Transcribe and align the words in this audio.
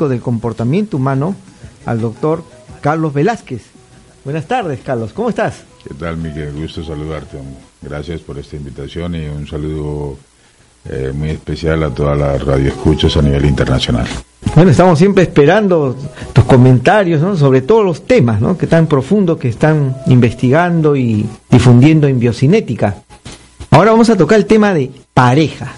científico 0.00 0.08
del 0.08 0.20
comportamiento 0.20 0.96
humano, 0.96 1.34
al 1.84 2.00
doctor 2.00 2.42
Carlos 2.80 3.12
Velázquez. 3.12 3.62
Buenas 4.24 4.46
tardes, 4.46 4.80
Carlos. 4.84 5.12
¿Cómo 5.12 5.28
estás? 5.28 5.64
¿Qué 5.86 5.94
tal, 5.94 6.16
Miguel? 6.16 6.52
Gusto 6.54 6.82
saludarte. 6.84 7.38
Gracias 7.82 8.20
por 8.20 8.38
esta 8.38 8.56
invitación 8.56 9.14
y 9.14 9.26
un 9.28 9.46
saludo 9.46 10.16
eh, 10.88 11.12
muy 11.14 11.30
especial 11.30 11.82
a 11.82 11.90
todas 11.90 12.18
las 12.18 12.42
radioescuchas 12.42 13.16
a 13.16 13.22
nivel 13.22 13.44
internacional. 13.44 14.06
Bueno, 14.54 14.70
estamos 14.70 14.98
siempre 14.98 15.24
esperando 15.24 15.94
tus 16.32 16.44
comentarios 16.44 17.20
¿no? 17.20 17.36
sobre 17.36 17.62
todos 17.62 17.84
los 17.84 18.06
temas 18.06 18.40
¿no? 18.40 18.56
que 18.56 18.66
tan 18.66 18.86
profundos 18.86 19.38
que 19.38 19.48
están 19.48 19.96
investigando 20.06 20.96
y 20.96 21.26
difundiendo 21.50 22.08
en 22.08 22.18
biocinética. 22.18 23.02
Ahora 23.70 23.92
vamos 23.92 24.10
a 24.10 24.16
tocar 24.16 24.38
el 24.38 24.46
tema 24.46 24.74
de 24.74 24.90
pareja. 25.14 25.72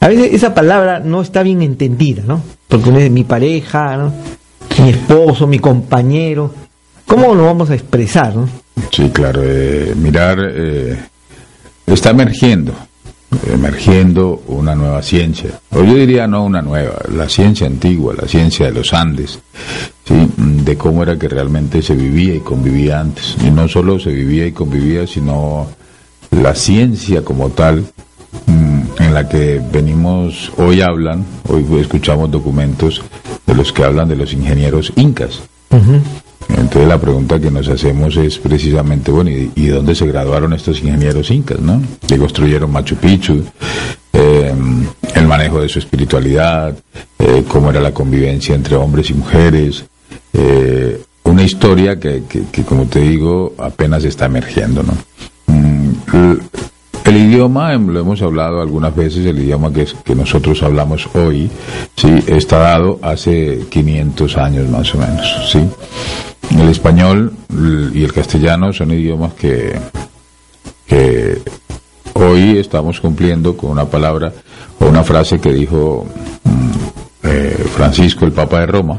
A 0.00 0.08
veces 0.08 0.32
esa 0.32 0.54
palabra 0.54 1.00
no 1.00 1.20
está 1.20 1.42
bien 1.42 1.60
entendida, 1.60 2.22
¿no? 2.26 2.40
Porque 2.68 2.90
uno 2.90 2.98
es 2.98 3.10
mi 3.10 3.24
pareja, 3.24 4.12
mi 4.82 4.90
esposo, 4.90 5.46
mi 5.46 5.58
compañero. 5.58 6.52
¿Cómo 7.06 7.34
lo 7.34 7.46
vamos 7.46 7.70
a 7.70 7.74
expresar? 7.74 8.36
¿no? 8.36 8.48
Sí, 8.92 9.10
claro. 9.10 9.40
Eh, 9.42 9.94
mirar, 9.96 10.38
eh, 10.40 10.98
está 11.86 12.10
emergiendo, 12.10 12.74
emergiendo 13.50 14.42
una 14.48 14.74
nueva 14.74 15.02
ciencia. 15.02 15.58
O 15.70 15.82
yo 15.82 15.94
diría 15.94 16.26
no 16.26 16.44
una 16.44 16.60
nueva, 16.60 16.98
la 17.10 17.28
ciencia 17.28 17.66
antigua, 17.66 18.14
la 18.20 18.28
ciencia 18.28 18.66
de 18.66 18.72
los 18.72 18.92
Andes, 18.92 19.38
¿sí? 20.04 20.28
de 20.36 20.76
cómo 20.76 21.02
era 21.02 21.18
que 21.18 21.28
realmente 21.28 21.80
se 21.80 21.94
vivía 21.94 22.34
y 22.34 22.40
convivía 22.40 23.00
antes. 23.00 23.36
Y 23.42 23.50
no 23.50 23.68
solo 23.68 23.98
se 23.98 24.10
vivía 24.10 24.46
y 24.46 24.52
convivía, 24.52 25.06
sino 25.06 25.66
la 26.30 26.54
ciencia 26.54 27.24
como 27.24 27.48
tal 27.50 27.86
mm, 28.46 28.67
en 29.08 29.14
la 29.14 29.26
que 29.26 29.60
venimos, 29.72 30.52
hoy 30.58 30.82
hablan, 30.82 31.24
hoy 31.48 31.64
escuchamos 31.80 32.30
documentos 32.30 33.02
de 33.46 33.54
los 33.54 33.72
que 33.72 33.82
hablan 33.82 34.08
de 34.08 34.16
los 34.16 34.34
ingenieros 34.34 34.92
incas. 34.96 35.40
Entonces 36.48 36.86
la 36.86 37.00
pregunta 37.00 37.40
que 37.40 37.50
nos 37.50 37.68
hacemos 37.68 38.16
es 38.18 38.38
precisamente, 38.38 39.10
bueno, 39.10 39.30
¿y, 39.30 39.66
dónde 39.68 39.94
se 39.94 40.06
graduaron 40.06 40.52
estos 40.52 40.82
ingenieros 40.82 41.30
incas, 41.30 41.58
no? 41.58 41.80
Que 42.06 42.18
construyeron 42.18 42.70
Machu 42.70 42.96
Picchu, 42.96 43.44
eh, 44.12 44.54
el 45.14 45.26
manejo 45.26 45.62
de 45.62 45.70
su 45.70 45.78
espiritualidad, 45.78 46.76
eh, 47.18 47.44
cómo 47.48 47.70
era 47.70 47.80
la 47.80 47.92
convivencia 47.92 48.54
entre 48.54 48.76
hombres 48.76 49.08
y 49.08 49.14
mujeres, 49.14 49.84
eh, 50.34 51.02
una 51.24 51.42
historia 51.42 51.98
que, 51.98 52.24
que, 52.28 52.62
como 52.62 52.84
te 52.86 53.00
digo, 53.00 53.54
apenas 53.58 54.04
está 54.04 54.26
emergiendo, 54.26 54.82
¿no? 54.82 54.94
Mm, 55.46 55.92
el 57.08 57.16
idioma, 57.16 57.72
em, 57.72 57.88
lo 57.88 58.00
hemos 58.00 58.20
hablado 58.22 58.60
algunas 58.60 58.94
veces, 58.94 59.24
el 59.24 59.38
idioma 59.38 59.72
que, 59.72 60.14
nosotros 60.14 60.62
hablamos 60.62 61.08
hoy, 61.14 61.50
sí, 61.96 62.08
está 62.26 62.58
dado 62.58 62.98
hace 63.02 63.64
500 63.70 64.36
años 64.36 64.68
más 64.68 64.94
o 64.94 64.98
menos, 64.98 65.50
sí. 65.50 65.60
El 66.50 66.68
español 66.68 67.32
y 67.94 68.04
el 68.04 68.12
castellano 68.12 68.72
son 68.72 68.92
idiomas 68.92 69.34
que, 69.34 69.78
que 70.86 71.42
hoy 72.14 72.58
estamos 72.58 73.00
cumpliendo 73.00 73.56
con 73.56 73.70
una 73.70 73.84
palabra 73.84 74.32
o 74.78 74.86
una 74.86 75.02
frase 75.02 75.40
que 75.40 75.52
dijo 75.52 76.06
mm, 76.44 77.26
eh, 77.26 77.64
Francisco, 77.74 78.24
el 78.24 78.32
Papa 78.32 78.60
de 78.60 78.66
Roma, 78.66 78.98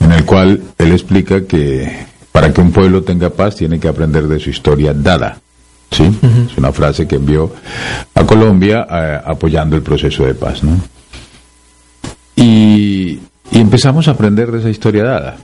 en 0.00 0.12
el 0.12 0.24
cual 0.24 0.62
él 0.78 0.92
explica 0.92 1.44
que 1.46 2.06
para 2.30 2.52
que 2.52 2.60
un 2.60 2.72
pueblo 2.72 3.02
tenga 3.02 3.30
paz 3.30 3.56
tiene 3.56 3.78
que 3.78 3.88
aprender 3.88 4.26
de 4.26 4.38
su 4.38 4.50
historia 4.50 4.92
dada. 4.94 5.38
¿Sí? 5.92 6.04
Es 6.50 6.56
una 6.56 6.72
frase 6.72 7.06
que 7.06 7.16
envió 7.16 7.52
a 8.14 8.24
Colombia 8.24 8.86
eh, 8.90 9.20
apoyando 9.24 9.76
el 9.76 9.82
proceso 9.82 10.24
de 10.24 10.34
paz. 10.34 10.62
¿no? 10.62 10.76
Y, 12.36 13.20
empezamos 13.52 14.08
a 14.08 14.12
aprender 14.12 14.50
de 14.50 14.58
esa 14.58 14.70
historia 14.70 15.04
dada. 15.04 15.36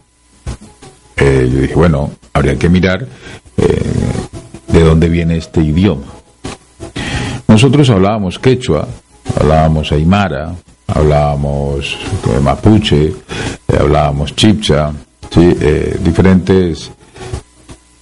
Eh, 1.17 1.49
yo 1.53 1.61
dije, 1.61 1.75
bueno, 1.75 2.11
habría 2.33 2.57
que 2.57 2.69
mirar 2.69 3.07
eh, 3.57 3.83
de 4.69 4.85
dónde 4.85 5.09
viene 5.09 5.37
este 5.37 5.63
idioma. 5.63 6.07
Nosotros 7.47 7.89
hablábamos 7.91 8.39
quechua, 8.39 8.87
hablábamos 9.39 9.93
aymara, 9.93 10.55
hablábamos 10.87 11.97
mapuche, 12.43 13.15
hablábamos 13.79 14.35
chipcha, 14.35 14.93
¿sí? 15.31 15.55
diferentes 16.03 16.91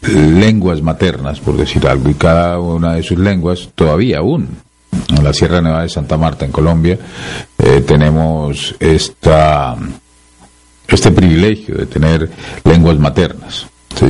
lenguas 0.08 0.82
maternas, 0.82 1.40
por 1.40 1.56
decir 1.56 1.86
algo, 1.86 2.10
y 2.10 2.14
cada 2.14 2.58
una 2.60 2.94
de 2.94 3.02
sus 3.02 3.18
lenguas 3.18 3.70
todavía 3.74 4.18
aún. 4.18 4.48
En 5.08 5.22
la 5.22 5.32
Sierra 5.32 5.60
Nevada 5.60 5.82
de 5.82 5.88
Santa 5.88 6.16
Marta, 6.16 6.44
en 6.44 6.52
Colombia, 6.52 6.98
eh, 7.58 7.84
tenemos 7.86 8.74
esta, 8.80 9.76
este 10.88 11.10
privilegio 11.10 11.76
de 11.76 11.86
tener 11.86 12.30
lenguas 12.64 12.98
maternas. 12.98 13.66
¿sí? 13.98 14.06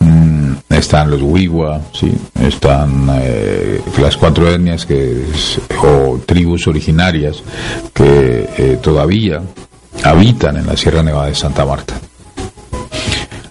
Mm, 0.00 0.52
están 0.70 1.10
los 1.10 1.20
Wiwa, 1.22 1.80
¿sí? 1.92 2.12
están 2.40 3.08
eh, 3.20 3.80
las 4.00 4.16
cuatro 4.16 4.48
etnias 4.48 4.86
que 4.86 5.24
o 5.82 6.18
tribus 6.24 6.66
originarias 6.68 7.42
que 7.92 8.48
eh, 8.56 8.78
todavía 8.80 9.42
habitan 10.04 10.56
en 10.56 10.66
la 10.66 10.76
Sierra 10.76 11.02
Nevada 11.02 11.26
de 11.26 11.34
Santa 11.34 11.64
Marta. 11.64 12.00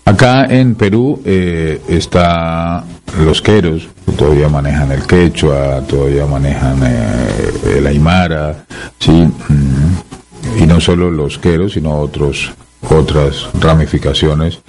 Acá 0.07 0.45
en 0.45 0.75
Perú 0.75 1.21
eh, 1.25 1.81
está 1.89 2.81
los 3.19 3.41
queros, 3.41 3.89
que 4.05 4.13
todavía 4.13 4.47
manejan 4.47 4.93
el 4.93 5.05
quechua, 5.05 5.81
todavía 5.81 6.25
manejan 6.25 6.81
eh, 6.81 7.77
el 7.79 7.87
aymara, 7.87 8.65
¿sí? 8.99 9.11
Mm, 9.11 10.63
y 10.63 10.65
no 10.65 10.79
solo 10.79 11.11
los 11.11 11.37
queros, 11.37 11.73
sino 11.73 11.99
otros, 11.99 12.53
otras 12.89 13.49
ramificaciones 13.59 14.61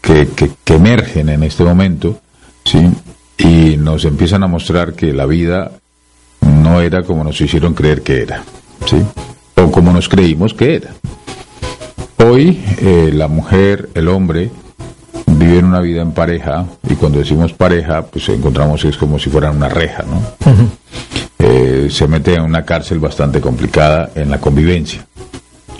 que, 0.00 0.28
que, 0.28 0.52
que 0.62 0.74
emergen 0.74 1.28
en 1.28 1.42
este 1.42 1.64
momento, 1.64 2.20
¿sí? 2.64 2.88
y 3.36 3.76
nos 3.76 4.04
empiezan 4.04 4.44
a 4.44 4.46
mostrar 4.46 4.92
que 4.92 5.12
la 5.12 5.26
vida 5.26 5.72
no 6.40 6.80
era 6.80 7.02
como 7.02 7.24
nos 7.24 7.40
hicieron 7.40 7.74
creer 7.74 8.02
que 8.02 8.22
era, 8.22 8.44
¿sí? 8.86 9.02
o 9.56 9.72
como 9.72 9.92
nos 9.92 10.08
creímos 10.08 10.54
que 10.54 10.76
era. 10.76 10.90
Hoy 12.24 12.62
eh, 12.78 13.10
la 13.12 13.26
mujer, 13.26 13.88
el 13.94 14.06
hombre, 14.06 14.52
viven 15.44 15.66
una 15.66 15.80
vida 15.80 16.02
en 16.02 16.12
pareja 16.12 16.66
y 16.88 16.94
cuando 16.94 17.18
decimos 17.18 17.52
pareja, 17.52 18.02
pues 18.02 18.28
encontramos 18.28 18.82
que 18.82 18.88
es 18.88 18.96
como 18.96 19.18
si 19.18 19.30
fueran 19.30 19.56
una 19.56 19.68
reja, 19.68 20.02
¿no? 20.02 20.22
Eh, 21.38 21.88
se 21.90 22.08
mete 22.08 22.34
en 22.34 22.42
una 22.42 22.64
cárcel 22.64 22.98
bastante 22.98 23.40
complicada 23.40 24.10
en 24.14 24.30
la 24.30 24.40
convivencia 24.40 25.06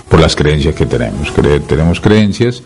por 0.09 0.21
las 0.21 0.37
creencias 0.37 0.75
que 0.75 0.87
tenemos. 0.87 1.33
tenemos 1.67 2.01
creencias 2.01 2.63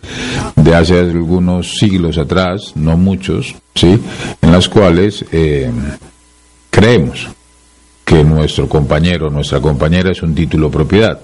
de 0.56 0.74
hace 0.74 0.98
algunos 0.98 1.78
siglos 1.78 2.18
atrás, 2.18 2.72
no 2.74 2.96
muchos, 2.96 3.54
¿sí? 3.74 3.98
En 4.42 4.52
las 4.52 4.68
cuales 4.68 5.24
eh, 5.32 5.70
creemos 6.70 7.28
que 8.04 8.24
nuestro 8.24 8.68
compañero, 8.68 9.30
nuestra 9.30 9.60
compañera 9.60 10.10
es 10.10 10.22
un 10.22 10.34
título 10.34 10.70
propiedad, 10.70 11.20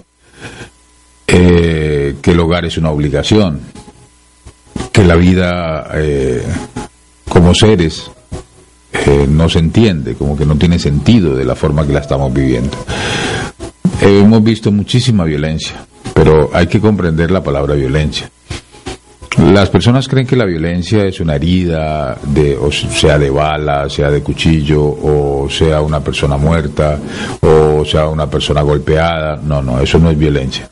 eh, 1.27 2.15
que 2.23 2.31
el 2.31 2.41
hogar 2.41 2.65
es 2.65 2.79
una 2.79 2.91
obligación, 2.91 3.61
que 4.95 5.05
la 5.05 5.17
vida 5.17 5.91
eh, 5.95 6.41
como 7.29 7.53
seres 7.53 8.09
eh, 8.93 9.27
no 9.29 9.49
se 9.49 9.59
entiende, 9.59 10.15
como 10.15 10.37
que 10.37 10.47
no 10.47 10.55
tiene 10.55 10.79
sentido 10.79 11.35
de 11.35 11.45
la 11.45 11.57
forma 11.57 11.85
que 11.85 11.93
la 11.93 11.99
estamos 11.99 12.33
viviendo. 12.33 12.77
Eh, 14.01 14.21
hemos 14.21 14.45
visto 14.45 14.71
muchísima 14.71 15.25
violencia, 15.25 15.85
pero 16.15 16.49
hay 16.55 16.69
que 16.69 16.81
comprender 16.81 17.33
la 17.33 17.43
palabra 17.43 17.75
violencia. 17.75 18.31
Las 19.39 19.69
personas 19.69 20.07
creen 20.07 20.29
que 20.29 20.37
la 20.37 20.45
violencia 20.45 21.05
es 21.05 21.19
una 21.19 21.35
herida, 21.35 22.17
de, 22.23 22.57
o 22.57 22.71
sea 22.71 23.19
de 23.19 23.31
bala, 23.31 23.91
sea 23.91 24.13
de 24.13 24.23
cuchillo, 24.23 24.81
o 24.81 25.49
sea 25.51 25.81
una 25.81 25.99
persona 25.99 26.37
muerta, 26.37 27.01
o 27.41 27.85
sea 27.85 28.07
una 28.07 28.31
persona 28.31 28.63
golpeada. 28.63 29.41
No, 29.43 29.61
no, 29.61 29.81
eso 29.81 29.99
no 29.99 30.09
es 30.09 30.17
violencia. 30.17 30.71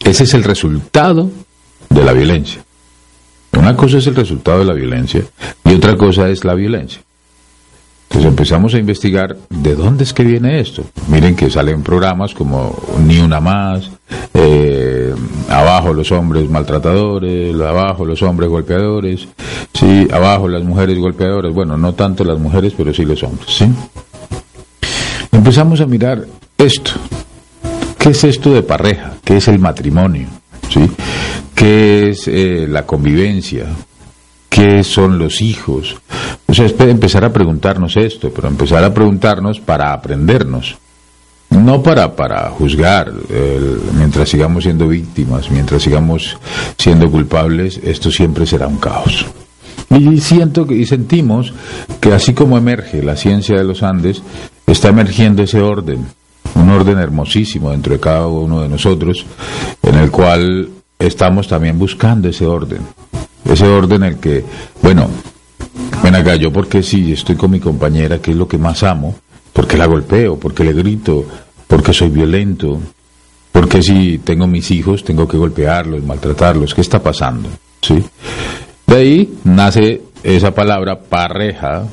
Ese 0.00 0.24
es 0.24 0.32
el 0.32 0.42
resultado 0.42 1.30
de 1.90 2.02
la 2.02 2.14
violencia. 2.14 2.62
Una 3.58 3.76
cosa 3.76 3.98
es 3.98 4.06
el 4.06 4.14
resultado 4.14 4.60
de 4.60 4.64
la 4.64 4.72
violencia 4.72 5.22
y 5.64 5.74
otra 5.74 5.96
cosa 5.96 6.28
es 6.28 6.44
la 6.44 6.54
violencia. 6.54 7.02
Entonces 8.04 8.30
empezamos 8.30 8.72
a 8.72 8.78
investigar 8.78 9.36
de 9.50 9.74
dónde 9.74 10.04
es 10.04 10.14
que 10.14 10.22
viene 10.22 10.60
esto. 10.60 10.84
Miren 11.08 11.34
que 11.36 11.50
salen 11.50 11.82
programas 11.82 12.32
como 12.32 12.74
Ni 13.04 13.18
una 13.18 13.40
más, 13.40 13.90
eh, 14.32 15.12
abajo 15.50 15.92
los 15.92 16.10
hombres 16.12 16.48
maltratadores, 16.48 17.54
abajo 17.60 18.04
los 18.06 18.22
hombres 18.22 18.48
golpeadores, 18.48 19.28
sí, 19.74 20.08
abajo 20.10 20.48
las 20.48 20.62
mujeres 20.62 20.96
golpeadoras. 20.96 21.52
Bueno, 21.52 21.76
no 21.76 21.92
tanto 21.94 22.24
las 22.24 22.38
mujeres, 22.38 22.72
pero 22.76 22.94
sí 22.94 23.04
los 23.04 23.22
hombres, 23.24 23.50
¿sí? 23.50 23.66
Empezamos 25.32 25.80
a 25.80 25.86
mirar 25.86 26.24
esto. 26.56 26.92
¿Qué 27.98 28.10
es 28.10 28.24
esto 28.24 28.54
de 28.54 28.62
pareja? 28.62 29.14
¿Qué 29.24 29.36
es 29.36 29.48
el 29.48 29.58
matrimonio? 29.58 30.28
¿Sí? 30.70 30.80
qué 31.58 31.97
eh, 32.28 32.66
la 32.68 32.86
convivencia, 32.86 33.66
qué 34.48 34.82
son 34.84 35.18
los 35.18 35.40
hijos. 35.40 35.96
O 36.46 36.54
sea, 36.54 36.66
empezar 36.66 37.24
a 37.24 37.32
preguntarnos 37.32 37.96
esto, 37.96 38.30
pero 38.34 38.48
empezar 38.48 38.82
a 38.84 38.92
preguntarnos 38.92 39.60
para 39.60 39.92
aprendernos. 39.92 40.76
no 41.50 41.82
para, 41.82 42.14
para 42.14 42.50
juzgar, 42.50 43.12
mientras 43.96 44.28
sigamos 44.28 44.64
siendo 44.64 44.88
víctimas, 44.88 45.50
mientras 45.50 45.82
sigamos 45.82 46.36
siendo 46.76 47.10
culpables, 47.10 47.80
esto 47.82 48.10
siempre 48.10 48.46
será 48.46 48.66
un 48.66 48.78
caos. 48.78 49.26
Y 49.90 50.20
siento 50.20 50.66
y 50.70 50.84
sentimos 50.84 51.52
que 52.00 52.12
así 52.12 52.34
como 52.34 52.58
emerge 52.58 53.02
la 53.02 53.16
ciencia 53.16 53.56
de 53.56 53.64
los 53.64 53.82
Andes, 53.82 54.22
está 54.66 54.88
emergiendo 54.88 55.42
ese 55.42 55.60
orden, 55.60 56.06
un 56.54 56.68
orden 56.70 56.98
hermosísimo 56.98 57.70
dentro 57.70 57.94
de 57.94 58.00
cada 58.00 58.26
uno 58.26 58.60
de 58.60 58.68
nosotros, 58.68 59.24
en 59.82 59.94
el 59.94 60.10
cual 60.10 60.68
estamos 60.98 61.48
también 61.48 61.78
buscando 61.78 62.28
ese 62.28 62.46
orden, 62.46 62.80
ese 63.44 63.66
orden 63.66 64.02
en 64.02 64.08
el 64.12 64.18
que, 64.18 64.44
bueno, 64.82 65.08
ven 66.02 66.14
acá, 66.14 66.36
yo 66.36 66.52
porque 66.52 66.82
si 66.82 67.12
estoy 67.12 67.36
con 67.36 67.50
mi 67.50 67.60
compañera, 67.60 68.18
que 68.18 68.32
es 68.32 68.36
lo 68.36 68.48
que 68.48 68.58
más 68.58 68.82
amo, 68.82 69.14
porque 69.52 69.76
la 69.76 69.86
golpeo, 69.86 70.38
porque 70.38 70.64
le 70.64 70.72
grito, 70.72 71.24
porque 71.66 71.92
soy 71.92 72.08
violento, 72.08 72.80
porque 73.52 73.82
si 73.82 74.18
tengo 74.18 74.46
mis 74.46 74.70
hijos 74.70 75.04
tengo 75.04 75.26
que 75.26 75.36
golpearlos, 75.36 76.02
maltratarlos, 76.04 76.74
¿qué 76.74 76.80
está 76.80 77.02
pasando? 77.02 77.48
¿Sí? 77.80 78.02
De 78.86 78.96
ahí 78.96 79.38
nace 79.44 80.02
esa 80.22 80.54
palabra 80.54 80.98
pareja, 80.98 81.84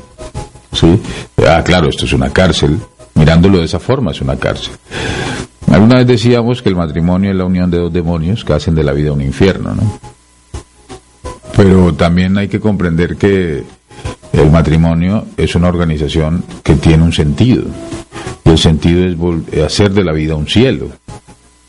¿sí? 0.72 1.00
Ah, 1.48 1.62
claro, 1.64 1.90
esto 1.90 2.06
es 2.06 2.14
una 2.14 2.32
cárcel, 2.32 2.80
mirándolo 3.16 3.60
de 3.60 3.66
esa 3.66 3.80
forma 3.80 4.12
es 4.12 4.22
una 4.22 4.38
cárcel. 4.38 4.74
Alguna 5.72 5.98
vez 5.98 6.08
decíamos 6.08 6.62
que 6.62 6.70
el 6.70 6.76
matrimonio 6.76 7.32
es 7.32 7.36
la 7.36 7.46
unión 7.46 7.70
de 7.72 7.78
dos 7.78 7.92
demonios 7.92 8.46
que 8.46 8.54
hacen 8.54 8.76
de 8.76 8.84
la 8.84 8.94
vida 8.94 9.12
un 9.12 9.22
infierno, 9.22 9.76
¿no? 9.76 10.00
Pero 11.56 11.94
también 11.94 12.38
hay 12.38 12.48
que 12.48 12.60
comprender 12.60 13.16
que 13.16 13.64
el 14.34 14.52
matrimonio 14.52 15.26
es 15.38 15.56
una 15.56 15.70
organización 15.70 16.44
que 16.64 16.76
tiene 16.76 17.04
un 17.04 17.14
sentido. 17.14 17.64
Y 18.44 18.50
el 18.50 18.58
sentido 18.58 19.06
es 19.52 19.64
hacer 19.64 19.92
de 19.92 20.04
la 20.04 20.12
vida 20.12 20.36
un 20.36 20.48
cielo. 20.48 20.90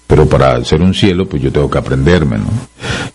Pero 0.06 0.28
para 0.28 0.62
ser 0.64 0.82
un 0.82 0.94
cielo, 0.94 1.26
pues 1.26 1.43
yo 1.43 1.50
tengo 1.50 1.70
que 1.70 1.78
aprenderme, 1.78 2.38
¿no? 2.38 2.46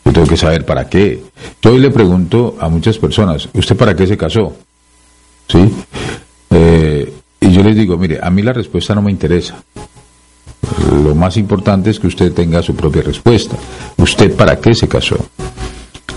Yo 0.04 0.12
tengo 0.12 0.28
que 0.28 0.38
saber 0.38 0.66
para 0.66 0.90
qué. 0.90 1.22
Yo 1.62 1.72
hoy 1.72 1.80
le 1.80 1.90
pregunto 1.90 2.58
a 2.60 2.68
muchas 2.70 2.98
personas, 2.98 3.48
¿usted 3.54 3.76
para 3.76 3.96
qué 3.96 4.08
se 4.08 4.18
casó? 4.18 4.54
¿Sí? 5.48 5.74
Eh, 6.50 7.14
y 7.40 7.52
yo 7.52 7.64
les 7.64 7.76
digo, 7.76 7.98
mire, 7.98 8.20
a 8.22 8.30
mí 8.30 8.42
la 8.42 8.54
respuesta 8.54 8.94
no 8.94 9.02
me 9.02 9.12
interesa. 9.12 9.64
Lo 11.04 11.16
más 11.16 11.38
importante 11.38 11.90
es 11.90 12.00
que 12.00 12.08
usted 12.08 12.34
tenga 12.34 12.62
su 12.62 12.76
propia 12.76 13.02
respuesta. 13.02 13.56
¿Usted 13.98 14.36
para 14.36 14.58
qué 14.58 14.74
se 14.74 14.88
casó? 14.88 15.18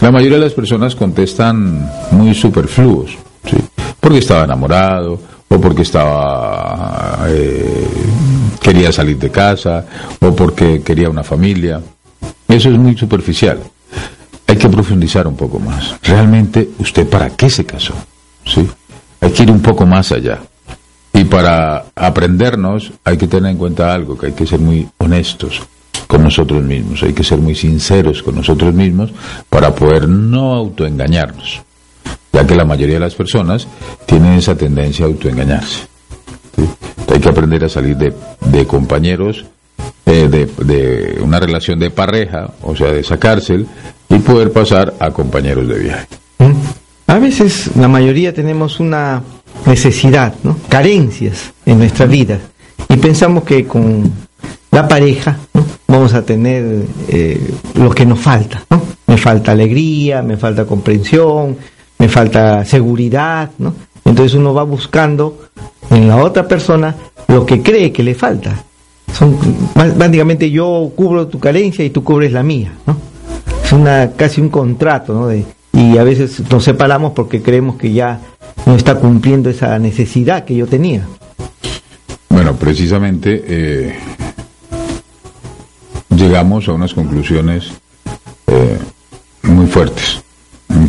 La 0.01 0.11
mayoría 0.11 0.39
de 0.39 0.45
las 0.45 0.53
personas 0.53 0.95
contestan 0.95 1.91
muy 2.11 2.35
superfluos, 2.35 3.17
¿sí? 3.49 3.57
porque 4.01 4.19
estaba 4.19 4.45
enamorado, 4.45 5.19
o 5.49 5.61
porque 5.61 5.83
estaba 5.83 7.25
eh, 7.29 7.87
quería 8.61 8.93
salir 8.93 9.19
de 9.19 9.31
casa, 9.31 9.87
o 10.21 10.35
porque 10.35 10.83
quería 10.83 11.09
una 11.09 11.23
familia. 11.23 11.81
Eso 12.49 12.71
es 12.71 12.79
muy 12.79 12.97
superficial. 12.97 13.61
Hay 14.47 14.57
que 14.57 14.69
profundizar 14.69 15.27
un 15.27 15.37
poco 15.37 15.59
más. 15.59 15.97
Realmente, 16.03 16.71
¿usted 16.79 17.09
para 17.09 17.31
qué 17.31 17.49
se 17.49 17.65
casó? 17.65 17.95
¿Sí? 18.45 18.69
Hay 19.21 19.31
que 19.31 19.43
ir 19.45 19.51
un 19.51 19.61
poco 19.61 19.87
más 19.87 20.13
allá. 20.13 20.41
Y 21.15 21.25
para 21.25 21.85
aprendernos 21.95 22.93
hay 23.05 23.17
que 23.17 23.29
tener 23.29 23.53
en 23.53 23.57
cuenta 23.57 23.95
algo, 23.95 24.19
que 24.19 24.27
hay 24.27 24.33
que 24.33 24.47
ser 24.47 24.59
muy 24.59 24.87
honestos 24.99 25.63
con 26.09 26.23
nosotros 26.23 26.63
mismos, 26.63 27.03
hay 27.03 27.13
que 27.13 27.23
ser 27.23 27.39
muy 27.39 27.55
sinceros 27.55 28.23
con 28.23 28.35
nosotros 28.35 28.75
mismos 28.75 29.11
para 29.49 29.75
poder 29.75 30.09
no 30.09 30.55
autoengañarnos, 30.55 31.63
ya 32.33 32.47
que 32.47 32.55
la 32.57 32.65
mayoría 32.65 32.97
de 32.97 33.01
las 33.01 33.15
personas 33.15 33.67
tienen 34.07 34.35
esa 34.35 34.57
tendencia 34.57 35.07
a 35.07 35.09
autoengañarse. 35.09 35.87
Hay 37.13 37.21
que 37.21 37.29
aprender 37.29 37.65
a 37.65 37.69
salir 37.69 37.97
de, 37.97 38.67
compañeros, 38.67 39.45
eh, 40.07 40.29
de, 40.29 40.47
de, 40.65 41.21
una 41.23 41.39
relación 41.39 41.79
de 41.79 41.91
pareja, 41.91 42.51
o 42.63 42.75
sea, 42.75 42.91
de 42.91 43.01
esa 43.01 43.19
cárcel, 43.19 43.69
y 44.09 44.19
poder 44.19 44.53
pasar 44.53 44.95
a 44.99 45.11
compañeros 45.11 45.69
de 45.69 45.79
viaje. 45.79 46.09
A 47.07 47.19
veces 47.19 47.71
la 47.77 47.89
mayoría 47.89 48.33
tenemos 48.33 48.81
una 48.81 49.23
necesidad, 49.67 50.35
¿no? 50.43 50.57
carencias 50.69 51.53
en 51.67 51.79
nuestra 51.79 52.07
vida, 52.07 52.39
y 52.89 52.97
pensamos 52.97 53.45
que 53.45 53.67
con 53.67 54.11
la 54.71 54.89
pareja 54.89 55.39
vamos 55.87 56.15
a 56.15 56.25
tener 56.25 56.87
eh, 57.09 57.51
lo 57.75 57.91
que 57.91 58.07
nos 58.07 58.19
falta, 58.19 58.65
¿no? 58.71 58.83
Me 59.07 59.17
falta 59.17 59.53
alegría, 59.53 60.23
me 60.23 60.37
falta 60.37 60.65
comprensión, 60.65 61.57
me 61.99 62.09
falta 62.09 62.65
seguridad, 62.65 63.51
¿no? 63.59 63.75
Entonces 64.05 64.35
uno 64.35 64.53
va 64.53 64.65
buscando 64.65 65.49
en 65.91 66.09
la 66.09 66.17
otra 66.17 66.49
persona 66.49 66.95
lo 67.29 67.47
que 67.47 67.63
cree 67.63 67.93
que 67.93 68.03
le 68.03 68.15
falta. 68.15 68.65
Son 69.13 69.39
yo 70.51 70.93
cubro 70.97 71.29
tu 71.29 71.39
carencia 71.39 71.85
y 71.85 71.91
tú 71.91 72.03
cubres 72.03 72.33
la 72.33 72.43
mía, 72.43 72.73
¿no? 72.87 72.97
Es 73.65 73.73
una 73.73 74.11
casi 74.17 74.41
un 74.41 74.49
contrato, 74.49 75.15
¿no? 75.15 75.29
De, 75.29 75.45
y 75.75 75.99
a 75.99 76.05
veces 76.05 76.43
nos 76.51 76.65
separamos 76.65 77.13
porque 77.13 77.43
creemos 77.43 77.77
que 77.77 77.93
ya 77.93 78.21
no 78.67 78.77
está 78.77 78.95
cumpliendo 78.95 79.51
esa 79.51 79.79
necesidad 79.79 80.45
que 80.45 80.55
yo 80.55 80.67
tenía. 80.67 81.07
Bueno, 82.29 82.57
precisamente 82.57 83.45
eh, 83.47 83.97
llegamos 86.11 86.69
a 86.69 86.73
unas 86.73 86.95
conclusiones 86.95 87.73
eh, 88.47 88.79
muy 89.43 89.67
fuertes. 89.67 90.23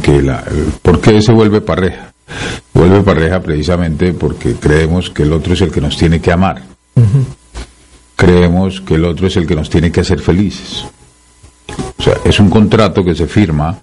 que 0.01 0.21
la, 0.21 0.43
¿Por 0.81 1.01
qué 1.01 1.21
se 1.21 1.33
vuelve 1.33 1.61
pareja? 1.61 2.13
Vuelve 2.73 3.01
pareja 3.01 3.41
precisamente 3.41 4.13
porque 4.13 4.53
creemos 4.53 5.09
que 5.09 5.23
el 5.23 5.33
otro 5.33 5.53
es 5.53 5.61
el 5.61 5.71
que 5.71 5.81
nos 5.81 5.97
tiene 5.97 6.19
que 6.19 6.31
amar. 6.31 6.61
Creemos 8.15 8.81
que 8.81 8.95
el 8.95 9.05
otro 9.05 9.27
es 9.27 9.35
el 9.37 9.45
que 9.45 9.55
nos 9.55 9.69
tiene 9.69 9.91
que 9.91 10.01
hacer 10.01 10.19
felices. 10.19 10.85
O 11.97 12.03
sea, 12.03 12.15
es 12.23 12.39
un 12.39 12.49
contrato 12.49 13.03
que 13.03 13.15
se 13.15 13.27
firma 13.27 13.79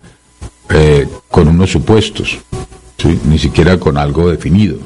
eh, 0.70 1.08
con 1.28 1.48
unos 1.48 1.70
supuestos, 1.70 2.38
ni 3.24 3.38
siquiera 3.38 3.78
con 3.78 3.96
algo 3.96 4.30
definido. 4.30 4.76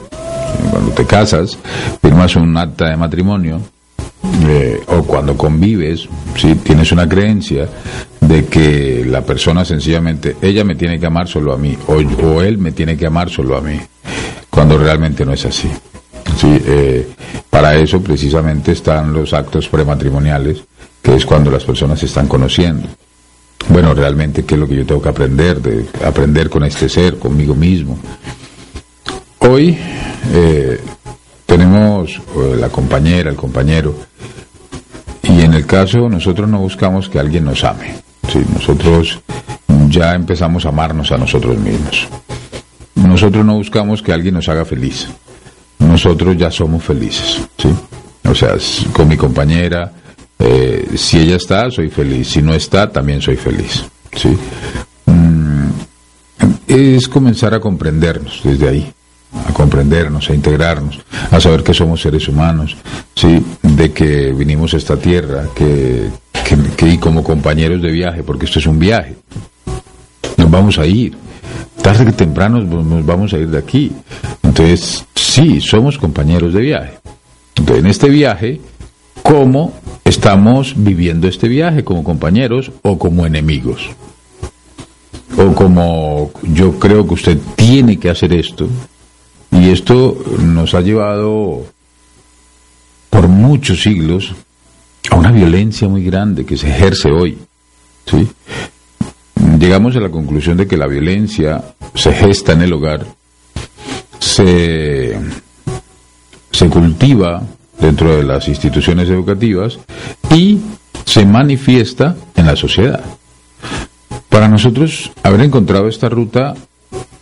Cuando 0.70 0.92
te 0.92 1.04
casas, 1.04 1.58
firmas 2.00 2.36
un 2.36 2.56
acta 2.56 2.88
de 2.88 2.96
matrimonio 2.96 3.60
eh, 4.48 4.80
o 4.88 5.02
cuando 5.02 5.36
convives, 5.36 6.08
si 6.36 6.54
tienes 6.56 6.92
una 6.92 7.08
creencia 7.08 7.68
de 8.20 8.46
que 8.46 9.04
la 9.06 9.22
persona 9.22 9.64
sencillamente, 9.64 10.36
ella 10.42 10.64
me 10.64 10.74
tiene 10.74 10.98
que 10.98 11.06
amar 11.06 11.28
solo 11.28 11.52
a 11.52 11.56
mí, 11.56 11.76
o, 11.86 12.42
él 12.42 12.58
me 12.58 12.72
tiene 12.72 12.96
que 12.96 13.06
amar 13.06 13.30
solo 13.30 13.56
a 13.56 13.60
mí, 13.60 13.78
cuando 14.50 14.78
realmente 14.78 15.24
no 15.24 15.32
es 15.32 15.44
así. 15.46 15.70
Sí, 16.36 16.60
eh, 16.66 17.08
para 17.48 17.76
eso 17.76 18.00
precisamente 18.00 18.72
están 18.72 19.12
los 19.12 19.32
actos 19.32 19.68
prematrimoniales, 19.68 20.64
que 21.00 21.14
es 21.14 21.24
cuando 21.24 21.50
las 21.50 21.64
personas 21.64 21.98
se 22.00 22.06
están 22.06 22.26
conociendo. 22.26 22.88
Bueno, 23.68 23.94
realmente, 23.94 24.44
¿qué 24.44 24.54
es 24.54 24.60
lo 24.60 24.68
que 24.68 24.76
yo 24.76 24.86
tengo 24.86 25.02
que 25.02 25.08
aprender? 25.08 25.60
De 25.60 25.86
aprender 26.04 26.48
con 26.48 26.64
este 26.64 26.88
ser, 26.88 27.18
conmigo 27.18 27.54
mismo. 27.54 27.98
Hoy 29.40 29.76
eh, 30.32 30.80
tenemos 31.46 32.20
la 32.58 32.68
compañera, 32.68 33.30
el 33.30 33.36
compañero, 33.36 33.94
y 35.22 35.40
en 35.40 35.54
el 35.54 35.66
caso 35.66 36.08
nosotros 36.08 36.48
no 36.48 36.58
buscamos 36.58 37.08
que 37.08 37.18
alguien 37.18 37.44
nos 37.44 37.64
ame, 37.64 37.94
¿sí? 38.32 38.40
nosotros 38.52 39.20
ya 39.88 40.14
empezamos 40.14 40.66
a 40.66 40.70
amarnos 40.70 41.12
a 41.12 41.18
nosotros 41.18 41.58
mismos. 41.58 42.08
Nosotros 42.94 43.44
no 43.44 43.54
buscamos 43.54 44.02
que 44.02 44.12
alguien 44.12 44.34
nos 44.34 44.48
haga 44.48 44.64
feliz, 44.64 45.08
nosotros 45.78 46.36
ya 46.36 46.50
somos 46.50 46.82
felices. 46.82 47.40
¿sí? 47.58 47.68
O 48.28 48.34
sea, 48.34 48.56
con 48.92 49.08
mi 49.08 49.16
compañera, 49.16 49.92
eh, 50.38 50.88
si 50.96 51.18
ella 51.18 51.36
está, 51.36 51.70
soy 51.70 51.88
feliz, 51.88 52.28
si 52.28 52.42
no 52.42 52.54
está, 52.54 52.90
también 52.90 53.20
soy 53.20 53.36
feliz. 53.36 53.84
¿sí? 54.14 54.36
Mm, 55.06 55.68
es 56.66 57.08
comenzar 57.08 57.54
a 57.54 57.60
comprendernos 57.60 58.40
desde 58.44 58.68
ahí 58.68 58.92
a 59.44 59.52
comprendernos, 59.52 60.30
a 60.30 60.34
integrarnos, 60.34 61.00
a 61.30 61.40
saber 61.40 61.62
que 61.62 61.74
somos 61.74 62.00
seres 62.00 62.28
humanos, 62.28 62.76
sí, 63.14 63.44
de 63.62 63.92
que 63.92 64.32
vinimos 64.32 64.72
a 64.74 64.76
esta 64.76 64.96
tierra, 64.96 65.48
que, 65.54 66.10
que, 66.76 66.88
y 66.88 66.98
como 66.98 67.22
compañeros 67.22 67.82
de 67.82 67.90
viaje, 67.90 68.22
porque 68.22 68.46
esto 68.46 68.58
es 68.58 68.66
un 68.66 68.78
viaje, 68.78 69.16
nos 70.36 70.50
vamos 70.50 70.78
a 70.78 70.86
ir, 70.86 71.16
tarde 71.82 72.06
que 72.06 72.12
temprano 72.12 72.60
nos 72.60 73.04
vamos 73.04 73.32
a 73.32 73.38
ir 73.38 73.48
de 73.48 73.58
aquí. 73.58 73.92
Entonces, 74.42 75.04
sí, 75.14 75.60
somos 75.60 75.98
compañeros 75.98 76.52
de 76.54 76.60
viaje. 76.60 76.98
Entonces, 77.56 77.84
en 77.84 77.90
este 77.90 78.08
viaje, 78.08 78.60
¿cómo 79.26 79.72
estamos 80.04 80.74
viviendo 80.76 81.26
este 81.26 81.48
viaje? 81.48 81.82
¿Como 81.82 82.04
compañeros 82.04 82.70
o 82.82 82.96
como 82.96 83.26
enemigos? 83.26 83.90
O 85.36 85.52
como 85.52 86.30
yo 86.42 86.78
creo 86.78 87.06
que 87.06 87.14
usted 87.14 87.38
tiene 87.56 87.98
que 87.98 88.08
hacer 88.08 88.32
esto, 88.32 88.68
y 89.50 89.70
esto 89.70 90.16
nos 90.40 90.74
ha 90.74 90.80
llevado 90.80 91.64
por 93.10 93.28
muchos 93.28 93.82
siglos 93.82 94.32
a 95.10 95.16
una 95.16 95.32
violencia 95.32 95.88
muy 95.88 96.04
grande 96.04 96.44
que 96.44 96.56
se 96.56 96.68
ejerce 96.68 97.10
hoy. 97.10 97.38
¿sí? 98.06 98.28
Llegamos 99.58 99.96
a 99.96 100.00
la 100.00 100.10
conclusión 100.10 100.56
de 100.56 100.66
que 100.66 100.76
la 100.76 100.86
violencia 100.86 101.74
se 101.94 102.12
gesta 102.12 102.52
en 102.52 102.62
el 102.62 102.72
hogar, 102.72 103.04
se, 104.20 105.18
se 106.52 106.68
cultiva 106.68 107.42
dentro 107.78 108.16
de 108.16 108.24
las 108.24 108.48
instituciones 108.48 109.08
educativas 109.08 109.78
y 110.34 110.58
se 111.04 111.24
manifiesta 111.24 112.16
en 112.34 112.46
la 112.46 112.56
sociedad. 112.56 113.00
Para 114.28 114.48
nosotros, 114.48 115.10
haber 115.22 115.40
encontrado 115.40 115.88
esta 115.88 116.08
ruta 116.08 116.54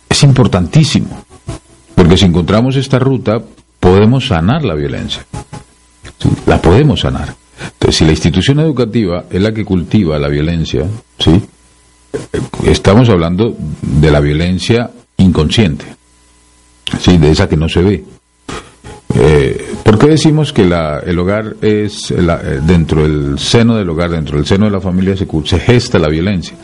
es 0.09 0.23
importantísimo, 0.23 1.23
porque 1.95 2.17
si 2.17 2.25
encontramos 2.25 2.75
esta 2.75 2.99
ruta, 2.99 3.41
podemos 3.79 4.27
sanar 4.27 4.63
la 4.63 4.75
violencia. 4.75 5.25
La 6.45 6.61
podemos 6.61 7.01
sanar. 7.01 7.35
Entonces, 7.73 7.97
si 7.97 8.05
la 8.05 8.11
institución 8.11 8.59
educativa 8.59 9.25
es 9.29 9.41
la 9.41 9.53
que 9.53 9.63
cultiva 9.63 10.17
la 10.19 10.27
violencia, 10.27 10.85
¿sí? 11.19 11.41
estamos 12.65 13.09
hablando 13.09 13.55
de 13.81 14.11
la 14.11 14.19
violencia 14.19 14.91
inconsciente, 15.17 15.85
¿sí? 16.99 17.17
de 17.17 17.31
esa 17.31 17.47
que 17.47 17.57
no 17.57 17.69
se 17.69 17.81
ve. 17.81 18.03
Eh, 19.17 19.75
¿Por 19.83 19.97
qué 19.97 20.07
decimos 20.07 20.51
que 20.51 20.63
el 20.63 21.19
hogar 21.19 21.55
es 21.61 22.11
eh, 22.11 22.59
dentro 22.65 23.03
del 23.03 23.39
seno 23.39 23.77
del 23.77 23.89
hogar, 23.89 24.09
dentro 24.09 24.37
del 24.37 24.45
seno 24.45 24.65
de 24.65 24.71
la 24.71 24.81
familia 24.81 25.15
se, 25.15 25.59
gesta 25.59 25.99
la 25.99 26.09
violencia? 26.09 26.57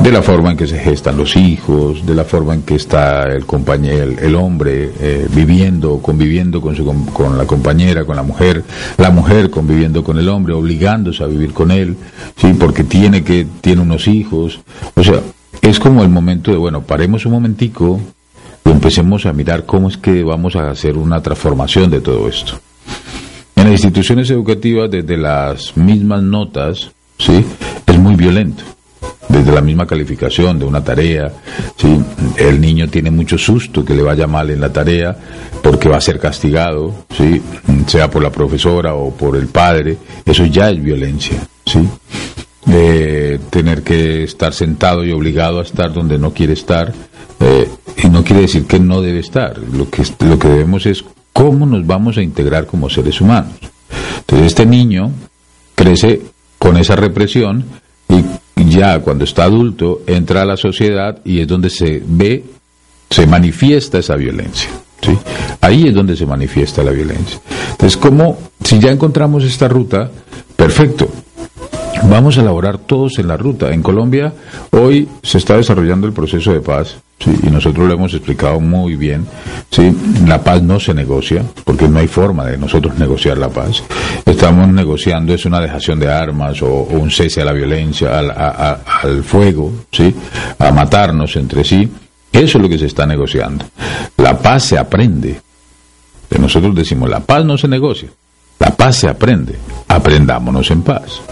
De 0.00 0.10
la 0.10 0.22
forma 0.22 0.50
en 0.50 0.56
que 0.56 0.66
se 0.66 0.78
gestan 0.78 1.16
los 1.16 1.36
hijos, 1.36 2.04
de 2.04 2.14
la 2.14 2.24
forma 2.24 2.54
en 2.54 2.62
que 2.62 2.74
está 2.74 3.24
el 3.24 3.46
compañero, 3.46 4.12
el, 4.20 4.34
hombre 4.34 4.90
eh, 4.98 5.28
viviendo, 5.30 5.98
conviviendo 5.98 6.60
con, 6.60 6.74
su, 6.74 6.84
con 7.12 7.38
la 7.38 7.46
compañera, 7.46 8.04
con 8.04 8.16
la 8.16 8.22
mujer, 8.22 8.64
la 8.98 9.10
mujer 9.10 9.50
conviviendo 9.50 10.02
con 10.02 10.18
el 10.18 10.28
hombre, 10.28 10.54
obligándose 10.54 11.22
a 11.22 11.26
vivir 11.26 11.52
con 11.52 11.70
él, 11.70 11.96
sí, 12.36 12.54
porque 12.58 12.82
tiene 12.82 13.22
que 13.22 13.46
tiene 13.60 13.82
unos 13.82 14.08
hijos, 14.08 14.60
o 14.96 15.04
sea, 15.04 15.20
es 15.62 15.78
como 15.78 16.02
el 16.02 16.08
momento 16.08 16.50
de 16.50 16.56
bueno, 16.56 16.82
paremos 16.82 17.24
un 17.24 17.32
momentico, 17.32 18.00
empecemos 18.64 19.26
a 19.26 19.32
mirar 19.32 19.66
cómo 19.66 19.88
es 19.88 19.96
que 19.96 20.22
vamos 20.22 20.56
a 20.56 20.70
hacer 20.70 20.96
una 20.96 21.22
transformación 21.22 21.90
de 21.90 22.00
todo 22.00 22.28
esto. 22.28 22.58
En 23.56 23.64
las 23.64 23.80
instituciones 23.80 24.30
educativas, 24.30 24.90
desde 24.90 25.16
las 25.16 25.76
mismas 25.76 26.22
notas, 26.22 26.90
¿sí? 27.18 27.44
es 27.86 27.98
muy 27.98 28.14
violento. 28.14 28.62
Desde 29.28 29.52
la 29.52 29.62
misma 29.62 29.86
calificación 29.86 30.58
de 30.58 30.64
una 30.66 30.84
tarea, 30.84 31.32
¿sí? 31.76 31.98
el 32.36 32.60
niño 32.60 32.88
tiene 32.88 33.10
mucho 33.10 33.38
susto 33.38 33.84
que 33.84 33.94
le 33.94 34.02
vaya 34.02 34.26
mal 34.26 34.50
en 34.50 34.60
la 34.60 34.72
tarea 34.72 35.16
porque 35.62 35.88
va 35.88 35.96
a 35.96 36.00
ser 36.00 36.18
castigado, 36.18 36.94
¿sí? 37.16 37.40
sea 37.86 38.10
por 38.10 38.22
la 38.22 38.30
profesora 38.30 38.94
o 38.94 39.10
por 39.14 39.36
el 39.36 39.46
padre, 39.46 39.96
eso 40.26 40.44
ya 40.44 40.70
es 40.70 40.82
violencia. 40.82 41.38
¿sí? 41.64 41.88
Eh, 42.70 43.38
tener 43.50 43.82
que 43.82 44.24
estar 44.24 44.52
sentado 44.52 45.04
y 45.04 45.12
obligado 45.12 45.60
a 45.60 45.62
estar 45.62 45.92
donde 45.92 46.18
no 46.18 46.32
quiere 46.32 46.52
estar, 46.54 46.92
eh, 47.40 47.68
y 48.02 48.08
no 48.08 48.24
quiere 48.24 48.42
decir 48.42 48.66
que 48.66 48.78
no 48.78 49.00
debe 49.00 49.20
estar. 49.20 49.58
Lo 49.58 49.88
que, 49.88 50.02
lo 50.20 50.38
que 50.38 50.48
debemos 50.48 50.86
es 50.86 51.04
cómo 51.32 51.66
nos 51.66 51.86
vamos 51.86 52.16
a 52.16 52.22
integrar 52.22 52.66
como 52.66 52.90
seres 52.90 53.20
humanos. 53.20 53.54
Entonces 54.20 54.46
este 54.46 54.66
niño 54.66 55.10
crece 55.74 56.22
con 56.58 56.76
esa 56.76 56.96
represión 56.96 57.64
y 58.08 58.68
ya 58.70 59.00
cuando 59.00 59.24
está 59.24 59.44
adulto 59.44 60.02
entra 60.06 60.42
a 60.42 60.46
la 60.46 60.56
sociedad 60.56 61.20
y 61.24 61.40
es 61.40 61.48
donde 61.48 61.70
se 61.70 62.02
ve, 62.06 62.44
se 63.10 63.26
manifiesta 63.26 63.98
esa 63.98 64.16
violencia. 64.16 64.70
¿sí? 65.00 65.16
Ahí 65.60 65.88
es 65.88 65.94
donde 65.94 66.16
se 66.16 66.26
manifiesta 66.26 66.82
la 66.82 66.92
violencia. 66.92 67.38
Entonces, 67.72 67.96
como 67.96 68.38
si 68.62 68.78
ya 68.78 68.90
encontramos 68.90 69.44
esta 69.44 69.68
ruta, 69.68 70.10
perfecto, 70.56 71.08
Vamos 72.08 72.36
a 72.36 72.42
elaborar 72.42 72.78
todos 72.78 73.18
en 73.18 73.28
la 73.28 73.36
ruta. 73.36 73.72
En 73.72 73.82
Colombia 73.82 74.32
hoy 74.70 75.08
se 75.22 75.38
está 75.38 75.56
desarrollando 75.56 76.06
el 76.06 76.12
proceso 76.12 76.52
de 76.52 76.60
paz 76.60 76.96
y 77.42 77.50
nosotros 77.50 77.88
lo 77.88 77.94
hemos 77.94 78.12
explicado 78.12 78.60
muy 78.60 78.96
bien. 78.96 79.26
¿sí? 79.70 79.94
La 80.26 80.42
paz 80.42 80.62
no 80.62 80.78
se 80.78 80.92
negocia 80.92 81.42
porque 81.64 81.88
no 81.88 81.98
hay 81.98 82.08
forma 82.08 82.44
de 82.44 82.58
nosotros 82.58 82.98
negociar 82.98 83.38
la 83.38 83.48
paz. 83.48 83.82
Estamos 84.26 84.68
negociando 84.68 85.32
es 85.32 85.46
una 85.46 85.60
dejación 85.60 85.98
de 86.00 86.12
armas 86.12 86.60
o, 86.62 86.68
un 86.68 87.10
cese 87.10 87.40
a 87.40 87.44
la 87.44 87.52
violencia, 87.52 88.18
al, 88.18 88.30
al 88.30 89.24
fuego, 89.24 89.72
¿sí? 89.90 90.14
a 90.58 90.70
matarnos 90.70 91.36
entre 91.36 91.64
sí. 91.64 91.88
Eso 92.32 92.58
es 92.58 92.62
lo 92.62 92.68
que 92.68 92.78
se 92.78 92.86
está 92.86 93.06
negociando. 93.06 93.64
La 94.16 94.36
paz 94.36 94.64
se 94.64 94.78
aprende. 94.78 95.40
Nosotros 96.38 96.74
decimos, 96.74 97.08
la 97.08 97.20
paz 97.20 97.44
no 97.44 97.56
se 97.56 97.68
negocia, 97.68 98.08
la 98.58 98.70
paz 98.70 98.96
se 98.96 99.08
aprende. 99.08 99.56
Aprendámonos 99.88 100.70
en 100.70 100.82
paz. 100.82 101.22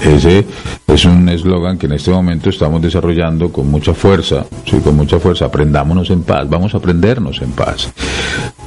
Ese 0.00 0.46
es 0.86 1.04
un 1.04 1.28
eslogan 1.28 1.78
que 1.78 1.86
en 1.86 1.92
este 1.92 2.10
momento 2.10 2.50
estamos 2.50 2.80
desarrollando 2.80 3.52
con 3.52 3.70
mucha 3.70 3.94
fuerza, 3.94 4.46
sí, 4.64 4.78
con 4.78 4.96
mucha 4.96 5.18
fuerza. 5.18 5.46
Aprendámonos 5.46 6.10
en 6.10 6.22
paz, 6.22 6.48
vamos 6.48 6.74
a 6.74 6.78
aprendernos 6.78 7.40
en 7.42 7.52
paz. 7.52 7.92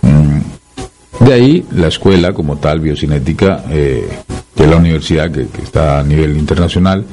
Mm, 0.01 1.25
de 1.25 1.33
ahí 1.33 1.65
la 1.71 1.87
escuela 1.87 2.33
como 2.33 2.57
tal, 2.57 2.79
biocinética, 2.79 3.65
eh, 3.69 4.07
de 4.55 4.67
la 4.67 4.77
universidad 4.77 5.31
que, 5.31 5.47
está 5.63 5.99
a 5.99 6.03
nivel 6.03 6.37
internacional, 6.37 7.03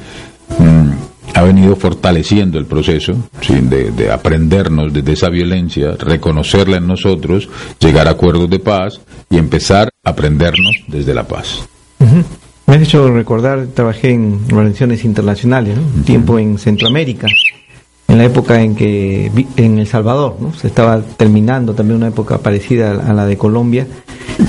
mm, 0.59 0.91
ha 1.33 1.41
venido 1.41 1.75
fortaleciendo 1.75 2.59
el 2.59 2.65
proceso 2.65 3.13
de, 3.47 4.11
aprendernos 4.11 4.93
desde 4.93 5.13
esa 5.13 5.29
violencia, 5.29 5.95
reconocerla 5.97 6.77
en 6.77 6.87
nosotros, 6.87 7.49
llegar 7.79 8.07
a 8.07 8.11
acuerdos 8.11 8.49
de 8.49 8.59
paz 8.59 9.01
y 9.29 9.37
empezar 9.37 9.89
a 10.03 10.09
aprendernos 10.09 10.83
desde 10.87 11.13
la 11.13 11.27
paz. 11.27 11.67
Me 12.71 12.77
has 12.77 12.83
hecho 12.83 13.11
recordar, 13.11 13.67
trabajé 13.73 14.11
en 14.11 14.39
organizaciones 14.49 15.03
internacionales, 15.03 15.77
un 15.77 16.03
tiempo 16.03 16.39
en 16.39 16.57
Centroamérica, 16.57 17.27
en 18.07 18.17
la 18.17 18.23
época 18.23 18.61
en 18.61 18.77
que 18.77 19.29
en 19.57 19.77
El 19.77 19.87
Salvador, 19.87 20.37
¿no? 20.39 20.53
se 20.53 20.67
estaba 20.67 21.01
terminando 21.01 21.73
también 21.73 21.97
una 21.97 22.07
época 22.07 22.37
parecida 22.37 22.91
a 22.91 23.11
la 23.11 23.25
de 23.25 23.37
Colombia, 23.37 23.87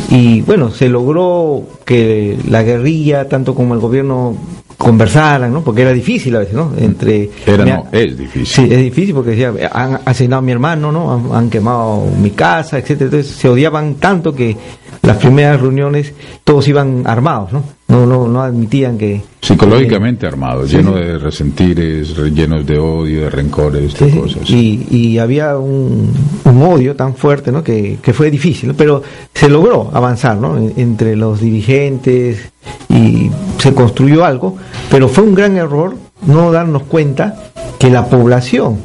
y 0.08 0.40
bueno, 0.42 0.70
se 0.70 0.88
logró 0.88 1.64
que 1.84 2.38
la 2.48 2.62
guerrilla, 2.62 3.28
tanto 3.28 3.56
como 3.56 3.74
el 3.74 3.80
gobierno, 3.80 4.36
conversaran, 4.78 5.52
¿no? 5.52 5.62
Porque 5.62 5.82
era 5.82 5.92
difícil 5.92 6.36
a 6.36 6.40
veces, 6.40 6.54
¿no? 6.54 6.72
Entre... 6.78 7.28
Era, 7.44 7.64
no, 7.64 7.86
es 7.90 8.16
difícil. 8.16 8.46
Sí, 8.46 8.72
es 8.72 8.78
difícil 8.78 9.14
porque 9.14 9.30
decía, 9.30 9.52
han 9.72 9.98
asesinado 10.04 10.38
a 10.38 10.42
mi 10.42 10.52
hermano, 10.52 10.92
¿no? 10.92 11.12
Han, 11.12 11.36
han, 11.36 11.50
quemado 11.50 12.06
mi 12.20 12.30
casa, 12.30 12.78
etcétera. 12.78 13.06
Entonces 13.06 13.32
se 13.32 13.48
odiaban 13.48 13.96
tanto 13.96 14.32
que 14.34 14.56
las 15.02 15.16
primeras 15.16 15.60
reuniones 15.60 16.12
todos 16.44 16.66
iban 16.68 17.02
armados, 17.06 17.52
¿no? 17.52 17.62
No, 17.92 18.06
no, 18.06 18.26
no 18.26 18.42
admitían 18.42 18.96
que... 18.96 19.20
Psicológicamente 19.42 20.26
armados, 20.26 20.70
llenos 20.70 20.94
de 20.94 21.18
resentires, 21.18 22.16
llenos 22.34 22.64
de 22.64 22.78
odio, 22.78 23.25
de 23.25 23.30
rencores, 23.30 23.99
de 23.99 24.18
cosas. 24.18 24.49
Y, 24.49 24.87
y 24.90 25.18
había 25.18 25.58
un, 25.58 26.11
un, 26.44 26.62
odio 26.62 26.96
tan 26.96 27.14
fuerte, 27.14 27.52
¿no? 27.52 27.62
Que, 27.62 27.99
que 28.00 28.14
fue 28.14 28.30
difícil, 28.30 28.72
pero 28.75 29.02
se 29.34 29.50
logró 29.50 29.90
avanzar, 29.92 30.38
¿no? 30.38 30.56
Entre 30.56 31.16
los 31.16 31.40
dirigentes 31.40 32.50
y 32.88 33.30
se 33.58 33.75
construyó 33.75 34.25
algo, 34.25 34.56
pero 34.90 35.06
fue 35.08 35.25
un 35.25 35.34
gran 35.34 35.58
error 35.58 35.94
no 36.26 36.50
darnos 36.50 36.84
cuenta 36.84 37.52
que 37.78 37.90
la 37.90 38.06
población 38.06 38.78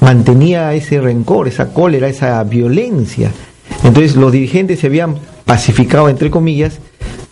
mantenía 0.00 0.72
ese 0.72 1.02
rencor, 1.02 1.48
esa 1.48 1.74
cólera, 1.74 2.08
esa 2.08 2.42
violencia. 2.44 3.30
Entonces 3.82 4.16
los 4.16 4.32
dirigentes 4.32 4.80
se 4.80 4.86
habían 4.86 5.16
pacificado, 5.44 6.08
entre 6.08 6.30
comillas, 6.30 6.78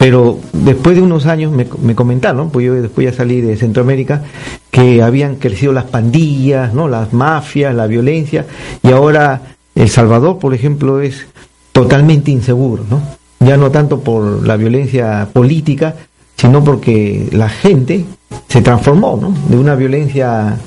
pero 0.03 0.41
después 0.53 0.97
de 0.97 1.03
unos 1.03 1.27
años 1.27 1.53
me, 1.53 1.65
me, 1.81 1.95
comentaron, 1.95 2.51
pues 2.51 2.67
yo 2.67 2.75
después 2.75 3.05
ya 3.09 3.17
salí 3.17 3.41
de 3.41 3.57
Centroamérica, 3.57 4.25
que 4.73 5.01
habían 5.01 5.37
crecido 5.37 5.73
las 5.73 5.85
pandillas, 5.85 6.75
¿no? 6.75 6.89
las 6.89 7.13
mafias, 7.13 7.73
la 7.73 7.87
violencia, 7.87 8.45
y 8.83 8.91
ahora 8.91 9.55
El 9.77 9.89
Salvador, 9.89 10.41
por 10.41 10.55
ejemplo, 10.55 11.01
es 11.01 11.29
totalmente 11.71 12.33
inseguro, 12.33 12.85
¿no? 12.91 13.01
ya 13.39 13.57
no 13.57 13.71
tanto 13.71 14.01
por 14.01 14.45
la 14.45 14.57
violencia 14.57 15.29
política, 15.33 15.95
sino 16.37 16.65
porque 16.65 17.29
la 17.31 17.49
gente 17.49 18.05
se 18.49 18.61
transformó, 18.61 19.17
¿no? 19.23 19.33
De 19.49 19.57
una 19.57 19.77
violencia 19.77 20.59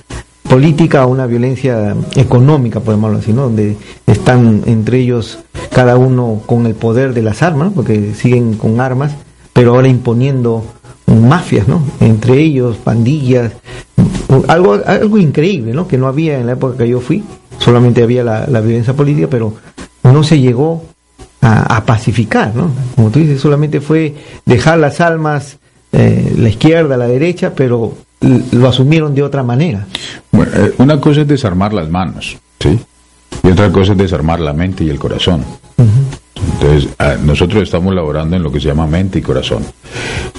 política 0.47 1.01
a 1.01 1.07
una 1.07 1.25
violencia 1.25 1.93
económica, 2.15 2.79
podemos 2.79 3.13
decir, 3.17 3.35
¿no? 3.35 3.43
Donde 3.43 3.75
están 4.07 4.63
entre 4.65 4.99
ellos 4.99 5.39
cada 5.73 5.97
uno 5.97 6.41
con 6.45 6.65
el 6.65 6.75
poder 6.75 7.13
de 7.13 7.21
las 7.21 7.43
armas, 7.43 7.73
porque 7.75 8.13
siguen 8.13 8.53
con 8.53 8.79
armas, 8.79 9.13
pero 9.55 9.73
ahora 9.73 9.87
imponiendo 9.87 10.65
mafias, 11.07 11.65
¿no? 11.65 11.81
Entre 12.01 12.41
ellos, 12.41 12.75
pandillas, 12.75 13.53
algo, 14.49 14.81
algo 14.85 15.17
increíble, 15.17 15.71
¿no? 15.71 15.87
Que 15.87 15.97
no 15.97 16.07
había 16.07 16.37
en 16.37 16.47
la 16.47 16.51
época 16.51 16.79
que 16.79 16.89
yo 16.89 16.99
fui, 16.99 17.23
solamente 17.57 18.03
había 18.03 18.21
la, 18.21 18.59
violencia 18.59 18.93
política, 18.93 19.27
pero 19.31 19.53
no 20.03 20.23
se 20.23 20.41
llegó 20.41 20.83
a, 21.39 21.85
pacificar, 21.85 22.53
¿no? 22.53 22.69
Como 22.97 23.11
tú 23.11 23.19
dices, 23.19 23.39
solamente 23.39 23.79
fue 23.79 24.13
dejar 24.45 24.77
las 24.77 24.99
almas, 24.99 25.57
eh, 25.93 26.33
la 26.37 26.49
izquierda, 26.49 26.97
la 26.97 27.07
derecha, 27.07 27.53
pero 27.55 27.93
lo 28.51 28.67
asumieron 28.67 29.15
de 29.15 29.23
otra 29.23 29.41
manera. 29.41 29.87
Bueno, 30.33 30.51
eh, 30.53 30.73
una 30.79 30.99
cosa 30.99 31.21
es 31.21 31.29
desarmar 31.29 31.71
las 31.71 31.89
manos, 31.89 32.35
¿sí? 32.59 32.77
Y 33.41 33.51
otra 33.51 33.71
cosa 33.71 33.93
es 33.93 33.97
desarmar 33.99 34.41
la 34.41 34.51
mente 34.51 34.83
y 34.83 34.89
el 34.89 34.99
corazón. 34.99 35.45
Entonces, 36.53 36.89
ah, 36.99 37.15
nosotros 37.23 37.63
estamos 37.63 37.93
laborando 37.93 38.35
en 38.35 38.43
lo 38.43 38.51
que 38.51 38.59
se 38.59 38.67
llama 38.67 38.87
mente 38.87 39.19
y 39.19 39.21
corazón. 39.21 39.63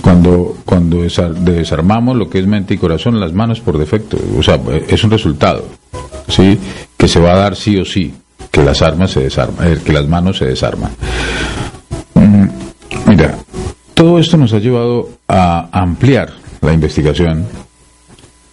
Cuando, 0.00 0.56
cuando 0.64 1.02
desarmamos 1.02 2.16
lo 2.16 2.28
que 2.28 2.38
es 2.38 2.46
mente 2.46 2.74
y 2.74 2.78
corazón, 2.78 3.18
las 3.18 3.32
manos 3.32 3.60
por 3.60 3.78
defecto, 3.78 4.16
o 4.38 4.42
sea, 4.42 4.58
es 4.88 5.02
un 5.04 5.10
resultado, 5.10 5.64
¿sí? 6.28 6.58
Que 6.96 7.08
se 7.08 7.20
va 7.20 7.32
a 7.32 7.36
dar 7.36 7.56
sí 7.56 7.76
o 7.78 7.84
sí, 7.84 8.14
que 8.50 8.62
las 8.62 8.82
armas 8.82 9.10
se 9.10 9.20
desarman, 9.20 9.72
eh, 9.72 9.78
que 9.84 9.92
las 9.92 10.06
manos 10.06 10.38
se 10.38 10.46
desarman. 10.46 10.92
Mm, 12.14 12.46
Mira, 13.06 13.38
todo 13.94 14.18
esto 14.18 14.36
nos 14.36 14.52
ha 14.52 14.58
llevado 14.58 15.08
a 15.28 15.68
ampliar 15.72 16.32
la 16.60 16.72
investigación 16.72 17.46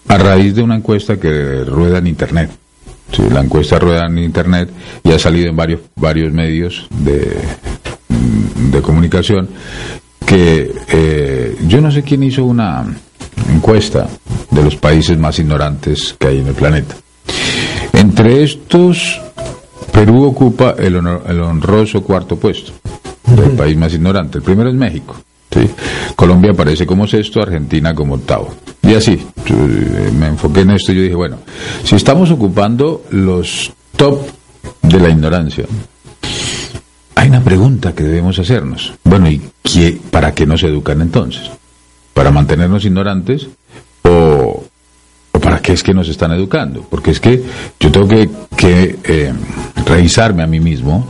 a 0.08 0.18
raíz 0.18 0.54
de 0.56 0.62
una 0.62 0.76
encuesta 0.76 1.20
que 1.20 1.64
rueda 1.66 1.98
en 1.98 2.08
Internet. 2.08 2.52
Sí, 3.14 3.22
la 3.30 3.42
encuesta 3.42 3.78
rueda 3.78 4.08
en 4.08 4.18
Internet 4.18 4.70
y 5.04 5.12
ha 5.12 5.20
salido 5.20 5.50
en 5.50 5.56
varios, 5.56 5.82
varios 5.96 6.34
medios 6.34 6.88
de, 6.90 7.38
de 8.72 8.82
comunicación 8.82 9.50
que 10.26 10.74
eh, 10.88 11.58
yo 11.68 11.80
no 11.80 11.92
sé 11.92 12.02
quién 12.02 12.24
hizo 12.24 12.44
una 12.44 12.86
encuesta 13.52 14.08
de 14.50 14.64
los 14.64 14.76
países 14.76 15.18
más 15.18 15.38
ignorantes 15.38 16.16
que 16.18 16.28
hay 16.28 16.40
en 16.40 16.48
el 16.48 16.56
planeta. 16.56 16.96
Entre 17.94 18.44
estos, 18.44 19.22
Perú 19.92 20.24
ocupa 20.24 20.76
el, 20.78 20.96
el 20.96 21.42
honroso 21.42 22.02
cuarto 22.02 22.38
puesto 22.38 22.72
del 23.26 23.52
país 23.52 23.78
más 23.78 23.94
ignorante. 23.94 24.40
El 24.40 24.44
primero 24.44 24.70
es 24.70 24.76
México. 24.76 25.16
¿sí? 25.52 25.70
Colombia 26.24 26.52
aparece 26.52 26.86
como 26.86 27.06
sexto, 27.06 27.42
Argentina 27.42 27.94
como 27.94 28.14
octavo. 28.14 28.54
Y 28.82 28.94
así, 28.94 29.22
me 30.18 30.28
enfoqué 30.28 30.62
en 30.62 30.72
esto 30.72 30.94
y 30.94 30.96
yo 30.96 31.02
dije, 31.02 31.16
bueno, 31.16 31.40
si 31.84 31.98
estamos 31.98 32.32
ocupando 32.32 33.04
los 33.10 33.74
top 33.98 34.22
de 34.84 35.00
la 35.02 35.10
ignorancia, 35.10 35.66
hay 37.16 37.28
una 37.28 37.42
pregunta 37.42 37.94
que 37.94 38.04
debemos 38.06 38.40
hacernos. 38.40 38.94
Bueno, 39.04 39.30
¿y 39.30 39.42
qué, 39.62 40.00
para 40.12 40.34
qué 40.34 40.46
nos 40.46 40.64
educan 40.64 41.02
entonces? 41.02 41.52
¿Para 42.14 42.32
mantenernos 42.32 42.86
ignorantes 42.86 43.50
o, 44.04 44.64
o 45.30 45.40
para 45.42 45.60
qué 45.62 45.74
es 45.74 45.84
que 45.84 45.94
nos 45.94 46.08
están 46.08 46.32
educando? 46.32 46.88
Porque 46.90 47.12
es 47.12 47.20
que 47.20 47.44
yo 47.82 47.92
tengo 47.92 48.08
que, 48.08 48.30
que 48.56 48.98
eh, 49.04 49.34
revisarme 49.86 50.42
a 50.42 50.48
mí 50.48 50.62
mismo 50.62 51.06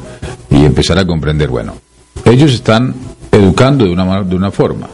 y 0.49 0.65
empezar 0.65 0.97
a 0.97 1.05
comprender, 1.05 1.49
bueno, 1.49 1.75
ellos 2.25 2.51
están 2.51 2.95
educando 3.31 3.85
de 3.85 3.91
una, 3.91 4.23
de 4.23 4.35
una 4.35 4.49
forma. 4.49 4.89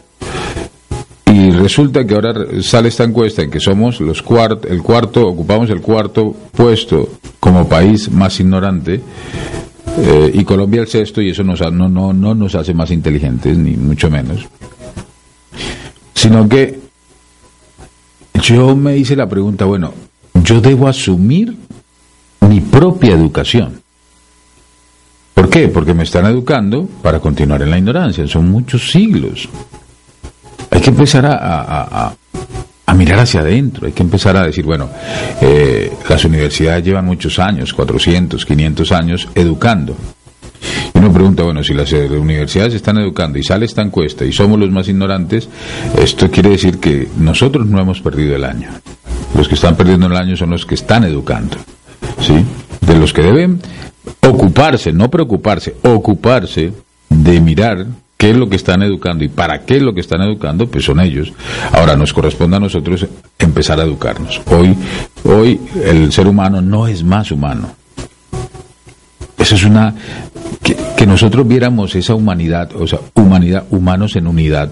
Y 1.31 1.51
resulta 1.51 2.05
que 2.05 2.15
ahora 2.15 2.33
sale 2.62 2.89
esta 2.89 3.03
encuesta 3.03 3.43
en 3.43 3.51
que 3.51 3.59
somos 3.59 4.01
los 4.01 4.21
cuart, 4.21 4.65
el 4.65 4.81
cuarto, 4.81 5.27
ocupamos 5.27 5.69
el 5.69 5.79
cuarto 5.79 6.36
puesto 6.51 7.07
como 7.39 7.69
país 7.69 8.12
más 8.12 8.39
ignorante 8.39 9.00
eh, 9.98 10.31
y 10.33 10.43
Colombia 10.43 10.81
el 10.81 10.88
sexto 10.88 11.21
y 11.21 11.29
eso 11.29 11.43
nos, 11.43 11.59
no, 11.71 11.88
no, 11.88 12.13
no 12.13 12.33
nos 12.33 12.55
hace 12.55 12.74
más 12.74 12.89
inteligentes, 12.89 13.57
ni 13.57 13.75
mucho 13.77 14.09
menos. 14.09 14.48
Sino 16.15 16.50
que 16.50 16.79
yo 18.41 18.75
me 18.75 18.98
hice 18.98 19.15
la 19.15 19.29
pregunta, 19.29 19.65
bueno, 19.65 19.93
yo 20.33 20.62
debo 20.62 20.88
asumir 20.88 21.55
mi 22.41 22.59
propia 22.62 23.13
educación. 23.13 23.81
¿Por 25.33 25.50
qué? 25.50 25.67
Porque 25.67 25.93
me 25.93 26.03
están 26.03 26.25
educando 26.25 26.88
para 27.01 27.19
continuar 27.19 27.62
en 27.62 27.69
la 27.69 27.77
ignorancia. 27.77 28.27
Son 28.27 28.50
muchos 28.50 28.91
siglos. 28.91 29.48
Hay 30.71 30.81
que 30.81 30.89
empezar 30.89 31.25
a, 31.25 32.13
mirar 32.95 33.19
hacia 33.19 33.41
adentro. 33.41 33.88
Hay 33.88 33.93
que 33.93 34.03
empezar 34.03 34.35
a 34.35 34.43
decir, 34.43 34.65
bueno, 34.65 34.89
eh, 35.41 35.93
las 36.07 36.25
universidades 36.25 36.83
llevan 36.83 37.05
muchos 37.05 37.39
años, 37.39 37.73
400, 37.73 38.45
500 38.45 38.91
años, 38.91 39.27
educando. 39.35 39.95
Y 40.93 40.97
uno 40.97 41.13
pregunta, 41.13 41.43
bueno, 41.43 41.63
si 41.63 41.73
las 41.73 41.91
universidades 41.93 42.73
están 42.73 42.97
educando 42.97 43.39
y 43.39 43.43
sale 43.43 43.65
esta 43.65 43.81
encuesta 43.81 44.25
y 44.25 44.33
somos 44.33 44.59
los 44.59 44.69
más 44.69 44.88
ignorantes, 44.89 45.47
esto 45.97 46.29
quiere 46.29 46.49
decir 46.49 46.79
que 46.79 47.07
nosotros 47.17 47.65
no 47.67 47.79
hemos 47.79 48.01
perdido 48.01 48.35
el 48.35 48.43
año. 48.43 48.69
Los 49.35 49.47
que 49.47 49.55
están 49.55 49.77
perdiendo 49.77 50.07
el 50.07 50.17
año 50.17 50.35
son 50.35 50.49
los 50.49 50.65
que 50.65 50.75
están 50.75 51.05
educando. 51.05 51.57
¿Sí? 52.19 52.43
De 52.81 52.95
los 52.97 53.13
que 53.13 53.21
deben 53.21 53.61
ocuparse, 54.21 54.91
no 54.91 55.09
preocuparse, 55.09 55.75
ocuparse 55.83 56.73
de 57.09 57.41
mirar 57.41 57.85
qué 58.19 58.31
es 58.31 58.35
lo 58.35 58.49
que 58.49 58.57
están 58.57 58.83
educando 58.83 59.23
y 59.23 59.29
para 59.29 59.61
qué 59.61 59.77
es 59.77 59.81
lo 59.81 59.93
que 59.93 60.01
están 60.01 60.21
educando, 60.21 60.67
pues 60.67 60.83
son 60.83 60.99
ellos. 60.99 61.31
Ahora 61.71 61.95
nos 61.95 62.11
corresponde 62.11 62.57
a 62.57 62.59
nosotros 62.59 63.07
empezar 63.39 63.79
a 63.79 63.83
educarnos. 63.83 64.41
Hoy, 64.47 64.75
hoy 65.23 65.57
el 65.85 66.11
ser 66.11 66.27
humano 66.27 66.61
no 66.61 66.86
es 66.86 67.01
más 67.01 67.32
humano. 67.32 67.71
Eso 69.38 69.55
es 69.55 69.63
una 69.63 69.95
que, 70.62 71.08
nosotros 71.08 71.47
viéramos 71.47 71.95
esa 71.95 72.13
humanidad, 72.13 72.69
o 72.75 72.86
sea, 72.86 72.99
humanidad, 73.15 73.63
humanos 73.71 74.17
en 74.17 74.27
unidad, 74.27 74.69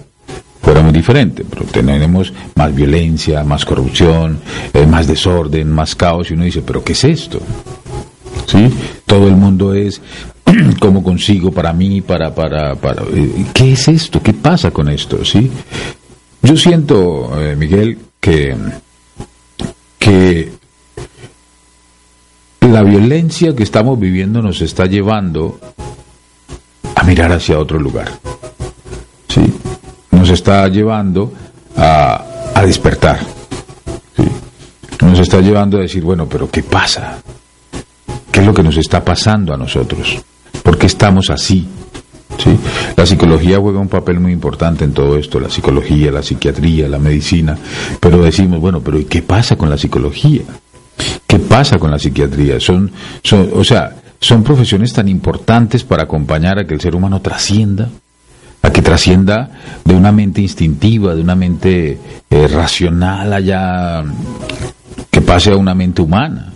fuera 0.61 0.81
muy 0.81 0.91
diferente, 0.91 1.45
pero 1.49 1.63
tenemos 1.63 2.33
más 2.53 2.75
violencia, 2.75 3.45
más 3.45 3.63
corrupción, 3.63 4.41
eh, 4.73 4.85
más 4.85 5.07
desorden, 5.07 5.71
más 5.71 5.95
caos, 5.95 6.29
y 6.29 6.33
uno 6.33 6.43
dice, 6.43 6.61
pero 6.63 6.83
¿qué 6.83 6.91
es 6.91 7.03
esto? 7.05 7.39
¿sí? 8.45 8.69
Todo 9.05 9.29
el 9.29 9.37
mundo 9.37 9.73
es 9.73 10.01
cómo 10.79 11.03
consigo 11.03 11.51
para 11.51 11.73
mí, 11.73 12.01
para, 12.01 12.33
para, 12.33 12.75
para, 12.75 13.03
eh, 13.13 13.45
¿qué 13.53 13.73
es 13.73 13.87
esto? 13.87 14.21
¿Qué 14.21 14.33
pasa 14.33 14.71
con 14.71 14.89
esto? 14.89 15.23
¿sí? 15.23 15.51
Yo 16.41 16.55
siento, 16.55 17.39
eh, 17.41 17.55
Miguel, 17.55 17.97
que, 18.19 18.55
que 19.99 20.51
la 22.61 22.83
violencia 22.83 23.55
que 23.55 23.63
estamos 23.63 23.99
viviendo 23.99 24.41
nos 24.41 24.61
está 24.61 24.85
llevando 24.85 25.59
a 26.95 27.03
mirar 27.03 27.31
hacia 27.31 27.59
otro 27.59 27.79
lugar, 27.79 28.11
¿sí? 29.27 29.41
Nos 30.11 30.29
está 30.29 30.67
llevando 30.67 31.31
a, 31.75 32.51
a 32.53 32.65
despertar. 32.65 33.19
Nos 35.01 35.19
está 35.19 35.39
llevando 35.39 35.77
a 35.77 35.81
decir, 35.81 36.03
bueno, 36.03 36.27
pero 36.27 36.49
¿qué 36.49 36.63
pasa? 36.63 37.21
¿Qué 38.31 38.41
es 38.41 38.45
lo 38.45 38.53
que 38.53 38.63
nos 38.63 38.77
está 38.77 39.03
pasando 39.03 39.53
a 39.53 39.57
nosotros? 39.57 40.21
¿Por 40.67 40.77
qué 40.77 40.87
estamos 40.87 41.29
así? 41.29 41.65
¿Sí? 42.37 42.49
La 42.97 43.05
psicología 43.05 43.57
juega 43.57 43.79
un 43.79 43.87
papel 43.87 44.19
muy 44.19 44.33
importante 44.33 44.83
en 44.83 44.91
todo 44.91 45.17
esto, 45.17 45.39
la 45.39 45.49
psicología, 45.49 46.11
la 46.11 46.21
psiquiatría, 46.21 46.89
la 46.89 46.99
medicina, 46.99 47.57
pero 48.01 48.21
decimos, 48.21 48.59
bueno, 48.59 48.81
pero 48.81 48.99
¿y 48.99 49.05
qué 49.05 49.21
pasa 49.21 49.55
con 49.55 49.69
la 49.69 49.77
psicología? 49.77 50.41
¿Qué 51.25 51.39
pasa 51.39 51.79
con 51.79 51.89
la 51.89 51.97
psiquiatría? 51.97 52.59
Son, 52.59 52.91
son, 53.23 53.49
o 53.53 53.63
sea, 53.63 53.95
son 54.19 54.43
profesiones 54.43 54.91
tan 54.91 55.07
importantes 55.07 55.85
para 55.85 56.03
acompañar 56.03 56.59
a 56.59 56.67
que 56.67 56.73
el 56.73 56.81
ser 56.81 56.97
humano 56.97 57.21
trascienda, 57.21 57.87
a 58.61 58.69
que 58.69 58.81
trascienda 58.81 59.49
de 59.85 59.95
una 59.95 60.11
mente 60.11 60.41
instintiva, 60.41 61.15
de 61.15 61.21
una 61.21 61.37
mente 61.37 61.97
eh, 62.29 62.47
racional 62.49 63.31
allá, 63.31 64.03
que 65.09 65.21
pase 65.21 65.53
a 65.53 65.55
una 65.55 65.73
mente 65.73 66.01
humana. 66.01 66.51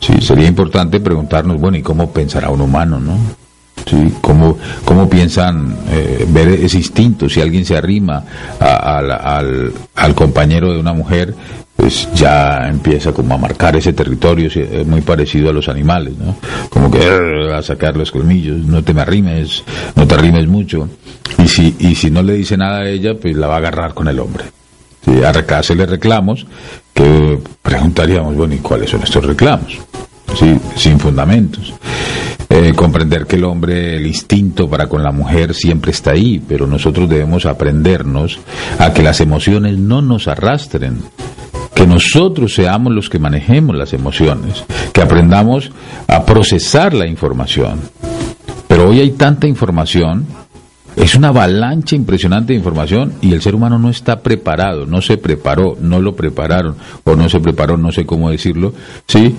Sí, 0.00 0.22
sería 0.22 0.48
importante 0.48 1.00
preguntarnos, 1.00 1.60
bueno, 1.60 1.76
¿y 1.76 1.82
cómo 1.82 2.10
pensará 2.10 2.48
un 2.48 2.62
humano, 2.62 2.98
no? 2.98 3.41
Sí, 3.86 4.12
¿Cómo, 4.20 4.58
cómo 4.84 5.08
piensan 5.08 5.76
eh, 5.90 6.24
ver 6.28 6.48
ese 6.48 6.78
instinto? 6.78 7.28
Si 7.28 7.40
alguien 7.40 7.64
se 7.64 7.76
arrima 7.76 8.22
al, 8.60 9.72
al, 9.94 10.14
compañero 10.14 10.72
de 10.72 10.78
una 10.78 10.92
mujer, 10.92 11.34
pues 11.74 12.08
ya 12.14 12.68
empieza 12.68 13.12
como 13.12 13.34
a 13.34 13.38
marcar 13.38 13.74
ese 13.76 13.92
territorio, 13.92 14.48
es 14.48 14.86
muy 14.86 15.00
parecido 15.00 15.50
a 15.50 15.52
los 15.52 15.68
animales, 15.68 16.14
¿no? 16.16 16.36
Como 16.70 16.90
que 16.90 17.00
a 17.52 17.60
sacar 17.62 17.96
los 17.96 18.12
colmillos, 18.12 18.58
no 18.58 18.84
te 18.84 18.94
me 18.94 19.02
arrimes, 19.02 19.64
no 19.96 20.06
te 20.06 20.14
arrimes 20.14 20.46
mucho. 20.46 20.88
Y 21.42 21.48
si, 21.48 21.74
y 21.80 21.94
si 21.94 22.10
no 22.10 22.22
le 22.22 22.34
dice 22.34 22.56
nada 22.56 22.80
a 22.80 22.88
ella, 22.88 23.14
pues 23.20 23.36
la 23.36 23.48
va 23.48 23.54
a 23.54 23.58
agarrar 23.58 23.94
con 23.94 24.06
el 24.06 24.20
hombre. 24.20 24.44
¿Sí? 25.04 25.12
A 25.24 25.74
le 25.74 25.86
reclamos, 25.86 26.46
que 26.94 27.38
preguntaríamos, 27.60 28.36
bueno, 28.36 28.54
¿y 28.54 28.58
cuáles 28.58 28.90
son 28.90 29.02
estos 29.02 29.24
reclamos? 29.24 29.78
¿Sí? 30.38 30.56
Sin 30.76 31.00
fundamentos. 31.00 31.74
Eh, 32.54 32.74
comprender 32.74 33.24
que 33.24 33.36
el 33.36 33.44
hombre, 33.44 33.96
el 33.96 34.06
instinto 34.06 34.68
para 34.68 34.86
con 34.86 35.02
la 35.02 35.10
mujer 35.10 35.54
siempre 35.54 35.90
está 35.90 36.10
ahí, 36.10 36.38
pero 36.46 36.66
nosotros 36.66 37.08
debemos 37.08 37.46
aprendernos 37.46 38.38
a 38.78 38.92
que 38.92 39.02
las 39.02 39.22
emociones 39.22 39.78
no 39.78 40.02
nos 40.02 40.28
arrastren, 40.28 40.98
que 41.74 41.86
nosotros 41.86 42.52
seamos 42.54 42.92
los 42.92 43.08
que 43.08 43.18
manejemos 43.18 43.74
las 43.74 43.94
emociones, 43.94 44.66
que 44.92 45.00
aprendamos 45.00 45.72
a 46.06 46.26
procesar 46.26 46.92
la 46.92 47.06
información. 47.06 47.80
Pero 48.68 48.90
hoy 48.90 49.00
hay 49.00 49.12
tanta 49.12 49.46
información 49.46 50.26
es 50.94 51.14
una 51.14 51.28
avalancha 51.28 51.96
impresionante 51.96 52.52
de 52.52 52.58
información 52.58 53.14
y 53.22 53.32
el 53.32 53.40
ser 53.40 53.54
humano 53.54 53.78
no 53.78 53.88
está 53.88 54.20
preparado, 54.20 54.84
no 54.84 55.00
se 55.00 55.16
preparó, 55.16 55.78
no 55.80 56.00
lo 56.00 56.14
prepararon 56.14 56.76
o 57.04 57.16
no 57.16 57.30
se 57.30 57.40
preparó, 57.40 57.78
no 57.78 57.92
sé 57.92 58.04
cómo 58.04 58.28
decirlo, 58.28 58.74
¿sí? 59.06 59.34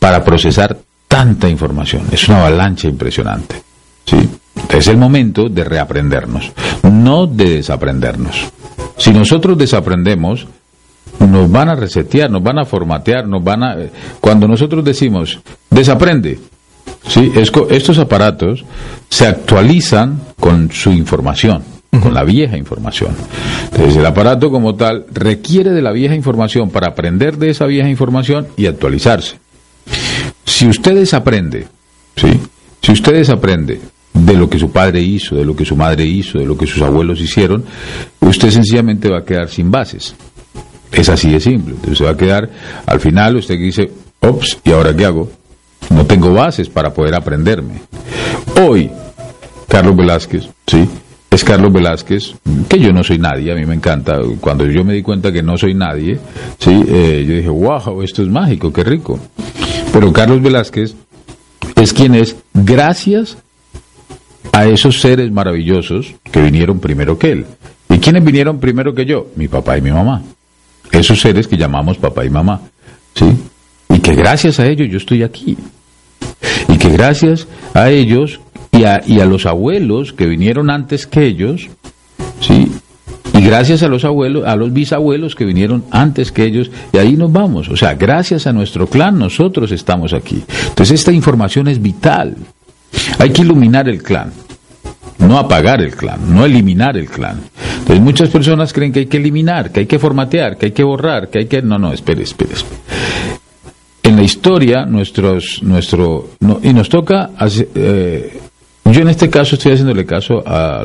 Para 0.00 0.24
procesar 0.24 0.78
tanta 1.08 1.48
información. 1.48 2.02
Es 2.12 2.28
una 2.28 2.40
avalancha 2.40 2.86
impresionante, 2.86 3.62
¿sí? 4.04 4.28
Es 4.68 4.86
el 4.86 4.98
momento 4.98 5.48
de 5.48 5.64
reaprendernos, 5.64 6.52
no 6.82 7.26
de 7.26 7.56
desaprendernos. 7.56 8.52
Si 8.98 9.12
nosotros 9.12 9.56
desaprendemos, 9.56 10.46
nos 11.20 11.50
van 11.50 11.70
a 11.70 11.74
resetear, 11.74 12.30
nos 12.30 12.42
van 12.42 12.58
a 12.58 12.64
formatear, 12.64 13.26
nos 13.26 13.42
van 13.42 13.62
a... 13.62 13.76
Cuando 14.20 14.46
nosotros 14.46 14.84
decimos, 14.84 15.40
desaprende, 15.70 16.38
¿sí? 17.06 17.32
estos 17.70 17.98
aparatos 17.98 18.64
se 19.08 19.26
actualizan 19.26 20.20
con 20.38 20.70
su 20.70 20.92
información, 20.92 21.62
con 22.02 22.12
la 22.12 22.24
vieja 22.24 22.56
información. 22.56 23.16
Entonces 23.72 23.96
el 23.96 24.06
aparato 24.06 24.50
como 24.50 24.74
tal 24.74 25.06
requiere 25.12 25.70
de 25.70 25.82
la 25.82 25.92
vieja 25.92 26.14
información 26.14 26.70
para 26.70 26.88
aprender 26.90 27.38
de 27.38 27.50
esa 27.50 27.66
vieja 27.66 27.88
información 27.88 28.48
y 28.56 28.66
actualizarse. 28.66 29.36
Si 30.58 30.66
ustedes 30.66 31.14
aprenden, 31.14 31.66
¿sí? 32.16 32.26
si 32.82 32.90
ustedes 32.90 33.30
aprenden 33.30 33.78
de 34.12 34.34
lo 34.34 34.50
que 34.50 34.58
su 34.58 34.72
padre 34.72 35.00
hizo, 35.00 35.36
de 35.36 35.44
lo 35.44 35.54
que 35.54 35.64
su 35.64 35.76
madre 35.76 36.04
hizo, 36.04 36.36
de 36.40 36.46
lo 36.46 36.58
que 36.58 36.66
sus 36.66 36.82
abuelos 36.82 37.20
hicieron, 37.20 37.64
usted 38.18 38.50
sencillamente 38.50 39.08
va 39.08 39.18
a 39.18 39.24
quedar 39.24 39.48
sin 39.48 39.70
bases. 39.70 40.16
Es 40.90 41.08
así 41.10 41.30
de 41.30 41.38
simple. 41.38 41.76
Entonces 41.76 42.04
va 42.04 42.10
a 42.10 42.16
quedar, 42.16 42.50
al 42.86 42.98
final 42.98 43.36
usted 43.36 43.56
dice, 43.56 43.88
ops, 44.18 44.58
¿y 44.64 44.72
ahora 44.72 44.96
qué 44.96 45.04
hago? 45.04 45.30
No 45.90 46.06
tengo 46.06 46.32
bases 46.32 46.68
para 46.68 46.92
poder 46.92 47.14
aprenderme. 47.14 47.82
Hoy, 48.60 48.90
Carlos 49.68 49.94
Velázquez, 49.94 50.48
¿sí? 50.66 50.88
Es 51.30 51.44
Carlos 51.44 51.72
Velázquez, 51.72 52.34
que 52.68 52.80
yo 52.80 52.92
no 52.92 53.04
soy 53.04 53.18
nadie, 53.18 53.52
a 53.52 53.54
mí 53.54 53.64
me 53.64 53.76
encanta. 53.76 54.18
Cuando 54.40 54.66
yo 54.66 54.82
me 54.82 54.94
di 54.94 55.02
cuenta 55.02 55.30
que 55.30 55.40
no 55.40 55.56
soy 55.56 55.74
nadie, 55.74 56.18
¿sí? 56.58 56.82
Eh, 56.88 57.24
yo 57.28 57.36
dije, 57.36 57.48
wow, 57.48 58.02
esto 58.02 58.22
es 58.22 58.28
mágico, 58.28 58.72
qué 58.72 58.82
rico. 58.82 59.20
Pero 59.92 60.12
Carlos 60.12 60.42
Velázquez 60.42 60.94
es 61.76 61.92
quien 61.92 62.14
es 62.14 62.36
gracias 62.54 63.36
a 64.52 64.66
esos 64.66 65.00
seres 65.00 65.30
maravillosos 65.30 66.14
que 66.30 66.40
vinieron 66.40 66.80
primero 66.80 67.18
que 67.18 67.32
él. 67.32 67.46
¿Y 67.88 67.98
quiénes 67.98 68.24
vinieron 68.24 68.58
primero 68.58 68.94
que 68.94 69.06
yo? 69.06 69.28
Mi 69.36 69.48
papá 69.48 69.78
y 69.78 69.82
mi 69.82 69.90
mamá. 69.90 70.22
Esos 70.90 71.20
seres 71.20 71.46
que 71.46 71.56
llamamos 71.56 71.98
papá 71.98 72.24
y 72.24 72.30
mamá. 72.30 72.60
¿Sí? 73.14 73.26
Y 73.88 74.00
que 74.00 74.14
gracias 74.14 74.60
a 74.60 74.66
ellos 74.66 74.88
yo 74.90 74.98
estoy 74.98 75.22
aquí. 75.22 75.56
Y 76.68 76.76
que 76.76 76.90
gracias 76.90 77.46
a 77.74 77.90
ellos 77.90 78.40
y 78.72 78.84
a, 78.84 79.00
y 79.06 79.20
a 79.20 79.26
los 79.26 79.46
abuelos 79.46 80.12
que 80.12 80.26
vinieron 80.26 80.70
antes 80.70 81.06
que 81.06 81.24
ellos, 81.24 81.68
¿sí? 82.40 82.70
Y 83.38 83.40
gracias 83.40 83.84
a 83.84 83.88
los 83.88 84.04
abuelos, 84.04 84.44
a 84.48 84.56
los 84.56 84.72
bisabuelos 84.72 85.36
que 85.36 85.44
vinieron 85.44 85.84
antes 85.92 86.32
que 86.32 86.44
ellos, 86.44 86.72
y 86.92 86.98
ahí 86.98 87.16
nos 87.16 87.30
vamos. 87.30 87.68
O 87.68 87.76
sea, 87.76 87.94
gracias 87.94 88.48
a 88.48 88.52
nuestro 88.52 88.88
clan 88.88 89.16
nosotros 89.16 89.70
estamos 89.70 90.12
aquí. 90.12 90.42
Entonces 90.70 90.98
esta 90.98 91.12
información 91.12 91.68
es 91.68 91.80
vital. 91.80 92.36
Hay 93.20 93.30
que 93.30 93.42
iluminar 93.42 93.88
el 93.88 94.02
clan, 94.02 94.32
no 95.20 95.38
apagar 95.38 95.80
el 95.80 95.94
clan, 95.94 96.34
no 96.34 96.44
eliminar 96.44 96.96
el 96.96 97.08
clan. 97.08 97.40
Entonces 97.78 98.00
muchas 98.00 98.28
personas 98.28 98.72
creen 98.72 98.92
que 98.92 99.00
hay 99.00 99.06
que 99.06 99.18
eliminar, 99.18 99.70
que 99.70 99.80
hay 99.80 99.86
que 99.86 100.00
formatear, 100.00 100.56
que 100.56 100.66
hay 100.66 100.72
que 100.72 100.82
borrar, 100.82 101.28
que 101.28 101.38
hay 101.38 101.46
que... 101.46 101.62
No, 101.62 101.78
no, 101.78 101.92
espere, 101.92 102.24
espere. 102.24 102.54
En 104.02 104.16
la 104.16 104.22
historia, 104.24 104.84
nuestros, 104.84 105.62
nuestro, 105.62 106.30
y 106.62 106.72
nos 106.72 106.88
toca 106.88 107.30
eh, 107.74 108.40
yo 108.92 109.02
en 109.02 109.08
este 109.08 109.28
caso 109.28 109.56
estoy 109.56 109.72
haciéndole 109.72 110.06
caso 110.06 110.42
a, 110.44 110.82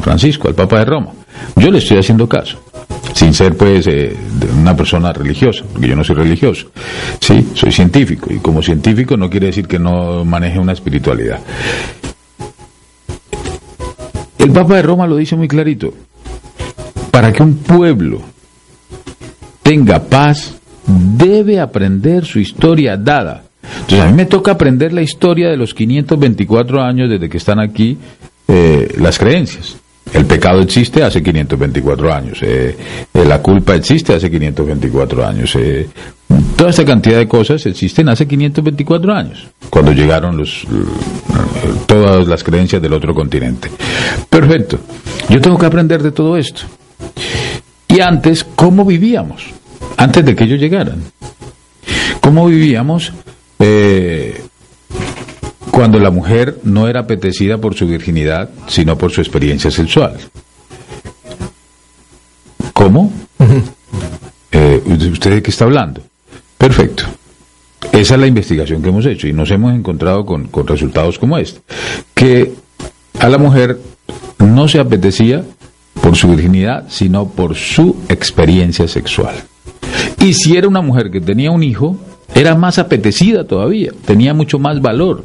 Francisco, 0.00 0.48
al 0.48 0.54
Papa 0.54 0.78
de 0.78 0.84
Roma. 0.86 1.12
Yo 1.56 1.70
le 1.70 1.78
estoy 1.78 1.98
haciendo 1.98 2.28
caso, 2.28 2.58
sin 3.14 3.32
ser 3.32 3.56
pues 3.56 3.86
eh, 3.86 4.16
una 4.58 4.76
persona 4.76 5.12
religiosa, 5.12 5.64
porque 5.72 5.88
yo 5.88 5.96
no 5.96 6.04
soy 6.04 6.16
religioso. 6.16 6.68
Sí, 7.20 7.48
soy 7.54 7.72
científico 7.72 8.32
y 8.32 8.38
como 8.38 8.62
científico 8.62 9.16
no 9.16 9.30
quiere 9.30 9.46
decir 9.46 9.66
que 9.66 9.78
no 9.78 10.24
maneje 10.24 10.58
una 10.58 10.72
espiritualidad. 10.72 11.40
El 14.38 14.50
Papa 14.50 14.76
de 14.76 14.82
Roma 14.82 15.06
lo 15.06 15.16
dice 15.16 15.36
muy 15.36 15.48
clarito. 15.48 15.94
Para 17.10 17.32
que 17.32 17.42
un 17.42 17.56
pueblo 17.58 18.20
tenga 19.62 20.00
paz, 20.02 20.54
debe 20.86 21.60
aprender 21.60 22.24
su 22.24 22.40
historia 22.40 22.96
dada 22.96 23.44
entonces 23.80 24.00
a 24.00 24.06
mí 24.06 24.12
me 24.12 24.26
toca 24.26 24.52
aprender 24.52 24.92
la 24.92 25.02
historia 25.02 25.50
de 25.50 25.56
los 25.56 25.74
524 25.74 26.82
años 26.82 27.10
desde 27.10 27.28
que 27.28 27.38
están 27.38 27.60
aquí 27.60 27.96
eh, 28.48 28.94
las 28.98 29.18
creencias. 29.18 29.76
El 30.14 30.26
pecado 30.26 30.60
existe 30.62 31.02
hace 31.02 31.22
524 31.22 32.14
años, 32.14 32.38
eh, 32.42 32.76
eh, 33.12 33.24
la 33.24 33.42
culpa 33.42 33.74
existe 33.74 34.14
hace 34.14 34.30
524 34.30 35.26
años, 35.26 35.58
toda 36.56 36.70
esta 36.70 36.84
cantidad 36.84 37.18
de 37.18 37.26
cosas 37.26 37.66
existen 37.66 38.08
hace 38.08 38.26
524 38.26 39.12
años, 39.12 39.48
cuando 39.68 39.92
llegaron 39.92 40.36
los, 40.36 40.64
todas 41.86 42.28
las 42.28 42.44
creencias 42.44 42.80
del 42.80 42.92
otro 42.92 43.12
continente. 43.12 43.68
Perfecto, 44.30 44.78
yo 45.28 45.40
tengo 45.40 45.58
que 45.58 45.66
aprender 45.66 46.00
de 46.00 46.12
todo 46.12 46.36
esto. 46.36 46.62
Y 47.88 48.00
antes, 48.00 48.44
¿cómo 48.54 48.84
vivíamos? 48.84 49.44
Antes 49.96 50.24
de 50.24 50.34
que 50.34 50.44
ellos 50.44 50.60
llegaran. 50.60 51.02
¿Cómo 52.20 52.46
vivíamos? 52.46 53.12
Eh, 53.58 54.43
cuando 55.74 55.98
la 55.98 56.10
mujer 56.10 56.60
no 56.62 56.86
era 56.86 57.00
apetecida 57.00 57.58
por 57.58 57.74
su 57.74 57.88
virginidad, 57.88 58.48
sino 58.68 58.96
por 58.96 59.10
su 59.10 59.20
experiencia 59.20 59.72
sexual. 59.72 60.16
¿Cómo? 62.72 63.12
Eh, 64.52 64.80
¿Usted 64.86 65.32
de 65.32 65.42
qué 65.42 65.50
está 65.50 65.64
hablando? 65.64 66.00
Perfecto. 66.56 67.02
Esa 67.90 68.14
es 68.14 68.20
la 68.20 68.28
investigación 68.28 68.82
que 68.82 68.90
hemos 68.90 69.04
hecho 69.04 69.26
y 69.26 69.32
nos 69.32 69.50
hemos 69.50 69.74
encontrado 69.74 70.24
con, 70.24 70.46
con 70.46 70.64
resultados 70.68 71.18
como 71.18 71.38
este. 71.38 71.60
Que 72.14 72.52
a 73.18 73.28
la 73.28 73.38
mujer 73.38 73.80
no 74.38 74.68
se 74.68 74.78
apetecía 74.78 75.44
por 76.00 76.14
su 76.14 76.28
virginidad, 76.28 76.84
sino 76.88 77.28
por 77.28 77.56
su 77.56 77.96
experiencia 78.08 78.86
sexual. 78.86 79.34
Y 80.20 80.34
si 80.34 80.56
era 80.56 80.68
una 80.68 80.82
mujer 80.82 81.10
que 81.10 81.20
tenía 81.20 81.50
un 81.50 81.64
hijo, 81.64 81.98
era 82.34 82.54
más 82.56 82.78
apetecida 82.78 83.44
todavía, 83.44 83.92
tenía 84.04 84.34
mucho 84.34 84.58
más 84.58 84.80
valor, 84.80 85.24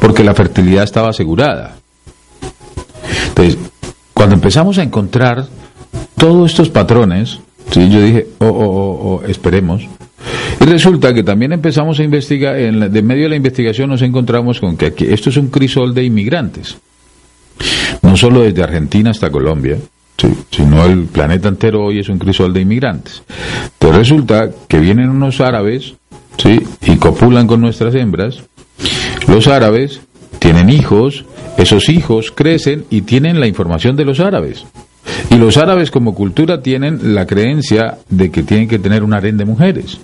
porque 0.00 0.24
la 0.24 0.34
fertilidad 0.34 0.84
estaba 0.84 1.10
asegurada. 1.10 1.76
Entonces, 3.28 3.58
cuando 4.12 4.34
empezamos 4.34 4.78
a 4.78 4.82
encontrar 4.82 5.46
todos 6.16 6.50
estos 6.50 6.68
patrones, 6.68 7.38
¿sí? 7.70 7.88
yo 7.88 8.02
dije, 8.02 8.26
oh, 8.38 8.46
oh, 8.46 8.50
oh, 8.50 9.22
oh 9.22 9.22
esperemos. 9.26 9.86
Y 10.60 10.64
resulta 10.64 11.14
que 11.14 11.22
también 11.22 11.52
empezamos 11.52 11.98
a 12.00 12.02
investigar, 12.02 12.58
en 12.58 12.92
de 12.92 13.02
medio 13.02 13.24
de 13.24 13.30
la 13.30 13.36
investigación 13.36 13.88
nos 13.88 14.02
encontramos 14.02 14.60
con 14.60 14.76
que 14.76 14.86
aquí, 14.86 15.06
esto 15.06 15.30
es 15.30 15.36
un 15.36 15.48
crisol 15.48 15.94
de 15.94 16.04
inmigrantes, 16.04 16.76
no 18.02 18.16
solo 18.16 18.42
desde 18.42 18.62
Argentina 18.62 19.10
hasta 19.10 19.30
Colombia, 19.30 19.78
sino 20.50 20.84
el 20.84 21.04
planeta 21.04 21.48
entero 21.48 21.84
hoy 21.84 22.00
es 22.00 22.08
un 22.08 22.18
crisol 22.18 22.52
de 22.52 22.60
inmigrantes. 22.60 23.22
Pero 23.78 23.94
resulta 23.94 24.50
que 24.68 24.78
vienen 24.78 25.08
unos 25.08 25.40
árabes 25.40 25.94
¿sí? 26.38 26.60
y 26.82 26.96
copulan 26.96 27.46
con 27.46 27.60
nuestras 27.60 27.94
hembras, 27.94 28.42
los 29.28 29.46
árabes 29.46 30.00
tienen 30.38 30.70
hijos, 30.70 31.24
esos 31.58 31.88
hijos 31.88 32.32
crecen 32.34 32.84
y 32.90 33.02
tienen 33.02 33.40
la 33.40 33.46
información 33.46 33.96
de 33.96 34.04
los 34.04 34.20
árabes. 34.20 34.64
Y 35.30 35.36
los 35.36 35.56
árabes 35.56 35.90
como 35.90 36.14
cultura 36.14 36.62
tienen 36.62 37.14
la 37.14 37.26
creencia 37.26 37.98
de 38.08 38.30
que 38.30 38.42
tienen 38.42 38.68
que 38.68 38.78
tener 38.78 39.02
un 39.02 39.14
harén 39.14 39.36
de 39.36 39.44
mujeres. 39.44 39.98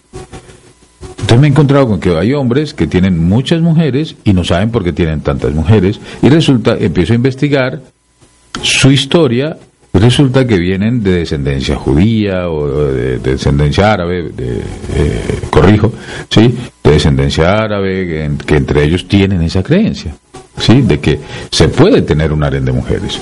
Entonces 1.19 1.41
me 1.41 1.47
he 1.49 1.51
encontrado 1.51 1.89
con 1.89 2.01
que 2.01 2.17
hay 2.17 2.33
hombres 2.35 2.73
que 2.75 2.87
tienen 2.87 3.27
muchas 3.29 3.61
mujeres 3.61 4.17
y 4.25 4.33
no 4.33 4.45
saben 4.45 4.71
por 4.71 4.85
qué 4.85 4.93
tienen 4.93 5.23
tantas 5.23 5.53
mujeres. 5.53 6.01
Y 6.23 6.29
resulta, 6.29 6.77
empiezo 6.79 7.13
a 7.13 7.17
investigar 7.17 7.81
su 8.63 8.91
historia 8.91 9.57
resulta 9.99 10.47
que 10.47 10.59
vienen 10.59 11.03
de 11.03 11.19
descendencia 11.19 11.77
judía 11.77 12.49
o 12.49 12.87
de, 12.87 13.19
descendencia 13.19 13.93
árabe, 13.93 14.31
de, 14.31 14.59
eh, 14.95 15.41
corrijo, 15.51 15.93
¿sí? 16.29 16.55
de 16.83 16.91
descendencia 16.91 17.57
árabe, 17.59 18.31
que, 18.45 18.57
entre 18.57 18.85
ellos 18.85 19.07
tienen 19.07 19.43
esa 19.43 19.63
creencia, 19.63 20.15
¿sí? 20.59 20.83
de 20.83 20.99
que 20.99 21.21
se 21.51 21.69
puede 21.69 22.03
tener 22.03 22.33
un 22.33 22.43
harén 22.43 22.65
de 22.65 22.73
mujeres. 22.73 23.21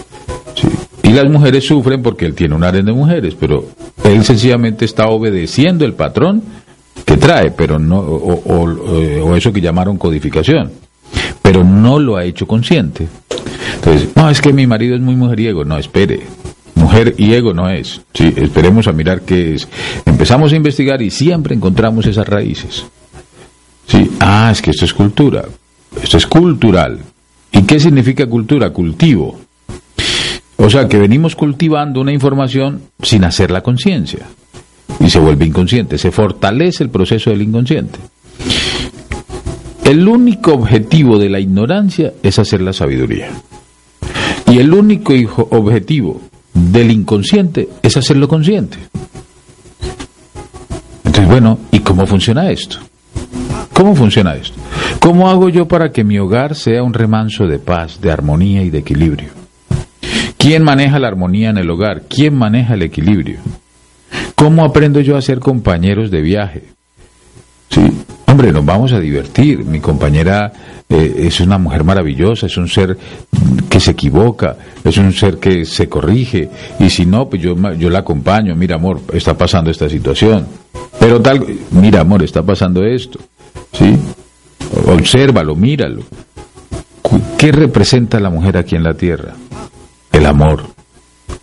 Y 1.03 1.11
las 1.11 1.29
mujeres 1.31 1.67
sufren 1.67 2.03
porque 2.03 2.25
él 2.25 2.35
tiene 2.35 2.55
un 2.55 2.65
harén 2.65 2.87
de 2.87 2.93
mujeres, 2.93 3.35
pero 3.39 3.67
él 4.05 4.25
sencillamente 4.25 4.85
está 4.85 5.09
obedeciendo 5.09 5.85
el 5.85 5.93
patrón 5.93 6.43
que 7.05 7.17
trae, 7.17 7.51
pero 7.51 7.79
no, 7.79 7.99
o, 7.99 8.65
o 9.23 9.37
eso 9.37 9.53
que 9.53 9.61
llamaron 9.61 9.99
codificación, 9.99 10.73
pero 11.43 11.63
no 11.63 11.99
lo 11.99 12.17
ha 12.17 12.25
hecho 12.25 12.47
consciente. 12.47 13.07
Entonces, 13.75 14.09
no, 14.17 14.31
es 14.31 14.41
que 14.41 14.53
mi 14.53 14.67
marido 14.67 14.95
es 14.97 15.03
muy 15.03 15.15
mujeriego. 15.15 15.65
No, 15.65 15.77
espere, 15.77 16.21
mujer 16.85 17.15
y 17.17 17.33
ego 17.33 17.55
no 17.55 17.69
es. 17.69 18.03
Sí, 18.13 18.33
esperemos 18.37 18.87
a 18.89 18.93
mirar 18.93 19.23
qué 19.23 19.55
es. 19.55 19.67
Empezamos 20.05 20.53
a 20.53 20.57
investigar 20.57 21.01
y 21.01 21.11
siempre 21.11 21.55
encontramos 21.55 22.07
esas 22.07 22.29
raíces. 22.29 22.85
Sí, 23.87 24.11
ah, 24.21 24.51
es 24.53 24.61
que 24.61 24.71
esto 24.71 24.85
es 24.85 24.93
cultura. 24.93 25.45
Esto 26.03 26.19
es 26.19 26.27
cultural. 26.27 26.99
¿Y 27.53 27.63
qué 27.63 27.81
significa 27.81 28.27
cultura? 28.27 28.71
Cultivo. 28.71 29.39
O 30.57 30.69
sea, 30.69 30.87
que 30.89 30.99
venimos 30.99 31.35
cultivando 31.35 32.01
una 32.01 32.13
información 32.13 32.83
sin 33.03 33.25
hacer 33.25 33.51
la 33.51 33.63
conciencia. 33.63 34.27
Y 35.01 35.09
se 35.09 35.19
vuelve 35.19 35.47
inconsciente, 35.47 35.97
se 35.99 36.13
fortalece 36.13 36.85
el 36.85 36.91
proceso 36.91 37.31
del 37.31 37.43
inconsciente. 37.43 37.99
El 39.85 40.07
único 40.07 40.53
objetivo 40.53 41.19
de 41.19 41.31
la 41.31 41.41
ignorancia 41.41 42.13
es 42.23 42.39
hacer 42.39 42.61
la 42.61 42.73
sabiduría. 42.73 43.31
Y 44.51 44.59
el 44.59 44.73
único 44.73 45.13
objetivo 45.51 46.21
del 46.55 46.91
inconsciente 46.91 47.69
es 47.83 47.97
hacerlo 47.97 48.29
consciente. 48.29 48.79
Entonces, 51.05 51.29
bueno, 51.29 51.59
¿y 51.71 51.81
cómo 51.81 52.07
funciona 52.07 52.51
esto? 52.51 52.79
¿Cómo 53.73 53.95
funciona 53.95 54.35
esto? 54.37 54.57
¿Cómo 55.01 55.29
hago 55.29 55.49
yo 55.49 55.67
para 55.67 55.91
que 55.91 56.05
mi 56.05 56.19
hogar 56.19 56.55
sea 56.55 56.83
un 56.83 56.95
remanso 56.95 57.47
de 57.47 57.59
paz, 57.59 58.01
de 58.01 58.11
armonía 58.11 58.63
y 58.63 58.71
de 58.71 58.79
equilibrio? 58.79 59.31
¿Quién 60.39 60.63
maneja 60.63 60.99
la 60.99 61.09
armonía 61.09 61.51
en 61.51 61.59
el 61.59 61.71
hogar? 61.71 62.03
¿Quién 62.09 62.37
maneja 62.37 62.75
el 62.75 62.83
equilibrio? 62.83 63.39
¿Cómo 64.35 64.65
aprendo 64.65 65.01
yo 65.01 65.17
a 65.17 65.23
ser 65.23 65.41
compañeros 65.41 66.11
de 66.11 66.21
viaje? 66.21 66.63
¿Sí? 67.71 67.81
Hombre, 68.35 68.51
nos 68.51 68.65
vamos 68.65 68.93
a 68.93 68.99
divertir. 68.99 69.65
Mi 69.65 69.79
compañera 69.79 70.53
eh, 70.89 71.15
es 71.19 71.39
una 71.39 71.57
mujer 71.57 71.85
maravillosa, 71.85 72.47
es 72.47 72.57
un 72.57 72.67
ser 72.67 72.99
que 73.71 73.79
se 73.79 73.93
equivoca, 73.93 74.57
es 74.83 74.99
un 74.99 75.13
ser 75.13 75.39
que 75.39 75.65
se 75.65 75.89
corrige. 75.89 76.51
Y 76.81 76.91
si 76.91 77.07
no, 77.07 77.29
pues 77.29 77.41
yo, 77.41 77.55
yo 77.75 77.91
la 77.91 78.01
acompaño. 78.01 78.57
Mira, 78.57 78.75
amor, 78.75 79.03
está 79.13 79.39
pasando 79.39 79.71
esta 79.71 79.89
situación. 79.89 80.49
Pero 80.99 81.21
tal, 81.23 81.47
mira, 81.71 82.01
amor, 82.01 82.25
está 82.25 82.43
pasando 82.43 82.85
esto. 82.85 83.21
¿Sí? 83.71 83.97
Obsérvalo, 84.89 85.55
míralo. 85.55 86.03
¿Qué 87.39 87.53
representa 87.53 88.19
la 88.19 88.31
mujer 88.31 88.57
aquí 88.57 88.75
en 88.75 88.83
la 88.83 88.95
tierra? 88.95 89.35
El 90.11 90.27
amor. 90.27 90.74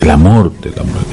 El 0.01 0.09
amor 0.09 0.51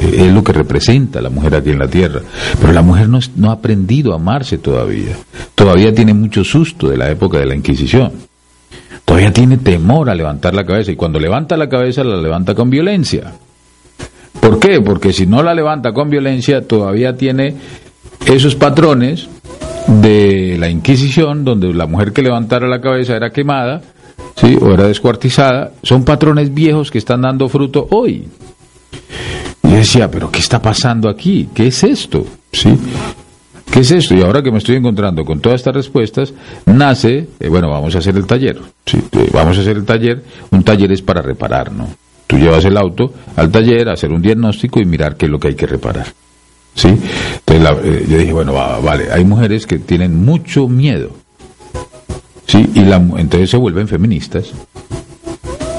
es 0.01 0.33
lo 0.33 0.43
que 0.43 0.53
representa 0.53 1.21
la 1.21 1.29
mujer 1.29 1.55
aquí 1.55 1.71
en 1.71 1.79
la 1.79 1.89
tierra. 1.89 2.23
Pero 2.59 2.73
la 2.73 2.81
mujer 2.81 3.09
no, 3.09 3.19
no 3.37 3.51
ha 3.51 3.55
aprendido 3.55 4.13
a 4.13 4.17
amarse 4.17 4.59
todavía. 4.59 5.15
Todavía 5.55 5.95
tiene 5.95 6.15
mucho 6.15 6.43
susto 6.43 6.89
de 6.89 6.97
la 6.97 7.11
época 7.11 7.39
de 7.39 7.47
la 7.47 7.55
Inquisición. 7.55 8.13
Todavía 9.05 9.33
tiene 9.33 9.59
temor 9.59 10.09
a 10.09 10.15
levantar 10.15 10.55
la 10.55 10.65
cabeza. 10.65 10.91
Y 10.91 10.97
cuando 10.97 11.21
levanta 11.21 11.57
la 11.57 11.69
cabeza, 11.69 12.03
la 12.03 12.17
levanta 12.17 12.55
con 12.55 12.71
violencia. 12.71 13.35
¿Por 14.41 14.59
qué? 14.59 14.81
Porque 14.81 15.13
si 15.13 15.27
no 15.27 15.43
la 15.43 15.55
levanta 15.55 15.93
con 15.93 16.09
violencia, 16.09 16.67
todavía 16.67 17.17
tiene 17.17 17.55
esos 18.27 18.55
patrones 18.55 19.29
de 19.87 20.57
la 20.59 20.71
Inquisición, 20.71 21.45
donde 21.45 21.73
la 21.75 21.87
mujer 21.87 22.13
que 22.13 22.23
levantara 22.23 22.67
la 22.69 22.81
cabeza 22.81 23.17
era 23.17 23.31
quemada, 23.31 23.83
¿sí? 24.37 24.57
o 24.61 24.73
era 24.73 24.87
descuartizada, 24.87 25.73
son 25.83 26.05
patrones 26.05 26.53
viejos 26.53 26.91
que 26.91 26.99
están 26.99 27.23
dando 27.23 27.49
fruto 27.49 27.87
hoy. 27.91 28.27
Decía, 29.79 30.11
pero 30.11 30.29
¿qué 30.29 30.41
está 30.41 30.61
pasando 30.61 31.09
aquí? 31.09 31.51
¿Qué 31.55 31.69
es 31.69 31.85
esto? 31.85 32.27
¿Sí? 32.51 32.77
¿Qué 33.71 33.79
es 33.79 33.91
esto? 33.93 34.13
Y 34.13 34.23
ahora 34.23 34.43
que 34.43 34.51
me 34.51 34.59
estoy 34.59 34.75
encontrando 34.75 35.25
con 35.25 35.39
todas 35.39 35.61
estas 35.61 35.73
respuestas, 35.73 36.35
nace, 36.67 37.29
eh, 37.39 37.49
bueno, 37.49 37.71
vamos 37.71 37.95
a 37.95 37.99
hacer 37.99 38.17
el 38.17 38.27
taller. 38.27 38.59
¿sí? 38.85 38.99
Eh, 39.13 39.31
vamos 39.33 39.57
a 39.57 39.61
hacer 39.61 39.77
el 39.77 39.85
taller. 39.85 40.25
Un 40.51 40.65
taller 40.65 40.91
es 40.91 41.01
para 41.01 41.23
reparar, 41.23 41.71
¿no? 41.71 41.89
Tú 42.27 42.39
llevas 42.39 42.65
el 42.65 42.77
auto 42.77 43.13
al 43.37 43.53
taller, 43.53 43.89
a 43.89 43.93
hacer 43.93 44.11
un 44.11 44.21
diagnóstico 44.21 44.81
y 44.81 44.85
mirar 44.85 45.17
qué 45.17 45.27
es 45.27 45.31
lo 45.31 45.39
que 45.39 45.47
hay 45.47 45.55
que 45.55 45.67
reparar. 45.69 46.07
¿Sí? 46.75 46.89
Entonces 47.47 47.85
eh, 47.85 48.07
yo 48.11 48.19
dije, 48.19 48.33
bueno, 48.33 48.55
vale, 48.55 49.13
hay 49.13 49.25
mujeres 49.25 49.65
que 49.65 49.79
tienen 49.79 50.25
mucho 50.25 50.67
miedo. 50.67 51.13
¿Sí? 52.49 52.69
Y 52.75 52.81
la, 52.81 52.97
entonces 52.97 53.49
se 53.49 53.57
vuelven 53.57 53.87
feministas. 53.87 54.53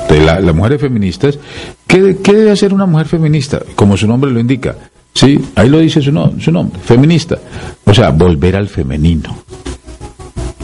Las 0.09 0.43
la 0.43 0.53
mujeres 0.53 0.81
feministas, 0.81 1.37
¿qué, 1.85 2.17
¿qué, 2.23 2.33
debe 2.33 2.51
hacer 2.51 2.73
una 2.73 2.87
mujer 2.87 3.07
feminista? 3.07 3.61
Como 3.75 3.95
su 3.95 4.07
nombre 4.07 4.31
lo 4.31 4.39
indica. 4.39 4.75
Sí, 5.13 5.39
ahí 5.55 5.69
lo 5.69 5.79
dice 5.79 6.01
su, 6.01 6.11
nombre, 6.11 6.79
feminista. 6.81 7.37
O 7.85 7.93
sea, 7.93 8.09
volver 8.09 8.55
al 8.55 8.67
femenino. 8.67 9.43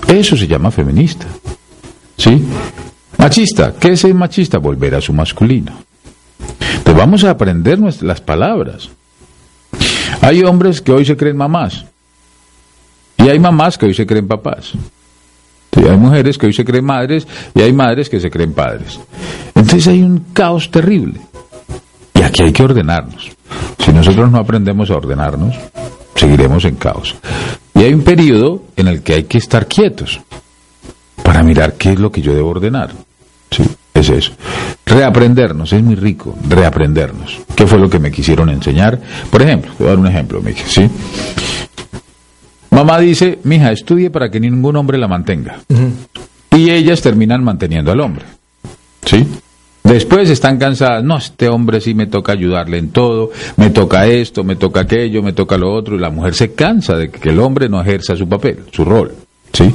Eso 0.08 0.36
se 0.36 0.47
llama 0.47 0.71
feminista. 0.71 1.27
¿Sí? 2.17 2.43
Machista, 3.17 3.73
¿qué 3.79 3.91
es 3.91 4.03
el 4.03 4.15
machista? 4.15 4.58
Volver 4.58 4.95
a 4.95 5.01
su 5.01 5.13
masculino. 5.13 5.73
Entonces 6.39 6.95
vamos 6.95 7.23
a 7.23 7.31
aprender 7.31 7.79
las 7.79 8.21
palabras. 8.21 8.89
Hay 10.21 10.41
hombres 10.43 10.81
que 10.81 10.91
hoy 10.91 11.05
se 11.05 11.15
creen 11.15 11.38
mamás. 11.38 11.86
Y 13.17 13.29
hay 13.29 13.39
mamás 13.39 13.77
que 13.77 13.86
hoy 13.86 13.93
se 13.93 14.05
creen 14.05 14.27
papás. 14.27 14.73
Hay 15.75 15.97
mujeres 15.97 16.38
que 16.38 16.47
hoy 16.47 16.53
se 16.53 16.65
creen 16.65 16.85
madres 16.85 17.27
y 17.53 17.61
hay 17.61 17.73
madres 17.73 18.09
que 18.09 18.19
se 18.19 18.29
creen 18.29 18.53
padres. 18.53 18.99
Entonces 19.53 19.88
hay 19.88 20.01
un 20.01 20.25
caos 20.33 20.71
terrible. 20.71 21.19
Y 22.13 22.21
aquí 22.21 22.43
hay 22.43 22.51
que 22.51 22.63
ordenarnos. 22.63 23.31
Si 23.79 23.91
nosotros 23.91 24.31
no 24.31 24.39
aprendemos 24.39 24.89
a 24.89 24.95
ordenarnos, 24.95 25.55
seguiremos 26.15 26.65
en 26.65 26.75
caos. 26.75 27.15
Y 27.73 27.79
hay 27.79 27.93
un 27.93 28.03
periodo 28.03 28.63
en 28.75 28.88
el 28.88 29.03
que 29.03 29.15
hay 29.15 29.23
que 29.23 29.38
estar 29.38 29.67
quietos 29.67 30.19
para 31.23 31.43
mirar 31.43 31.73
qué 31.73 31.93
es 31.93 31.99
lo 31.99 32.11
que 32.11 32.21
yo 32.21 32.33
debo 32.33 32.49
ordenar. 32.49 32.91
Sí, 33.51 33.63
es 33.93 34.09
eso. 34.09 34.31
Reaprendernos, 34.85 35.73
es 35.73 35.83
muy 35.83 35.95
rico, 35.95 36.35
reaprendernos. 36.47 37.39
¿Qué 37.55 37.65
fue 37.65 37.79
lo 37.79 37.89
que 37.89 37.99
me 37.99 38.11
quisieron 38.11 38.49
enseñar? 38.49 38.99
Por 39.29 39.41
ejemplo, 39.41 39.71
voy 39.77 39.88
a 39.88 39.89
dar 39.91 39.99
un 39.99 40.07
ejemplo, 40.07 40.41
Miki, 40.41 40.63
¿sí? 40.67 40.89
Mamá 42.75 42.99
dice, 42.99 43.39
mija, 43.45 43.71
estudie 43.71 44.09
para 44.09 44.29
que 44.29 44.38
ningún 44.38 44.75
hombre 44.75 44.97
la 44.97 45.07
mantenga. 45.07 45.59
Y 46.53 46.69
ellas 46.69 47.01
terminan 47.01 47.41
manteniendo 47.41 47.89
al 47.89 48.01
hombre. 48.01 48.25
¿Sí? 49.05 49.25
Después 49.81 50.29
están 50.29 50.57
cansadas, 50.57 51.01
no, 51.01 51.15
este 51.17 51.47
hombre 51.47 51.79
sí 51.79 51.93
me 51.93 52.07
toca 52.07 52.33
ayudarle 52.33 52.79
en 52.79 52.89
todo, 52.89 53.31
me 53.55 53.69
toca 53.69 54.07
esto, 54.07 54.43
me 54.43 54.57
toca 54.57 54.81
aquello, 54.81 55.23
me 55.23 55.31
toca 55.31 55.57
lo 55.57 55.73
otro, 55.73 55.95
y 55.95 55.99
la 55.99 56.09
mujer 56.09 56.33
se 56.33 56.53
cansa 56.53 56.97
de 56.97 57.09
que 57.09 57.29
el 57.29 57.39
hombre 57.39 57.69
no 57.69 57.79
ejerza 57.79 58.17
su 58.17 58.27
papel, 58.27 58.65
su 58.71 58.83
rol, 58.83 59.13
¿sí? 59.53 59.71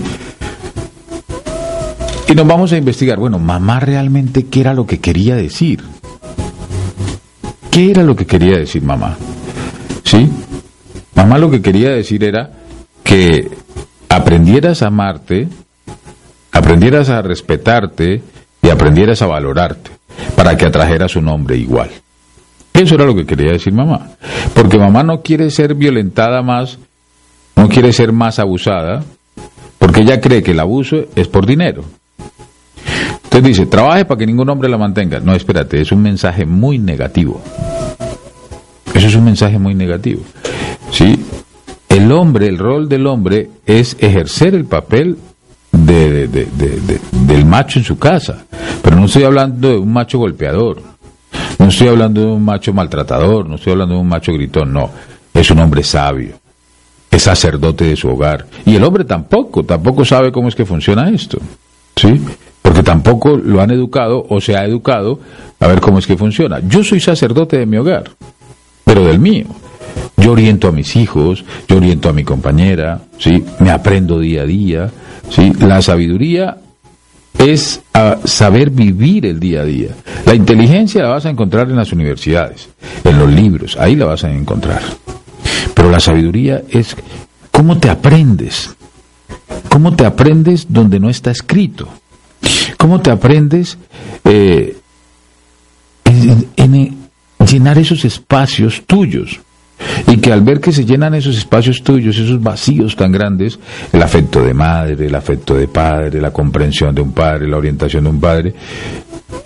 Y 2.29 2.35
nos 2.35 2.47
vamos 2.47 2.71
a 2.73 2.77
investigar, 2.77 3.19
bueno, 3.19 3.39
mamá 3.39 3.81
realmente 3.81 4.45
qué 4.47 4.61
era 4.61 4.75
lo 4.75 4.85
que 4.85 4.99
quería 4.99 5.37
decir. 5.37 5.81
¿Qué 7.71 7.93
era 7.93 8.03
lo 8.03 8.15
que 8.15 8.27
quería 8.27 8.59
decir 8.59 8.83
mamá? 8.83 9.17
¿Sí? 10.05 10.29
Mamá 11.15 11.39
lo 11.39 11.51
que 11.51 11.63
quería 11.63 11.91
decir 11.91 12.25
era, 12.25 12.60
que 13.11 13.51
aprendieras 14.09 14.83
a 14.83 14.87
amarte, 14.87 15.49
aprendieras 16.53 17.09
a 17.09 17.21
respetarte 17.23 18.23
y 18.63 18.69
aprendieras 18.69 19.21
a 19.21 19.27
valorarte 19.27 19.91
para 20.37 20.57
que 20.57 20.67
atrajeras 20.67 21.17
un 21.17 21.27
hombre 21.27 21.57
igual. 21.57 21.91
Eso 22.73 22.95
era 22.95 23.07
lo 23.07 23.17
que 23.17 23.27
quería 23.27 23.51
decir 23.51 23.73
mamá. 23.73 24.11
Porque 24.55 24.79
mamá 24.79 25.03
no 25.03 25.23
quiere 25.23 25.51
ser 25.51 25.75
violentada 25.75 26.41
más, 26.43 26.79
no 27.57 27.69
quiere 27.69 27.93
ser 27.93 28.13
más 28.13 28.39
abusada, 28.39 29.03
porque 29.81 30.03
ella 30.03 30.21
cree 30.21 30.45
que 30.45 30.53
el 30.53 30.61
abuso 30.61 31.07
es 31.17 31.27
por 31.27 31.47
dinero. 31.47 31.83
Entonces 33.25 33.43
dice, 33.43 33.67
trabaje 33.67 34.05
para 34.05 34.19
que 34.19 34.27
ningún 34.27 34.49
hombre 34.51 34.69
la 34.69 34.79
mantenga. 34.79 35.19
No, 35.19 35.35
espérate, 35.35 35.81
es 35.81 35.91
un 35.91 36.01
mensaje 36.01 36.47
muy 36.47 36.79
negativo. 36.79 37.43
Eso 38.95 39.09
es 39.09 39.15
un 39.17 39.25
mensaje 39.25 39.59
muy 39.59 39.75
negativo. 39.75 40.23
¿Sí? 40.93 41.19
El 41.91 42.13
hombre, 42.13 42.47
el 42.47 42.57
rol 42.57 42.89
del 42.89 43.07
hombre 43.07 43.51
es 43.67 43.97
ejercer 43.99 44.55
el 44.55 44.65
papel 44.65 45.19
de, 45.73 46.29
del 46.29 47.45
macho 47.45 47.81
en 47.81 47.85
su 47.85 47.99
casa. 47.99 48.45
Pero 48.81 48.97
no 48.97 49.07
estoy 49.07 49.25
hablando 49.25 49.69
de 49.69 49.77
un 49.77 49.93
macho 49.93 50.19
golpeador, 50.19 50.81
no 51.59 51.67
estoy 51.67 51.89
hablando 51.89 52.21
de 52.21 52.27
un 52.29 52.45
macho 52.45 52.73
maltratador, 52.73 53.49
no 53.49 53.57
estoy 53.57 53.73
hablando 53.73 53.97
de 53.97 54.01
un 54.01 54.09
macho 54.09 54.33
gritón, 54.33 54.73
no. 54.73 54.89
Es 55.35 55.51
un 55.51 55.59
hombre 55.59 55.83
sabio, 55.83 56.35
es 57.11 57.23
sacerdote 57.23 57.85
de 57.85 57.97
su 57.97 58.09
hogar. 58.09 58.47
Y 58.65 58.77
el 58.77 58.85
hombre 58.85 59.05
tampoco, 59.05 59.65
tampoco 59.65 60.05
sabe 60.05 60.31
cómo 60.31 60.49
es 60.49 60.55
que 60.55 60.65
funciona 60.65 61.11
esto. 61.11 61.39
¿Sí? 61.97 62.21
Porque 62.63 62.85
tampoco 62.85 63.37
lo 63.37 63.61
han 63.61 63.73
educado 63.73 64.25
o 64.29 64.41
se 64.41 64.57
ha 64.57 64.65
educado 64.65 65.19
a 65.59 65.67
ver 65.67 65.81
cómo 65.81 65.99
es 65.99 66.07
que 66.07 66.17
funciona. 66.17 66.61
Yo 66.61 66.85
soy 66.85 67.01
sacerdote 67.01 67.59
de 67.59 67.67
mi 67.67 67.79
hogar, 67.79 68.05
pero 68.85 69.05
del 69.05 69.19
mío. 69.19 69.47
Yo 70.21 70.33
oriento 70.33 70.69
a 70.69 70.73
mis 70.73 70.97
hijos, 70.97 71.45
yo 71.69 71.77
oriento 71.77 72.09
a 72.09 72.13
mi 72.13 72.25
compañera, 72.25 73.01
¿sí? 73.19 73.43
Me 73.59 73.71
aprendo 73.71 74.19
día 74.19 74.43
a 74.43 74.47
día, 74.47 74.91
¿sí? 75.31 75.53
La 75.61 75.81
sabiduría 75.81 76.59
es 77.39 77.81
saber 78.25 78.71
vivir 78.71 79.27
el 79.27 79.41
día 79.41 79.63
a 79.63 79.65
día. 79.65 79.91
La 80.27 80.35
inteligencia 80.35 81.03
la 81.03 81.11
vas 81.11 81.27
a 81.27 81.31
encontrar 81.31 81.71
en 81.71 81.77
las 81.77 81.93
universidades, 81.93 82.69
en 83.05 83.19
los 83.19 83.31
libros, 83.31 83.77
ahí 83.79 83.97
la 83.97 84.07
vas 84.07 84.25
a 84.25 84.31
encontrar. 84.31 84.83
Pero 85.75 85.91
la 85.91 86.01
sabiduría 86.01 86.63
es 86.69 86.97
cómo 87.51 87.79
te 87.79 87.89
aprendes, 87.89 88.75
cómo 89.69 89.95
te 89.95 90.05
aprendes 90.05 90.67
donde 90.69 91.01
no 91.01 91.09
está 91.09 91.31
escrito, 91.31 91.89
cómo 92.77 93.01
te 93.01 93.11
aprendes 93.11 93.79
eh, 94.25 94.77
en 96.05 96.99
llenar 97.47 97.79
esos 97.79 98.05
espacios 98.05 98.83
tuyos. 98.87 99.41
Y 100.07 100.19
que 100.19 100.33
al 100.33 100.43
ver 100.43 100.61
que 100.61 100.73
se 100.73 100.85
llenan 100.85 101.15
esos 101.15 101.37
espacios 101.37 101.83
tuyos, 101.83 102.17
esos 102.19 102.43
vacíos 102.43 102.97
tan 102.97 103.13
grandes, 103.13 103.59
el 103.93 104.03
afecto 104.03 104.43
de 104.43 104.55
madre, 104.55 105.07
el 105.07 105.15
afecto 105.15 105.55
de 105.55 105.69
padre, 105.69 106.21
la 106.21 106.33
comprensión 106.33 106.95
de 106.95 107.03
un 107.03 107.13
padre, 107.13 107.49
la 107.49 107.57
orientación 107.57 108.05
de 108.05 108.11
un 108.11 108.21
padre, 108.21 108.55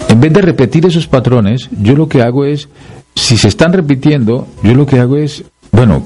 en 0.09 0.21
vez 0.21 0.33
de 0.33 0.43
repetir 0.43 0.87
esos 0.87 1.07
patrones, 1.07 1.69
yo 1.81 1.95
lo 1.95 2.09
que 2.09 2.23
hago 2.23 2.45
es, 2.45 2.69
si 3.15 3.37
se 3.37 3.49
están 3.49 3.73
repitiendo, 3.73 4.47
yo 4.63 4.75
lo 4.75 4.87
que 4.87 5.01
hago 5.01 5.17
es, 5.17 5.45
bueno, 5.73 6.05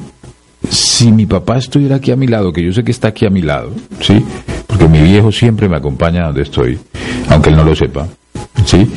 si 0.68 1.12
mi 1.12 1.26
papá 1.26 1.58
estuviera 1.58 1.96
aquí 1.96 2.10
a 2.10 2.16
mi 2.16 2.26
lado, 2.26 2.52
que 2.52 2.62
yo 2.62 2.72
sé 2.72 2.82
que 2.84 2.90
está 2.90 3.08
aquí 3.08 3.26
a 3.26 3.30
mi 3.30 3.42
lado, 3.42 3.70
¿sí? 4.00 4.24
Porque 4.66 4.88
mi 4.88 5.02
viejo 5.02 5.30
siempre 5.32 5.68
me 5.68 5.76
acompaña 5.76 6.26
donde 6.26 6.42
estoy, 6.42 6.78
aunque 7.28 7.50
él 7.50 7.56
no 7.56 7.64
lo 7.64 7.74
sepa, 7.74 8.08
¿sí? 8.64 8.88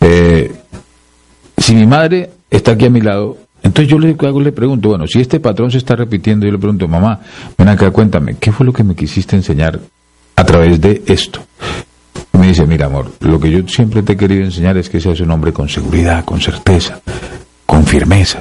Eh, 0.00 0.52
si 1.56 1.74
mi 1.74 1.86
madre 1.86 2.30
está 2.50 2.72
aquí 2.72 2.86
a 2.86 2.90
mi 2.90 3.00
lado, 3.00 3.36
entonces 3.62 3.88
yo 3.88 3.98
le 3.98 4.16
hago, 4.26 4.40
le 4.40 4.52
pregunto, 4.52 4.88
bueno, 4.88 5.06
si 5.06 5.20
este 5.20 5.40
patrón 5.40 5.70
se 5.70 5.78
está 5.78 5.94
repitiendo, 5.96 6.46
yo 6.46 6.52
le 6.52 6.58
pregunto, 6.58 6.88
mamá, 6.88 7.20
ven 7.56 7.68
acá, 7.68 7.90
cuéntame, 7.90 8.36
¿qué 8.38 8.52
fue 8.52 8.66
lo 8.66 8.72
que 8.72 8.82
me 8.84 8.94
quisiste 8.94 9.36
enseñar 9.36 9.78
a 10.36 10.44
través 10.44 10.80
de 10.80 11.02
esto? 11.06 11.40
Y 12.32 12.38
me 12.38 12.48
dice, 12.48 12.66
mira, 12.66 12.86
amor, 12.86 13.12
lo 13.20 13.38
que 13.38 13.50
yo 13.50 13.66
siempre 13.68 14.02
te 14.02 14.14
he 14.14 14.16
querido 14.16 14.42
enseñar 14.44 14.76
es 14.76 14.88
que 14.88 15.00
seas 15.00 15.20
un 15.20 15.30
hombre 15.30 15.52
con 15.52 15.68
seguridad, 15.68 16.24
con 16.24 16.40
certeza, 16.40 17.00
con 17.66 17.84
firmeza, 17.84 18.40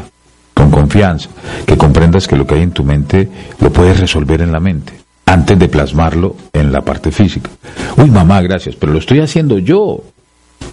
con 0.53 0.71
confianza, 0.71 1.29
que 1.65 1.77
comprendas 1.77 2.27
que 2.27 2.35
lo 2.35 2.45
que 2.47 2.55
hay 2.55 2.63
en 2.63 2.71
tu 2.71 2.83
mente 2.83 3.29
lo 3.59 3.71
puedes 3.71 3.99
resolver 3.99 4.41
en 4.41 4.51
la 4.51 4.59
mente. 4.59 4.93
antes 5.25 5.59
de 5.59 5.67
plasmarlo 5.67 6.35
en 6.53 6.71
la 6.71 6.81
parte 6.81 7.11
física. 7.11 7.51
Uy, 7.97 8.09
mamá, 8.09 8.41
gracias, 8.41 8.75
pero 8.75 8.93
lo 8.93 8.97
estoy 8.99 9.19
haciendo 9.19 9.59
yo. 9.59 10.01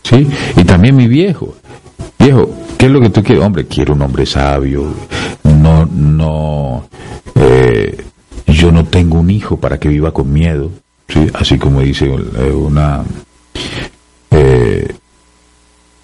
¿Sí? 0.02 0.26
Y 0.56 0.64
también 0.64 0.96
mi 0.96 1.08
viejo. 1.08 1.54
Viejo, 2.18 2.48
¿qué 2.76 2.86
es 2.86 2.92
lo 2.92 3.00
que 3.00 3.10
tú 3.10 3.22
quieres? 3.22 3.44
Hombre, 3.44 3.66
quiero 3.66 3.94
un 3.94 4.02
hombre 4.02 4.26
sabio. 4.26 4.92
No, 5.44 5.86
no, 5.86 6.88
eh, 7.34 8.04
yo 8.46 8.72
no 8.72 8.84
tengo 8.84 9.18
un 9.20 9.30
hijo 9.30 9.56
para 9.58 9.78
que 9.78 9.88
viva 9.88 10.12
con 10.12 10.32
miedo. 10.32 10.70
¿sí? 11.08 11.26
Así 11.34 11.58
como 11.58 11.80
dice 11.80 12.06
eh, 12.06 12.50
una, 12.50 13.02
eh, 14.30 14.94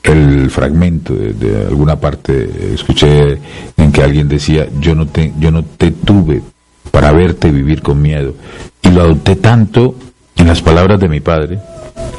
el 0.02 0.50
fragmento 0.50 1.14
de, 1.14 1.66
alguna 1.66 1.98
parte, 1.98 2.74
escuché 2.74 3.38
en 3.76 3.92
que 3.92 4.02
alguien 4.02 4.28
decía, 4.28 4.68
yo 4.80 4.94
no 4.94 5.06
te, 5.06 5.32
yo 5.38 5.50
no 5.50 5.64
te 5.64 5.90
tuve 5.90 6.42
para 6.90 7.12
verte 7.12 7.50
vivir 7.50 7.82
con 7.82 8.00
miedo. 8.02 8.34
Y 8.82 8.90
lo 8.90 9.02
adopté 9.02 9.36
tanto 9.36 9.94
en 10.36 10.46
las 10.48 10.60
palabras 10.60 10.98
de 10.98 11.08
mi 11.08 11.20
padre, 11.20 11.60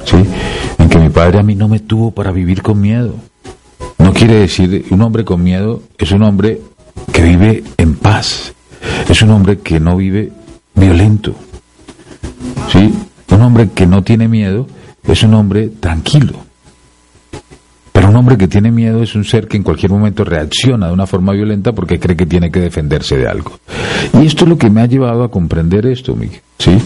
¿sí? 0.06 0.18
en 0.78 0.90
que 0.90 0.98
mi 0.98 1.10
padre 1.10 1.40
a 1.40 1.44
mí 1.44 1.56
no 1.56 1.68
me 1.68 1.80
tuvo 1.80 2.12
para 2.12 2.32
vivir 2.32 2.62
con 2.62 2.80
miedo. 2.80 3.16
Quiere 4.14 4.36
decir, 4.36 4.86
un 4.90 5.02
hombre 5.02 5.26
con 5.26 5.44
miedo 5.44 5.82
es 5.98 6.12
un 6.12 6.24
hombre 6.24 6.62
que 7.12 7.24
vive 7.24 7.64
en 7.78 7.96
paz, 7.96 8.54
es 9.10 9.22
un 9.22 9.32
hombre 9.32 9.60
que 9.60 9.80
no 9.80 9.98
vive 9.98 10.32
violento. 10.76 11.36
¿Sí? 12.72 12.94
Un 13.32 13.42
hombre 13.42 13.70
que 13.74 13.86
no 13.86 14.04
tiene 14.04 14.28
miedo 14.28 14.68
es 15.08 15.24
un 15.24 15.34
hombre 15.34 15.70
tranquilo. 15.80 16.34
Pero 17.92 18.10
un 18.10 18.16
hombre 18.16 18.38
que 18.38 18.48
tiene 18.48 18.72
miedo 18.72 19.04
es 19.04 19.16
un 19.16 19.24
ser 19.24 19.48
que 19.48 19.58
en 19.58 19.64
cualquier 19.64 19.92
momento 19.92 20.24
reacciona 20.24 20.88
de 20.88 20.94
una 20.94 21.06
forma 21.06 21.34
violenta 21.34 21.74
porque 21.74 22.00
cree 22.00 22.16
que 22.16 22.26
tiene 22.26 22.52
que 22.52 22.60
defenderse 22.60 23.18
de 23.18 23.28
algo. 23.28 23.60
Y 24.14 24.26
esto 24.26 24.46
es 24.46 24.50
lo 24.50 24.58
que 24.58 24.70
me 24.70 24.82
ha 24.82 24.86
llevado 24.86 25.24
a 25.24 25.32
comprender 25.32 25.86
esto, 25.86 26.16
Miguel. 26.16 26.42
¿Sí? 26.58 26.78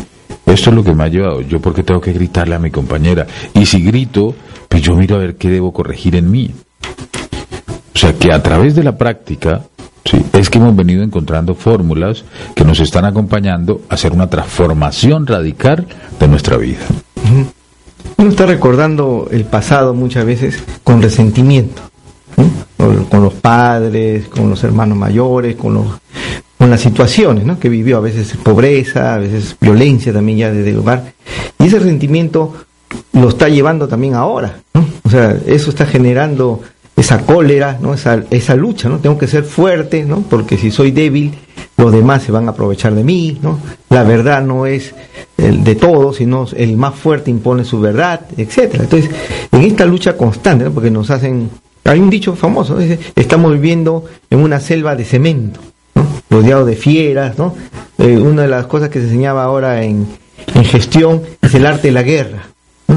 Esto 0.45 0.69
es 0.69 0.75
lo 0.75 0.83
que 0.83 0.93
me 0.93 1.03
ha 1.03 1.07
llevado. 1.07 1.41
Yo 1.41 1.59
porque 1.59 1.83
tengo 1.83 2.01
que 2.01 2.13
gritarle 2.13 2.55
a 2.55 2.59
mi 2.59 2.71
compañera. 2.71 3.27
Y 3.53 3.65
si 3.65 3.83
grito, 3.83 4.35
pues 4.67 4.81
yo 4.81 4.95
miro 4.95 5.15
a 5.15 5.19
ver 5.19 5.35
qué 5.35 5.49
debo 5.49 5.71
corregir 5.71 6.15
en 6.15 6.31
mí. 6.31 6.51
O 7.97 7.99
sea 7.99 8.13
que 8.13 8.31
a 8.31 8.43
través 8.43 8.75
de 8.75 8.83
la 8.83 8.95
práctica, 8.95 9.63
es 10.31 10.51
que 10.51 10.59
hemos 10.59 10.75
venido 10.75 11.01
encontrando 11.01 11.55
fórmulas 11.55 12.23
que 12.53 12.63
nos 12.63 12.79
están 12.79 13.05
acompañando 13.05 13.81
a 13.89 13.95
hacer 13.95 14.11
una 14.11 14.29
transformación 14.29 15.25
radical 15.25 15.87
de 16.19 16.27
nuestra 16.27 16.57
vida. 16.57 16.77
Uno 18.17 18.29
está 18.29 18.45
recordando 18.45 19.27
el 19.31 19.45
pasado 19.45 19.95
muchas 19.95 20.27
veces 20.27 20.63
con 20.83 21.01
resentimiento, 21.01 21.81
con 23.09 23.23
los 23.23 23.33
padres, 23.33 24.27
con 24.27 24.47
los 24.47 24.63
hermanos 24.63 24.95
mayores, 24.95 25.55
con, 25.55 25.73
los, 25.73 25.87
con 26.55 26.69
las 26.69 26.81
situaciones 26.81 27.45
¿no? 27.45 27.59
que 27.59 27.67
vivió, 27.67 27.97
a 27.97 28.01
veces 28.01 28.37
pobreza, 28.43 29.15
a 29.15 29.17
veces 29.17 29.57
violencia 29.59 30.13
también 30.13 30.37
ya 30.37 30.51
desde 30.51 30.69
el 30.69 30.77
hogar. 30.77 31.13
Y 31.57 31.65
ese 31.65 31.79
resentimiento 31.79 32.53
lo 33.13 33.29
está 33.29 33.49
llevando 33.49 33.87
también 33.87 34.13
ahora. 34.13 34.59
O 35.03 35.09
sea, 35.09 35.35
eso 35.47 35.71
está 35.71 35.87
generando 35.87 36.61
esa 36.97 37.19
cólera, 37.19 37.77
¿no? 37.79 37.93
esa, 37.93 38.23
esa 38.31 38.55
lucha, 38.55 38.89
¿no? 38.89 38.97
Tengo 38.97 39.19
que 39.19 39.27
ser 39.27 39.43
fuerte, 39.43 40.03
¿no? 40.03 40.23
Porque 40.27 40.57
si 40.57 40.71
soy 40.71 40.91
débil, 40.91 41.31
los 41.77 41.91
demás 41.91 42.23
se 42.23 42.31
van 42.31 42.47
a 42.47 42.51
aprovechar 42.51 42.95
de 42.95 43.03
mí, 43.03 43.37
¿no? 43.41 43.59
La 43.89 44.03
verdad 44.03 44.43
no 44.43 44.65
es 44.65 44.95
el 45.37 45.63
de 45.63 45.75
todos, 45.75 46.17
sino 46.17 46.47
el 46.55 46.75
más 46.75 46.95
fuerte 46.95 47.29
impone 47.29 47.63
su 47.63 47.79
verdad, 47.79 48.21
etcétera. 48.35 48.83
Entonces, 48.83 49.11
en 49.51 49.61
esta 49.61 49.85
lucha 49.85 50.17
constante, 50.17 50.65
¿no? 50.65 50.71
porque 50.71 50.89
nos 50.89 51.11
hacen, 51.11 51.51
hay 51.83 51.99
un 51.99 52.09
dicho 52.09 52.35
famoso, 52.35 52.79
estamos 53.15 53.53
viviendo 53.53 54.05
en 54.31 54.39
una 54.39 54.59
selva 54.59 54.95
de 54.95 55.05
cemento, 55.05 55.59
rodeado 56.31 56.65
de 56.65 56.75
fieras, 56.75 57.37
¿no? 57.37 57.53
Eh, 57.99 58.17
una 58.17 58.41
de 58.41 58.47
las 58.47 58.65
cosas 58.65 58.89
que 58.89 58.99
se 58.99 59.05
enseñaba 59.05 59.43
ahora 59.43 59.83
en, 59.83 60.07
en 60.55 60.65
gestión 60.65 61.21
es 61.43 61.53
el 61.53 61.67
arte 61.67 61.89
de 61.89 61.93
la 61.93 62.03
guerra. 62.03 62.47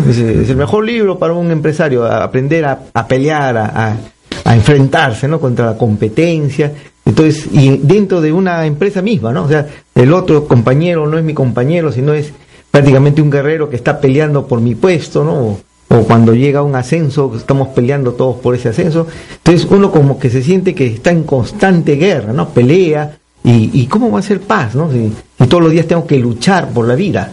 Es, 0.09 0.19
el 0.19 0.57
mejor 0.57 0.85
libro 0.85 1.19
para 1.19 1.35
un 1.35 1.51
empresario, 1.51 2.05
aprender 2.05 2.65
a, 2.65 3.07
pelear, 3.07 3.57
a, 3.57 3.97
a, 4.45 4.55
enfrentarse 4.55 5.29
¿no? 5.29 5.41
contra 5.41 5.67
la 5.67 5.77
competencia. 5.77 6.73
Entonces, 7.05 7.49
y 7.53 7.79
dentro 7.79 8.21
de 8.21 8.33
una 8.33 8.67
empresa 8.67 9.03
misma, 9.03 9.33
¿no? 9.33 9.45
O 9.45 9.49
sea, 9.49 9.67
el 9.95 10.13
otro 10.13 10.47
compañero 10.47 11.07
no 11.07 11.19
es 11.19 11.25
mi 11.25 11.35
compañero, 11.35 11.91
sino 11.91 12.13
es 12.13 12.33
prácticamente 12.71 13.23
un 13.23 13.31
guerrero 13.31 13.69
que 13.69 13.77
está 13.77 14.01
peleando 14.01 14.47
por 14.47 14.61
mi 14.61 14.75
puesto, 14.75 15.25
¿no? 15.25 15.59
O, 15.89 16.05
cuando 16.07 16.35
llega 16.35 16.63
un 16.63 16.77
ascenso, 16.77 17.33
estamos 17.37 17.69
peleando 17.69 18.13
todos 18.13 18.37
por 18.37 18.55
ese 18.55 18.69
ascenso. 18.69 19.09
Entonces, 19.39 19.67
uno 19.71 19.91
como 19.91 20.21
que 20.21 20.31
se 20.31 20.41
siente 20.41 20.73
que 20.73 20.87
está 20.87 21.11
en 21.11 21.25
constante 21.25 21.97
guerra, 21.97 22.33
¿no? 22.33 22.51
Pelea. 22.51 23.17
¿Y, 23.43 23.71
y 23.73 23.87
cómo 23.87 24.11
va 24.11 24.21
a 24.21 24.23
ser 24.23 24.41
paz, 24.41 24.75
¿no? 24.75 24.91
Si, 24.93 25.13
todos 25.49 25.63
los 25.63 25.73
días 25.73 25.87
tengo 25.87 26.07
que 26.07 26.19
luchar 26.19 26.69
por 26.69 26.87
la 26.87 26.95
vida. 26.95 27.33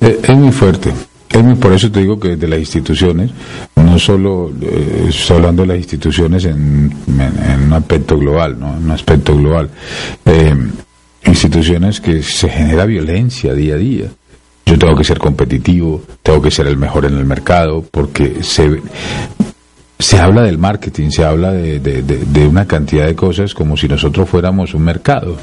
Eh, 0.00 0.18
es 0.22 0.36
muy 0.36 0.50
fuerte 0.50 0.92
por 1.60 1.72
eso 1.72 1.90
te 1.90 2.00
digo 2.00 2.18
que 2.18 2.36
de 2.36 2.48
las 2.48 2.58
instituciones, 2.58 3.30
no 3.76 3.98
solo 3.98 4.52
eh, 4.60 5.10
hablando 5.30 5.62
de 5.62 5.68
las 5.68 5.78
instituciones 5.78 6.44
en, 6.44 6.94
un 7.06 7.72
aspecto 7.72 8.18
global, 8.18 8.58
¿no? 8.58 8.72
Un 8.72 8.90
aspecto 8.90 9.36
global. 9.36 9.68
Eh, 10.24 10.54
instituciones 11.26 12.00
que 12.00 12.22
se 12.22 12.48
genera 12.48 12.86
violencia 12.86 13.52
día 13.52 13.74
a 13.74 13.78
día. 13.78 14.06
Yo 14.64 14.78
tengo 14.78 14.96
que 14.96 15.04
ser 15.04 15.18
competitivo, 15.18 16.02
tengo 16.22 16.42
que 16.42 16.50
ser 16.50 16.66
el 16.66 16.76
mejor 16.76 17.04
en 17.04 17.16
el 17.16 17.24
mercado, 17.24 17.84
porque 17.88 18.42
se, 18.42 18.80
se 19.98 20.18
habla 20.18 20.42
del 20.42 20.58
marketing, 20.58 21.10
se 21.10 21.24
habla 21.24 21.52
de, 21.52 21.80
de, 21.80 22.46
una 22.46 22.66
cantidad 22.66 23.06
de 23.06 23.14
cosas 23.14 23.54
como 23.54 23.76
si 23.76 23.88
nosotros 23.88 24.28
fuéramos 24.28 24.74
un 24.74 24.82
mercado. 24.82 25.36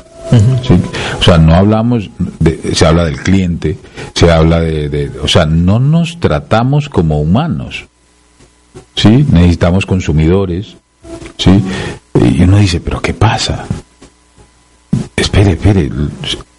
O 1.20 1.24
sea, 1.24 1.38
no 1.38 1.54
hablamos, 1.56 2.10
de, 2.39 2.76
se 2.76 2.86
habla 2.86 3.06
del 3.06 3.20
cliente, 3.20 3.78
se 4.13 4.32
habla 4.32 4.60
de, 4.60 5.12
o 5.22 5.28
sea, 5.28 5.46
no 5.46 5.80
nos 5.80 6.20
tratamos 6.20 6.89
como 6.89 7.20
humanos. 7.20 7.86
¿Sí? 8.96 9.26
Necesitamos 9.32 9.86
consumidores. 9.86 10.76
¿Sí? 11.38 11.63
Y 12.16 12.44
uno 12.44 12.58
dice, 12.58 12.80
pero 12.80 13.02
¿qué 13.02 13.13
pasa? 13.13 13.66
Espere, 15.16 15.52
espere, 15.54 15.89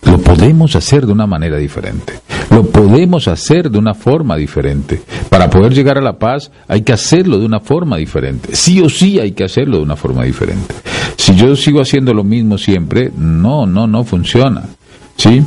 lo 0.05 0.19
podemos 0.19 0.77
hacer 0.77 1.07
de 1.07 1.13
una 1.13 1.27
manera 1.27 1.57
diferente. 1.57 2.15
Lo 2.51 2.65
podemos 2.65 3.27
hacer 3.29 3.71
de 3.71 3.79
una 3.79 3.95
forma 3.95 4.37
diferente. 4.37 5.03
Para 5.29 5.51
poder 5.51 5.73
llegar 5.73 5.99
a 5.99 6.03
la 6.03 6.19
paz 6.19 6.51
hay 6.69 6.83
que 6.83 6.93
hacerlo 6.93 7.39
de 7.39 7.47
una 7.47 7.61
forma 7.61 7.97
diferente. 7.97 8.55
Sí 8.55 8.81
o 8.81 8.89
sí 8.89 9.19
hay 9.19 9.33
que 9.33 9.45
hacerlo 9.45 9.79
de 9.79 9.83
una 9.83 9.97
forma 9.97 10.25
diferente. 10.25 10.75
Si 11.17 11.35
yo 11.35 11.57
sigo 11.57 11.81
haciendo 11.81 12.13
lo 12.13 12.25
mismo 12.25 12.59
siempre, 12.59 13.11
no, 13.17 13.67
no, 13.67 13.87
no 13.87 14.05
funciona. 14.05 14.65
¿Sí? 15.17 15.43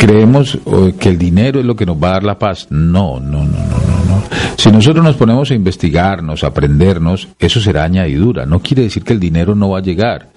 Creemos 0.00 0.58
que 0.98 1.10
el 1.10 1.18
dinero 1.18 1.60
es 1.60 1.66
lo 1.66 1.76
que 1.76 1.84
nos 1.84 2.02
va 2.02 2.08
a 2.08 2.12
dar 2.12 2.24
la 2.24 2.38
paz. 2.38 2.66
No, 2.70 3.20
no, 3.20 3.44
no, 3.44 3.58
no, 3.58 4.04
no. 4.08 4.22
Si 4.56 4.72
nosotros 4.72 5.04
nos 5.04 5.16
ponemos 5.16 5.50
a 5.50 5.54
investigarnos, 5.54 6.42
aprendernos, 6.42 7.28
eso 7.38 7.60
será 7.60 7.84
añadidura. 7.84 8.46
No 8.46 8.60
quiere 8.60 8.84
decir 8.84 9.04
que 9.04 9.12
el 9.12 9.20
dinero 9.20 9.54
no 9.54 9.68
va 9.68 9.80
a 9.80 9.82
llegar. 9.82 10.30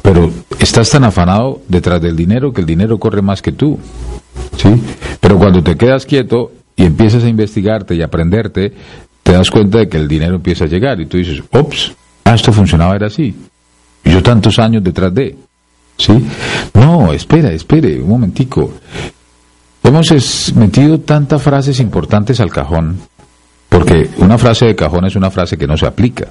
Pero 0.00 0.30
estás 0.58 0.88
tan 0.88 1.04
afanado 1.04 1.60
detrás 1.68 2.00
del 2.00 2.16
dinero 2.16 2.50
que 2.50 2.62
el 2.62 2.66
dinero 2.66 2.98
corre 2.98 3.20
más 3.20 3.42
que 3.42 3.52
tú. 3.52 3.78
¿Sí? 4.56 4.70
Pero 5.20 5.36
cuando 5.36 5.62
te 5.62 5.76
quedas 5.76 6.06
quieto 6.06 6.52
y 6.74 6.84
empiezas 6.84 7.22
a 7.22 7.28
investigarte 7.28 7.94
y 7.94 8.00
aprenderte, 8.00 8.72
te 9.22 9.32
das 9.32 9.50
cuenta 9.50 9.80
de 9.80 9.88
que 9.90 9.98
el 9.98 10.08
dinero 10.08 10.36
empieza 10.36 10.64
a 10.64 10.68
llegar 10.68 10.98
y 10.98 11.04
tú 11.04 11.18
dices, 11.18 11.42
ops, 11.52 11.92
esto 12.24 12.54
funcionaba, 12.54 12.96
era 12.96 13.08
así. 13.08 13.36
Y 14.02 14.12
yo 14.12 14.22
tantos 14.22 14.58
años 14.58 14.82
detrás 14.82 15.12
de. 15.12 15.36
¿Sí? 16.00 16.14
No, 16.72 17.12
espera, 17.12 17.52
espere, 17.52 18.00
un 18.00 18.08
momentico. 18.08 18.72
Hemos 19.82 20.54
metido 20.54 21.00
tantas 21.00 21.42
frases 21.42 21.78
importantes 21.78 22.40
al 22.40 22.50
cajón, 22.50 22.98
porque 23.68 24.08
una 24.16 24.38
frase 24.38 24.64
de 24.64 24.74
cajón 24.74 25.04
es 25.04 25.14
una 25.14 25.30
frase 25.30 25.58
que 25.58 25.66
no 25.66 25.76
se 25.76 25.86
aplica. 25.86 26.26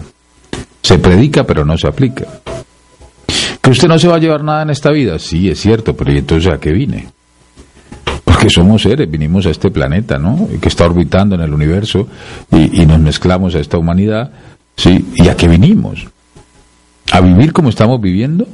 Se 0.82 0.98
predica, 0.98 1.44
pero 1.44 1.64
no 1.64 1.78
se 1.78 1.88
aplica. 1.88 2.26
¿Que 3.62 3.70
usted 3.70 3.88
no 3.88 4.00
se 4.00 4.08
va 4.08 4.16
a 4.16 4.20
llevar 4.20 4.44
nada 4.44 4.64
en 4.64 4.72
esta 4.72 4.90
vida? 4.90 5.20
Sí, 5.20 5.50
es 5.50 5.60
cierto, 5.60 5.96
pero 5.96 6.14
¿y 6.14 6.18
entonces 6.18 6.52
a 6.52 6.60
qué 6.60 6.72
vine? 6.72 7.08
Porque 8.24 8.50
somos 8.50 8.82
seres, 8.82 9.10
vinimos 9.10 9.46
a 9.46 9.52
este 9.52 9.70
planeta, 9.70 10.18
¿no? 10.18 10.48
Que 10.60 10.70
está 10.70 10.86
orbitando 10.86 11.36
en 11.36 11.42
el 11.42 11.54
universo 11.54 12.08
y, 12.52 12.88
nos 12.88 13.00
mezclamos 13.00 13.54
a 13.54 13.60
esta 13.60 13.78
humanidad, 13.78 14.32
¿sí? 14.76 15.10
¿Y 15.16 15.28
a 15.28 15.36
qué 15.36 15.48
vinimos? 15.48 16.08
¿A 17.12 17.22
vivir 17.22 17.54
como 17.54 17.70
estamos 17.70 18.02
viviendo? 18.02 18.48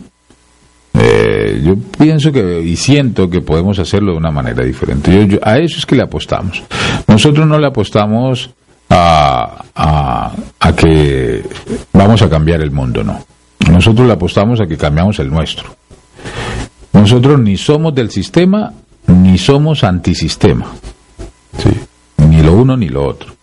Eh, 1.28 1.61
yo 1.63 1.76
pienso 1.97 2.32
que 2.32 2.61
y 2.61 2.76
siento 2.76 3.28
que 3.30 3.41
podemos 3.41 3.80
hacerlo 3.80 4.11
de 4.11 4.17
una 4.19 4.30
manera 4.30 4.63
diferente. 4.63 5.39
a 5.41 5.57
eso 5.57 5.80
es 5.80 5.86
que 5.86 5.95
le 5.95 6.03
apostamos. 6.03 6.61
Nosotros 7.07 7.47
no 7.47 7.57
le 7.57 7.65
apostamos 7.65 8.51
a, 8.89 9.63
a 10.59 10.76
que 10.76 11.43
vamos 11.93 12.21
a 12.21 12.30
cambiar 12.30 12.61
el 12.61 12.69
mundo, 12.69 13.03
no. 13.03 13.26
Nosotros 13.71 14.05
le 14.05 14.13
apostamos 14.13 14.61
a 14.61 14.67
que 14.67 14.78
cambiamos 14.78 15.17
el 15.17 15.32
nuestro. 15.32 15.76
Nosotros 16.93 17.39
ni 17.39 17.57
somos 17.57 17.95
del 17.95 18.11
sistema 18.11 18.71
ni 19.07 19.39
somos 19.39 19.84
antisistema. 19.84 20.67
¿sí? 21.57 21.69
Ni 22.30 22.43
lo 22.43 22.53
uno 22.53 22.78
ni 22.78 22.89
lo 22.89 23.07
otro. 23.07 23.34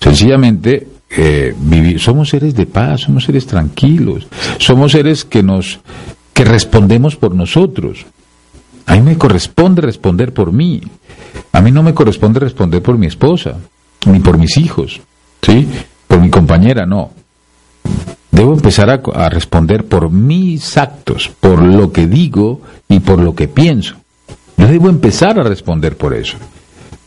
Sencillamente 0.00 0.86
eh, 1.10 1.54
vivir, 1.56 2.00
somos 2.00 2.30
seres 2.30 2.54
de 2.54 2.64
paz, 2.64 3.02
somos 3.02 3.24
seres 3.24 3.46
tranquilos, 3.46 4.26
somos 4.58 4.92
seres 4.92 5.24
que 5.24 5.42
nos 5.42 5.80
que 6.36 6.44
respondemos 6.44 7.16
por 7.16 7.34
nosotros. 7.34 8.04
A 8.84 8.94
mí 8.94 9.00
me 9.00 9.16
corresponde 9.16 9.80
responder 9.80 10.34
por 10.34 10.52
mí. 10.52 10.82
A 11.50 11.62
mí 11.62 11.72
no 11.72 11.82
me 11.82 11.94
corresponde 11.94 12.40
responder 12.40 12.82
por 12.82 12.98
mi 12.98 13.06
esposa, 13.06 13.56
ni 14.04 14.20
por 14.20 14.36
mis 14.36 14.58
hijos, 14.58 15.00
¿sí? 15.40 15.66
Por 16.06 16.20
mi 16.20 16.28
compañera, 16.28 16.84
no. 16.84 17.10
Debo 18.30 18.52
empezar 18.52 18.90
a, 18.90 19.28
responder 19.30 19.86
por 19.86 20.10
mis 20.10 20.76
actos, 20.76 21.32
por 21.40 21.62
lo 21.62 21.90
que 21.90 22.06
digo 22.06 22.60
y 22.86 23.00
por 23.00 23.18
lo 23.18 23.34
que 23.34 23.48
pienso. 23.48 23.96
Yo 24.58 24.66
debo 24.66 24.90
empezar 24.90 25.40
a 25.40 25.42
responder 25.42 25.96
por 25.96 26.12
eso, 26.12 26.36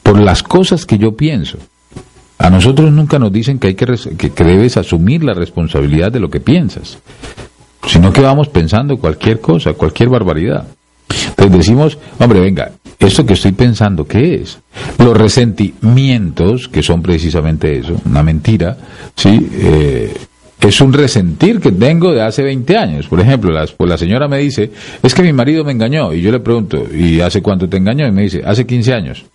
por 0.01 0.19
las 0.19 0.41
cosas 0.41 0.88
que 0.88 0.97
yo 0.97 1.15
pienso. 1.15 1.59
A 2.39 2.49
nosotros 2.49 2.91
nunca 2.91 3.19
nos 3.19 3.32
dicen 3.32 3.59
que, 3.59 3.67
hay 3.67 3.75
que, 3.75 3.86
que, 3.86 4.43
debes 4.43 4.75
asumir 4.75 5.23
la 5.23 5.36
responsabilidad 5.36 6.11
de 6.11 6.19
lo 6.19 6.32
que 6.32 6.39
piensas, 6.39 6.97
sino 7.90 8.14
que 8.14 8.22
vamos 8.22 8.50
pensando 8.50 8.98
cualquier 8.98 9.42
cosa, 9.42 9.74
cualquier 9.74 10.10
barbaridad. 10.10 10.68
Entonces 11.30 11.58
decimos, 11.58 11.98
hombre, 12.20 12.40
venga, 12.40 12.72
esto 13.00 13.26
que 13.26 13.34
estoy 13.34 13.54
pensando, 13.54 14.06
¿qué 14.06 14.36
es? 14.36 14.60
Los 15.00 15.18
resentimientos, 15.18 16.68
que 16.68 16.84
son 16.84 17.02
precisamente 17.02 17.80
eso, 17.80 17.96
una 18.06 18.22
mentira, 18.22 18.78
¿sí? 19.16 19.50
Eh, 19.54 20.14
es 20.62 20.82
un 20.82 20.94
resentir 20.94 21.60
que 21.60 21.72
tengo 21.72 22.12
de 22.12 22.22
hace 22.22 22.44
20 22.44 22.78
años. 22.78 23.08
Por 23.08 23.22
ejemplo, 23.22 23.52
la, 23.52 23.66
pues 23.66 23.90
la 23.90 23.98
señora 23.98 24.28
me 24.28 24.38
dice, 24.38 24.70
es 25.02 25.16
que 25.16 25.24
mi 25.24 25.34
marido 25.34 25.64
me 25.64 25.72
engañó. 25.72 26.14
Y 26.14 26.22
yo 26.22 26.32
le 26.32 26.42
pregunto, 26.42 26.86
¿y 26.94 27.22
hace 27.22 27.42
cuánto 27.42 27.68
te 27.68 27.78
engañó? 27.78 28.06
Y 28.08 28.12
me 28.12 28.24
dice, 28.24 28.44
hace 28.46 28.68
15 28.68 28.94
años. 28.94 29.26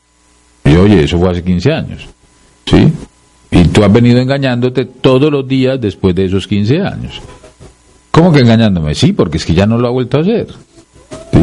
Y 0.65 0.75
yo, 0.75 0.83
oye, 0.83 1.03
eso 1.03 1.19
fue 1.19 1.31
hace 1.31 1.43
15 1.43 1.73
años. 1.73 2.07
¿Sí? 2.67 2.93
Y 3.51 3.65
tú 3.69 3.83
has 3.83 3.93
venido 3.93 4.21
engañándote 4.21 4.85
todos 4.85 5.33
los 5.33 5.49
días 5.49 5.81
después 5.81 6.15
de 6.15 6.27
esos 6.27 6.47
15 6.47 6.81
años. 6.83 7.21
¿Cómo 8.15 8.31
que 8.31 8.39
engañándome? 8.39 8.95
Sí, 8.95 9.12
porque 9.12 9.39
es 9.39 9.45
que 9.45 9.55
ya 9.55 9.67
no 9.67 9.77
lo 9.77 9.89
ha 9.89 9.91
vuelto 9.91 10.19
a 10.19 10.21
hacer. 10.21 10.47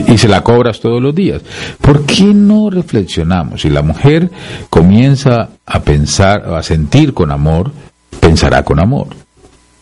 Y 0.07 0.17
se 0.17 0.29
la 0.29 0.41
cobras 0.41 0.79
todos 0.79 1.01
los 1.01 1.13
días. 1.13 1.41
¿Por 1.81 2.05
qué 2.05 2.23
no 2.23 2.69
reflexionamos? 2.69 3.63
Si 3.63 3.69
la 3.69 3.81
mujer 3.81 4.31
comienza 4.69 5.49
a 5.65 5.81
pensar, 5.81 6.45
a 6.55 6.63
sentir 6.63 7.13
con 7.13 7.29
amor, 7.29 7.73
pensará 8.21 8.63
con 8.63 8.79
amor. 8.79 9.07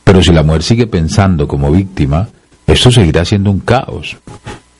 Pero 0.03 0.23
si 0.23 0.33
la 0.33 0.41
mujer 0.41 0.63
sigue 0.63 0.87
pensando 0.87 1.47
como 1.47 1.71
víctima, 1.71 2.27
esto 2.65 2.89
seguirá 2.89 3.23
siendo 3.23 3.51
un 3.51 3.59
caos. 3.59 4.17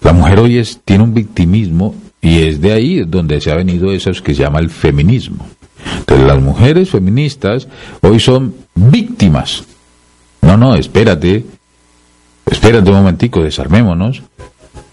La 0.02 0.12
mujer 0.12 0.40
hoy 0.40 0.58
es, 0.58 0.82
tiene 0.84 1.04
un 1.04 1.14
victimismo 1.14 1.94
y 2.22 2.40
es 2.40 2.60
de 2.60 2.72
ahí 2.72 3.04
donde 3.06 3.40
se 3.40 3.52
ha 3.52 3.56
venido 3.56 3.92
eso 3.92 4.10
que 4.24 4.34
se 4.34 4.42
llama 4.42 4.58
el 4.58 4.72
feminismo. 4.72 5.46
Entonces 6.00 6.26
las 6.26 6.42
mujeres 6.42 6.90
feministas 6.90 7.68
hoy 8.02 8.20
son 8.20 8.56
víctimas. 8.74 9.64
No, 10.42 10.58
no, 10.58 10.74
espérate, 10.74 11.46
espérate 12.50 12.90
un 12.90 12.98
momentico, 12.98 13.44
desarmémonos, 13.44 14.24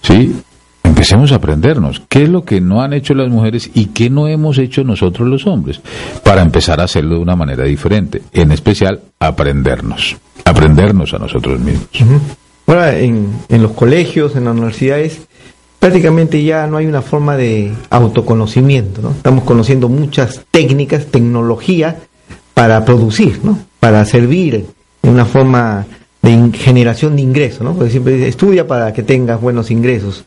¿sí? 0.03 0.35
Empecemos 0.83 1.33
a 1.33 1.37
aprendernos 1.37 2.03
qué 2.09 2.23
es 2.23 2.29
lo 2.29 2.45
que 2.45 2.61
no 2.61 2.81
han 2.81 2.93
hecho 2.93 3.13
las 3.13 3.29
mujeres 3.29 3.71
y 3.75 3.87
qué 3.87 4.09
no 4.09 4.29
hemos 4.29 4.57
hecho 4.59 4.85
nosotros 4.85 5.29
los 5.29 5.47
hombres 5.47 5.81
para 6.23 6.43
empezar 6.43 6.81
a 6.81 6.85
hacerlo 6.85 7.17
de 7.17 7.23
una 7.23 7.37
manera 7.37 7.65
diferente, 7.65 8.23
en 8.33 8.53
especial 8.53 9.01
aprendernos, 9.19 10.17
aprendernos 10.45 11.13
a 11.13 11.19
nosotros 11.19 11.59
mismos. 11.61 11.89
Ahora, 12.67 12.99
en, 12.99 13.31
en 13.49 13.63
los 13.63 13.73
colegios, 13.73 14.37
en 14.37 14.45
las 14.45 14.55
universidades, 14.55 15.27
prácticamente 15.79 16.43
ya 16.43 16.67
no 16.67 16.79
hay 16.79 16.87
una 16.87 17.03
forma 17.03 17.37
de 17.37 17.73
autoconocimiento, 17.91 19.03
¿no? 19.03 19.11
Estamos 19.11 19.45
conociendo 19.45 19.89
muchas 19.89 20.45
técnicas, 20.51 21.07
tecnología 21.07 21.99
para 22.55 22.85
producir, 22.85 23.41
¿no? 23.45 23.59
Para 23.81 24.05
servir 24.05 24.67
en 25.03 25.11
una 25.11 25.25
forma 25.25 25.85
de 26.27 26.59
generación 26.59 27.17
de 27.17 27.23
ingresos, 27.23 27.63
¿no? 27.63 27.75
Porque 27.75 27.91
siempre 27.91 28.27
estudia 28.29 28.67
para 28.67 28.93
que 28.93 29.03
tengas 29.03 29.41
buenos 29.41 29.71
ingresos 29.71 30.25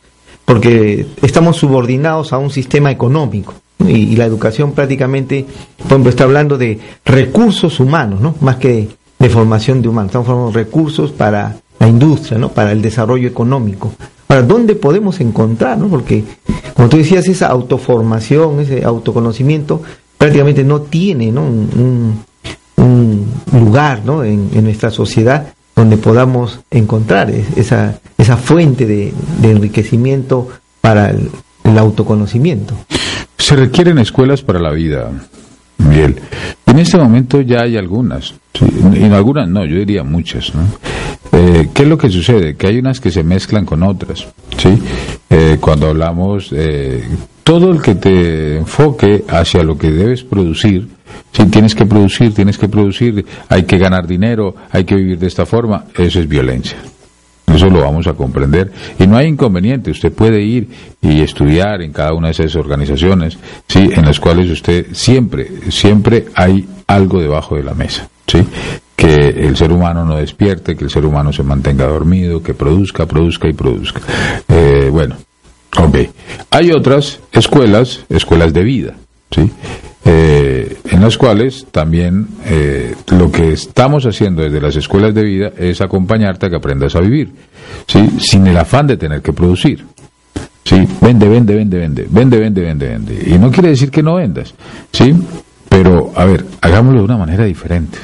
porque 0.50 1.06
estamos 1.22 1.58
subordinados 1.58 2.32
a 2.32 2.38
un 2.38 2.50
sistema 2.50 2.90
económico. 2.90 3.54
Y, 3.86 4.16
la 4.16 4.24
educación 4.24 4.72
prácticamente, 4.72 5.46
por 5.78 5.86
ejemplo, 5.86 6.10
está 6.10 6.24
hablando 6.24 6.58
de 6.58 6.76
recursos 7.04 7.78
humanos, 7.78 8.20
¿no? 8.20 8.34
Más 8.40 8.56
que 8.56 8.88
de 9.16 9.28
formación 9.30 9.80
de 9.80 9.88
humanos. 9.88 10.10
Estamos 10.10 10.26
formando 10.26 10.52
recursos 10.52 11.12
para 11.12 11.56
la 11.78 11.86
industria, 11.88 12.36
¿no? 12.36 12.48
Para 12.48 12.72
el 12.72 12.82
desarrollo 12.82 13.28
económico. 13.28 13.92
Ahora, 14.26 14.42
¿dónde 14.42 14.74
podemos 14.74 15.20
encontrar, 15.20 15.78
no? 15.78 15.86
Porque, 15.86 16.24
como 16.74 16.88
tú 16.88 16.96
decías, 16.96 17.28
esa 17.28 17.46
autoformación, 17.46 18.58
ese 18.58 18.84
autoconocimiento, 18.84 19.80
prácticamente 20.18 20.64
no 20.64 20.80
tiene, 20.80 21.30
¿no? 21.30 21.42
Un, 21.42 22.24
lugar, 23.52 24.02
¿no? 24.04 24.24
En, 24.24 24.50
en 24.52 24.64
nuestra 24.64 24.90
sociedad 24.90 25.54
donde 25.80 25.96
podamos 25.96 26.60
encontrar 26.70 27.30
esa, 27.30 27.98
esa 28.18 28.36
fuente 28.36 28.84
de, 28.84 29.14
enriquecimiento 29.42 30.48
para 30.82 31.08
el, 31.08 31.30
autoconocimiento. 31.78 32.74
Se 33.38 33.56
requieren 33.56 33.98
escuelas 33.98 34.42
para 34.42 34.58
la 34.58 34.72
vida, 34.72 35.10
Miguel. 35.78 36.16
En 36.66 36.78
este 36.80 36.98
momento 36.98 37.40
ya 37.40 37.62
hay 37.62 37.78
algunas, 37.78 38.34
en 38.60 39.12
algunas 39.14 39.48
no, 39.48 39.64
yo 39.64 39.76
diría 39.76 40.02
muchas. 40.02 40.52
¿no? 40.54 40.62
Eh, 41.32 41.68
¿Qué 41.72 41.82
es 41.82 41.88
lo 41.88 41.98
que 41.98 42.10
sucede? 42.10 42.56
Que 42.56 42.68
hay 42.68 42.78
unas 42.78 43.00
que 43.00 43.10
se 43.10 43.22
mezclan 43.22 43.64
con 43.64 43.82
otras. 43.82 44.26
¿sí? 44.56 44.78
Eh, 45.28 45.58
cuando 45.60 45.88
hablamos, 45.88 46.50
eh, 46.52 47.04
todo 47.44 47.70
el 47.70 47.80
que 47.80 47.94
te 47.94 48.56
enfoque 48.58 49.24
hacia 49.28 49.62
lo 49.62 49.78
que 49.78 49.90
debes 49.90 50.22
producir, 50.22 50.88
si 51.32 51.44
tienes 51.46 51.74
que 51.74 51.86
producir, 51.86 52.34
tienes 52.34 52.58
que 52.58 52.68
producir, 52.68 53.24
hay 53.48 53.64
que 53.64 53.78
ganar 53.78 54.06
dinero, 54.06 54.54
hay 54.70 54.84
que 54.84 54.96
vivir 54.96 55.18
de 55.18 55.26
esta 55.26 55.46
forma, 55.46 55.84
eso 55.96 56.20
es 56.20 56.28
violencia. 56.28 56.76
Eso 57.54 57.68
lo 57.68 57.80
vamos 57.80 58.06
a 58.06 58.12
comprender. 58.12 58.70
Y 58.98 59.06
no 59.06 59.16
hay 59.16 59.26
inconveniente, 59.26 59.90
usted 59.90 60.12
puede 60.12 60.40
ir 60.42 60.68
y 61.00 61.20
estudiar 61.20 61.82
en 61.82 61.92
cada 61.92 62.14
una 62.14 62.28
de 62.28 62.32
esas 62.32 62.54
organizaciones, 62.56 63.38
¿sí? 63.66 63.90
en 63.92 64.04
las 64.04 64.20
cuales 64.20 64.50
usted 64.50 64.86
siempre, 64.92 65.48
siempre 65.70 66.26
hay 66.34 66.66
algo 66.86 67.20
debajo 67.20 67.56
de 67.56 67.64
la 67.64 67.74
mesa. 67.74 68.08
¿sí? 68.26 68.38
Que 69.00 69.46
el 69.46 69.56
ser 69.56 69.72
humano 69.72 70.04
no 70.04 70.16
despierte, 70.16 70.76
que 70.76 70.84
el 70.84 70.90
ser 70.90 71.06
humano 71.06 71.32
se 71.32 71.42
mantenga 71.42 71.86
dormido, 71.86 72.42
que 72.42 72.52
produzca, 72.52 73.06
produzca 73.06 73.48
y 73.48 73.54
produzca. 73.54 74.02
Eh, 74.46 74.90
bueno, 74.92 75.16
ok. 75.78 75.96
Hay 76.50 76.70
otras 76.70 77.18
escuelas, 77.32 78.04
escuelas 78.10 78.52
de 78.52 78.62
vida, 78.62 78.94
¿sí? 79.30 79.50
Eh, 80.04 80.76
en 80.90 81.00
las 81.00 81.16
cuales 81.16 81.66
también 81.70 82.26
eh, 82.44 82.94
lo 83.16 83.32
que 83.32 83.52
estamos 83.52 84.04
haciendo 84.04 84.42
desde 84.42 84.60
las 84.60 84.76
escuelas 84.76 85.14
de 85.14 85.22
vida 85.22 85.52
es 85.56 85.80
acompañarte 85.80 86.46
a 86.46 86.50
que 86.50 86.56
aprendas 86.56 86.94
a 86.94 87.00
vivir, 87.00 87.32
¿sí? 87.86 88.06
sin 88.18 88.46
el 88.46 88.56
afán 88.58 88.86
de 88.86 88.98
tener 88.98 89.22
que 89.22 89.32
producir. 89.32 89.86
¿sí? 90.62 90.86
Vende, 91.00 91.26
vende, 91.26 91.54
vende, 91.54 91.78
vende, 91.78 92.06
vende, 92.10 92.38
vende, 92.38 92.60
vende, 92.60 92.88
vende. 92.88 93.34
Y 93.34 93.38
no 93.38 93.50
quiere 93.50 93.70
decir 93.70 93.90
que 93.90 94.02
no 94.02 94.16
vendas, 94.16 94.54
¿sí? 94.92 95.14
pero 95.68 96.12
a 96.16 96.24
ver, 96.26 96.44
hagámoslo 96.60 97.00
de 97.00 97.04
una 97.04 97.18
manera 97.18 97.44
diferente. 97.44 97.98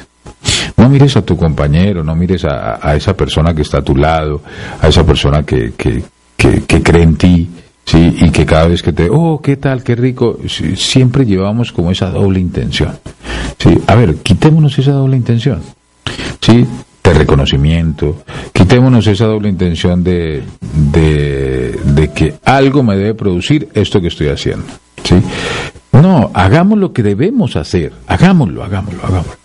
No 0.86 0.92
mires 0.92 1.16
a 1.16 1.22
tu 1.22 1.36
compañero, 1.36 2.04
no 2.04 2.14
mires 2.14 2.44
a, 2.44 2.94
esa 2.94 3.12
persona 3.16 3.52
que 3.52 3.62
está 3.62 3.78
a 3.78 3.82
tu 3.82 3.96
lado, 3.96 4.40
a 4.80 4.86
esa 4.86 5.04
persona 5.04 5.42
que, 5.42 5.72
que, 5.76 6.04
que 6.36 6.80
cree 6.80 7.02
en 7.02 7.16
ti, 7.16 7.50
Sí, 7.84 8.16
y 8.20 8.30
que 8.30 8.46
cada 8.46 8.68
vez 8.68 8.82
que 8.82 8.92
te, 8.92 9.08
oh, 9.10 9.40
qué 9.42 9.56
tal, 9.56 9.82
qué 9.82 9.96
rico, 9.96 10.38
siempre 10.76 11.24
llevamos 11.24 11.72
como 11.72 11.90
esa 11.90 12.10
doble 12.10 12.38
intención. 12.38 12.98
Sí, 13.58 13.78
a 13.86 13.94
ver, 13.96 14.16
quitémonos 14.16 14.78
esa 14.78 14.92
doble 14.92 15.16
intención. 15.16 15.60
Sí, 16.40 16.64
de 17.02 17.14
reconocimiento, 17.14 18.22
quitémonos 18.52 19.06
esa 19.08 19.26
doble 19.26 19.48
intención 19.48 20.04
de, 20.04 20.42
de, 20.92 21.80
de 21.84 22.12
que 22.12 22.34
algo 22.44 22.84
me 22.84 22.96
debe 22.96 23.14
producir 23.14 23.68
esto 23.74 24.00
que 24.00 24.08
estoy 24.08 24.28
haciendo. 24.28 24.66
¿sí? 25.02 25.16
No, 25.92 26.30
hagamos 26.34 26.78
lo 26.78 26.92
que 26.92 27.02
debemos 27.02 27.56
hacer, 27.56 27.92
hagámoslo, 28.06 28.62
hagámoslo, 28.62 29.02
hagámoslo. 29.04 29.36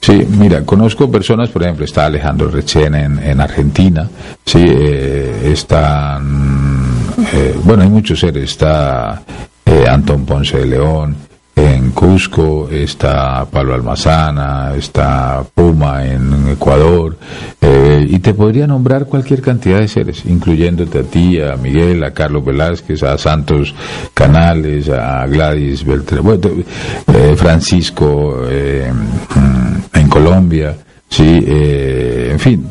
Sí, 0.00 0.26
mira, 0.30 0.64
conozco 0.64 1.10
personas, 1.10 1.50
por 1.50 1.62
ejemplo, 1.62 1.84
está 1.84 2.06
Alejandro 2.06 2.48
Rechen 2.48 2.94
en, 2.94 3.18
en 3.18 3.40
Argentina, 3.40 4.08
sí, 4.44 4.64
eh, 4.64 5.50
están 5.52 6.78
eh, 7.32 7.58
bueno, 7.64 7.82
hay 7.82 7.88
muchos 7.88 8.20
seres. 8.20 8.44
Está 8.44 9.22
eh, 9.64 9.84
Antón 9.88 10.24
Ponce 10.24 10.58
de 10.58 10.66
León 10.66 11.16
en 11.56 11.90
Cusco, 11.90 12.68
está 12.70 13.44
Pablo 13.46 13.74
Almazana, 13.74 14.74
está 14.76 15.44
Puma 15.52 16.06
en 16.06 16.50
Ecuador, 16.50 17.18
eh, 17.60 18.06
y 18.08 18.20
te 18.20 18.32
podría 18.32 18.68
nombrar 18.68 19.06
cualquier 19.06 19.42
cantidad 19.42 19.80
de 19.80 19.88
seres, 19.88 20.24
incluyéndote 20.26 21.00
a 21.00 21.02
ti, 21.02 21.40
a 21.40 21.56
Miguel, 21.56 22.04
a 22.04 22.12
Carlos 22.12 22.44
Velázquez, 22.44 23.02
a 23.02 23.18
Santos 23.18 23.74
Canales, 24.14 24.88
a 24.88 25.26
Gladys 25.26 25.84
Beltrán, 25.84 26.22
Francisco 27.36 28.44
en 29.94 30.08
Colombia. 30.08 30.76
Sí, 31.10 31.42
eh, 31.46 32.28
en 32.32 32.38
fin, 32.38 32.68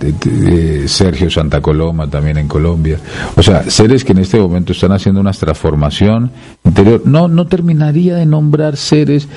Sergio 0.88 1.30
Santa 1.30 1.60
Coloma 1.60 2.08
también 2.08 2.38
en 2.38 2.48
Colombia. 2.48 3.00
O 3.36 3.42
sea, 3.42 3.64
seres 3.70 4.04
que 4.04 4.12
en 4.12 4.20
este 4.20 4.40
momento 4.40 4.74
están 4.74 4.92
haciendo 4.92 5.20
una 5.22 5.32
transformación 5.32 6.32
interior. 6.64 7.02
No, 7.06 7.28
no 7.28 7.48
terminaría 7.48 8.16
de 8.16 8.26
nombrar 8.28 8.78
seres 8.78 9.28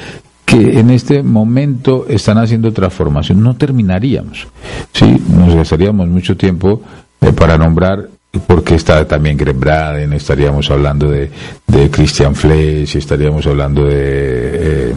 que 0.45 0.79
en 0.81 0.91
este 0.91 1.23
momento 1.23 2.07
están 2.09 2.37
haciendo 2.39 2.73
transformación. 2.73 3.43
No 3.43 3.57
terminaríamos. 3.57 4.49
Sí, 4.93 5.17
nos 5.29 5.55
gastaríamos 5.55 6.09
mucho 6.09 6.37
tiempo 6.37 6.83
eh, 7.21 7.33
para 7.33 7.57
nombrar 7.57 8.09
porque 8.47 8.77
está 8.77 9.07
también 9.09 9.37
Greg 9.37 9.57
Braden, 9.57 10.13
estaríamos 10.13 10.71
hablando 10.71 11.11
de, 11.11 11.31
de 11.67 11.91
Christian 11.91 12.35
Flesch, 12.35 12.95
estaríamos 12.97 13.45
hablando 13.47 13.85
de 13.85 14.91
eh, 14.91 14.95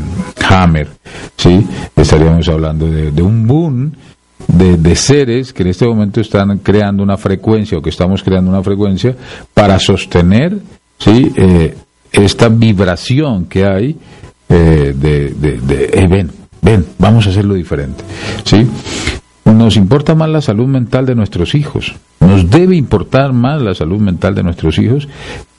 Hammer, 0.53 0.87
¿sí? 1.35 1.65
estaríamos 1.95 2.47
hablando 2.47 2.85
de, 2.89 3.21
un 3.21 3.47
boom 3.47 3.91
de, 4.47 4.95
seres 4.95 5.53
que 5.53 5.63
en 5.63 5.69
este 5.69 5.87
momento 5.87 6.21
están 6.21 6.59
creando 6.59 7.01
una 7.01 7.17
frecuencia 7.17 7.77
o 7.77 7.81
que 7.81 7.89
estamos 7.89 8.23
creando 8.23 8.51
una 8.51 8.61
frecuencia 8.61 9.15
para 9.53 9.79
sostener 9.79 10.57
¿sí? 10.99 11.31
Eh, 11.35 11.75
esta 12.11 12.49
vibración 12.49 13.45
que 13.45 13.65
hay 13.65 13.97
eh, 14.49 14.93
de, 14.95 15.29
de, 15.29 16.07
ven, 16.07 16.29
ven, 16.61 16.85
vamos 16.99 17.25
a 17.25 17.31
hacerlo 17.31 17.55
diferente. 17.55 18.03
¿sí? 18.43 18.67
Nos 19.45 19.75
importa 19.75 20.13
más 20.13 20.29
la 20.29 20.41
salud 20.41 20.67
mental 20.67 21.05
de 21.05 21.15
nuestros 21.15 21.55
hijos. 21.55 21.95
Nos 22.19 22.49
debe 22.49 22.75
importar 22.75 23.33
más 23.33 23.61
la 23.61 23.73
salud 23.73 23.99
mental 23.99 24.35
de 24.35 24.43
nuestros 24.43 24.77
hijos 24.77 25.07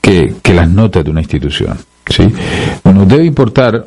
que, 0.01 0.33
las 0.53 0.69
notas 0.69 1.03
de 1.03 1.11
una 1.11 1.21
institución. 1.21 1.77
¿sí? 2.07 2.23
Nos 2.83 3.07
debe 3.07 3.25
importar 3.25 3.85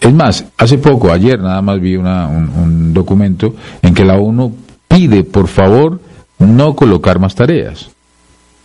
es 0.00 0.12
más, 0.12 0.44
hace 0.56 0.78
poco, 0.78 1.12
ayer 1.12 1.40
nada 1.40 1.62
más 1.62 1.80
vi 1.80 1.96
una, 1.96 2.26
un, 2.28 2.92
documento 2.92 3.54
en 3.80 3.94
que 3.94 4.04
la 4.04 4.16
ONU 4.16 4.54
pide, 4.88 5.24
por 5.24 5.48
favor, 5.48 6.00
no 6.38 6.74
colocar 6.74 7.18
más 7.18 7.34
tareas. 7.34 7.90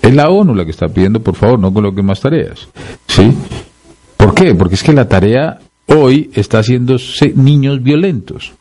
Es 0.02 0.14
la 0.14 0.30
ONU 0.30 0.56
la 0.56 0.66
que 0.66 0.72
está 0.72 0.88
pidiendo, 0.88 1.22
por 1.22 1.36
favor, 1.36 1.60
no 1.60 1.74
coloquen 1.74 2.06
más 2.06 2.20
tareas. 2.20 2.68
¿Sí? 3.08 3.34
¿Por 4.16 4.34
qué? 4.34 4.56
Porque 4.56 4.76
es 4.76 4.84
que 4.84 4.94
la 4.94 5.08
tarea 5.08 5.60
hoy 5.88 6.30
está 6.34 6.60
haciendo 6.60 6.98
niños 7.36 7.82
violentos. 7.82 8.54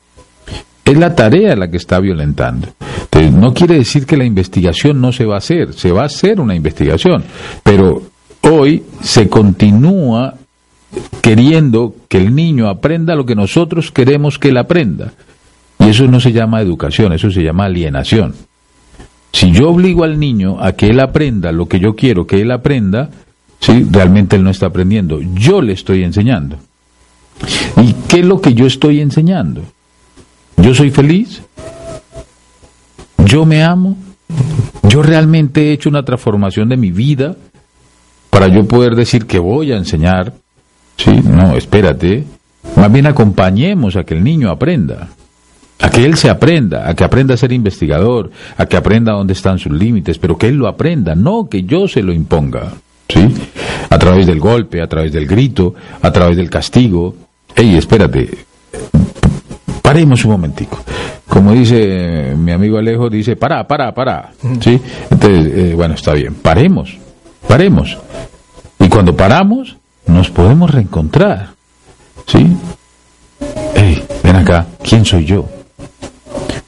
Es 0.85 0.97
la 0.97 1.15
tarea 1.15 1.57
la 1.57 1.69
que 1.69 1.79
está 1.79 1.99
violentando. 1.99 2.69
Entonces, 3.03 3.33
no 3.33 3.53
quiere 3.53 3.77
decir 3.77 4.07
que 4.07 4.17
la 4.17 4.25
investigación 4.25 5.01
no 5.01 5.13
se 5.13 5.25
va 5.25 5.35
a 5.35 5.39
hacer, 5.39 5.73
se 5.73 5.91
va 5.91 6.03
a 6.03 6.07
hacer 6.07 6.41
una 6.41 6.55
investigación, 6.55 7.25
pero 7.63 8.03
hoy 8.43 8.85
se 9.03 9.29
continúa 9.29 10.35
queriendo 11.21 11.95
que 12.09 12.19
el 12.19 12.35
niño 12.35 12.69
aprenda 12.69 13.15
lo 13.15 13.27
que 13.27 13.35
nosotros 13.35 13.91
queremos 13.91 14.39
que 14.39 14.49
él 14.49 14.57
aprenda. 14.59 15.13
Y 15.79 15.89
eso 15.89 16.07
no 16.07 16.21
se 16.21 16.33
llama 16.33 16.61
educación, 16.61 17.13
eso 17.13 17.31
se 17.31 17.43
llama 17.43 17.65
alienación. 17.65 18.35
Si 19.33 19.53
yo 19.53 19.71
obligo 19.71 20.05
al 20.05 20.19
niño 20.19 20.63
a 20.63 20.73
que 20.73 20.87
él 20.87 21.01
aprenda 21.01 21.53
lo 21.53 21.67
que 21.67 21.79
yo 21.79 21.95
quiero 21.95 22.27
que 22.27 22.41
él 22.41 22.51
aprenda, 22.51 23.11
¿sí? 23.61 23.87
realmente 23.91 24.37
él 24.37 24.45
no 24.45 24.51
está 24.51 24.67
aprendiendo. 24.67 25.21
Yo 25.35 25.61
le 25.61 25.73
estoy 25.73 26.05
enseñando. 26.05 26.57
¿Y 27.83 27.93
qué 28.09 28.21
es 28.21 28.27
lo 28.27 28.41
que 28.41 28.55
yo 28.55 28.67
estoy 28.67 29.01
enseñando? 29.01 29.63
¿Yo 30.57 30.75
soy 30.75 30.91
feliz? 30.91 31.43
¿Yo 33.27 33.45
me 33.45 33.63
amo? 33.63 33.97
¿Yo 34.89 35.03
realmente 35.03 35.69
he 35.69 35.73
hecho 35.73 35.89
una 35.89 36.05
transformación 36.05 36.69
de 36.69 36.77
mi 36.77 36.91
vida 36.91 37.37
para 38.31 38.49
yo 38.49 38.67
poder 38.67 38.95
decir 38.95 39.27
que 39.27 39.39
voy 39.39 39.73
a 39.73 39.77
enseñar? 39.77 40.33
Sí, 40.97 41.21
no, 41.23 41.57
espérate. 41.57 42.25
Más 42.75 42.93
bien 42.93 43.07
acompañemos 43.07 43.97
a 43.97 44.05
que 44.05 44.15
el 44.15 44.25
niño 44.25 44.51
aprenda. 44.51 45.09
A 45.79 45.91
que 45.91 46.05
él 46.05 46.17
se 46.17 46.31
aprenda, 46.31 46.89
a 46.89 46.95
que 46.95 47.05
aprenda 47.05 47.35
a 47.35 47.37
ser 47.37 47.53
investigador, 47.53 48.31
a 48.57 48.65
que 48.67 48.77
aprenda 48.77 49.13
dónde 49.13 49.35
están 49.35 49.59
sus 49.59 49.73
límites, 49.73 50.19
pero 50.19 50.39
que 50.39 50.49
él 50.49 50.57
lo 50.57 50.69
aprenda, 50.69 51.15
no 51.15 51.49
que 51.49 51.65
yo 51.65 51.87
se 51.87 52.03
lo 52.03 52.13
imponga. 52.13 52.73
¿Sí? 53.09 53.35
A 53.91 53.99
través 53.99 54.27
del 54.27 54.41
golpe, 54.41 54.81
a 54.81 54.89
través 54.89 55.13
del 55.13 55.27
grito, 55.27 55.75
a 56.03 56.11
través 56.11 56.37
del 56.37 56.51
castigo. 56.51 57.15
Ey, 57.55 57.77
espérate, 57.77 58.29
paremos 59.83 60.25
un 60.25 60.33
momentico. 60.33 60.83
Como 61.29 61.53
dice 61.53 62.35
mi 62.37 62.53
amigo 62.53 62.79
Alejo, 62.79 63.09
dice, 63.09 63.37
para, 63.37 63.67
para, 63.69 63.93
para. 63.95 64.33
¿Sí? 64.61 64.81
Entonces, 65.11 65.53
eh, 65.55 65.73
bueno, 65.77 65.95
está 65.95 66.15
bien, 66.15 66.35
paremos, 66.35 66.97
paremos. 67.47 67.97
Y 68.81 68.89
cuando 68.89 69.15
paramos, 69.15 69.77
nos 70.07 70.31
podemos 70.31 70.71
reencontrar. 70.71 71.51
¿Sí? 72.27 72.57
Hey, 73.75 74.05
ven 74.23 74.37
acá, 74.37 74.67
¿quién 74.83 75.05
soy 75.05 75.25
yo? 75.25 75.49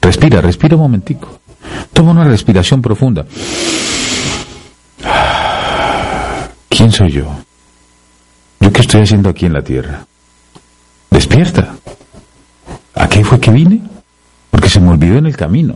Respira, 0.01 0.41
respira 0.41 0.75
un 0.75 0.83
momentico. 0.83 1.39
Toma 1.93 2.11
una 2.11 2.23
respiración 2.23 2.81
profunda. 2.81 3.25
¿Quién 6.69 6.91
soy 6.91 7.11
yo? 7.11 7.25
¿Yo 8.59 8.71
qué 8.71 8.81
estoy 8.81 9.01
haciendo 9.01 9.29
aquí 9.29 9.45
en 9.45 9.53
la 9.53 9.61
tierra? 9.61 10.05
Despierta. 11.09 11.75
¿A 12.95 13.09
qué 13.09 13.23
fue 13.23 13.39
que 13.39 13.51
vine? 13.51 13.81
Porque 14.51 14.69
se 14.69 14.79
me 14.79 14.89
olvidó 14.89 15.17
en 15.17 15.25
el 15.25 15.35
camino. 15.35 15.75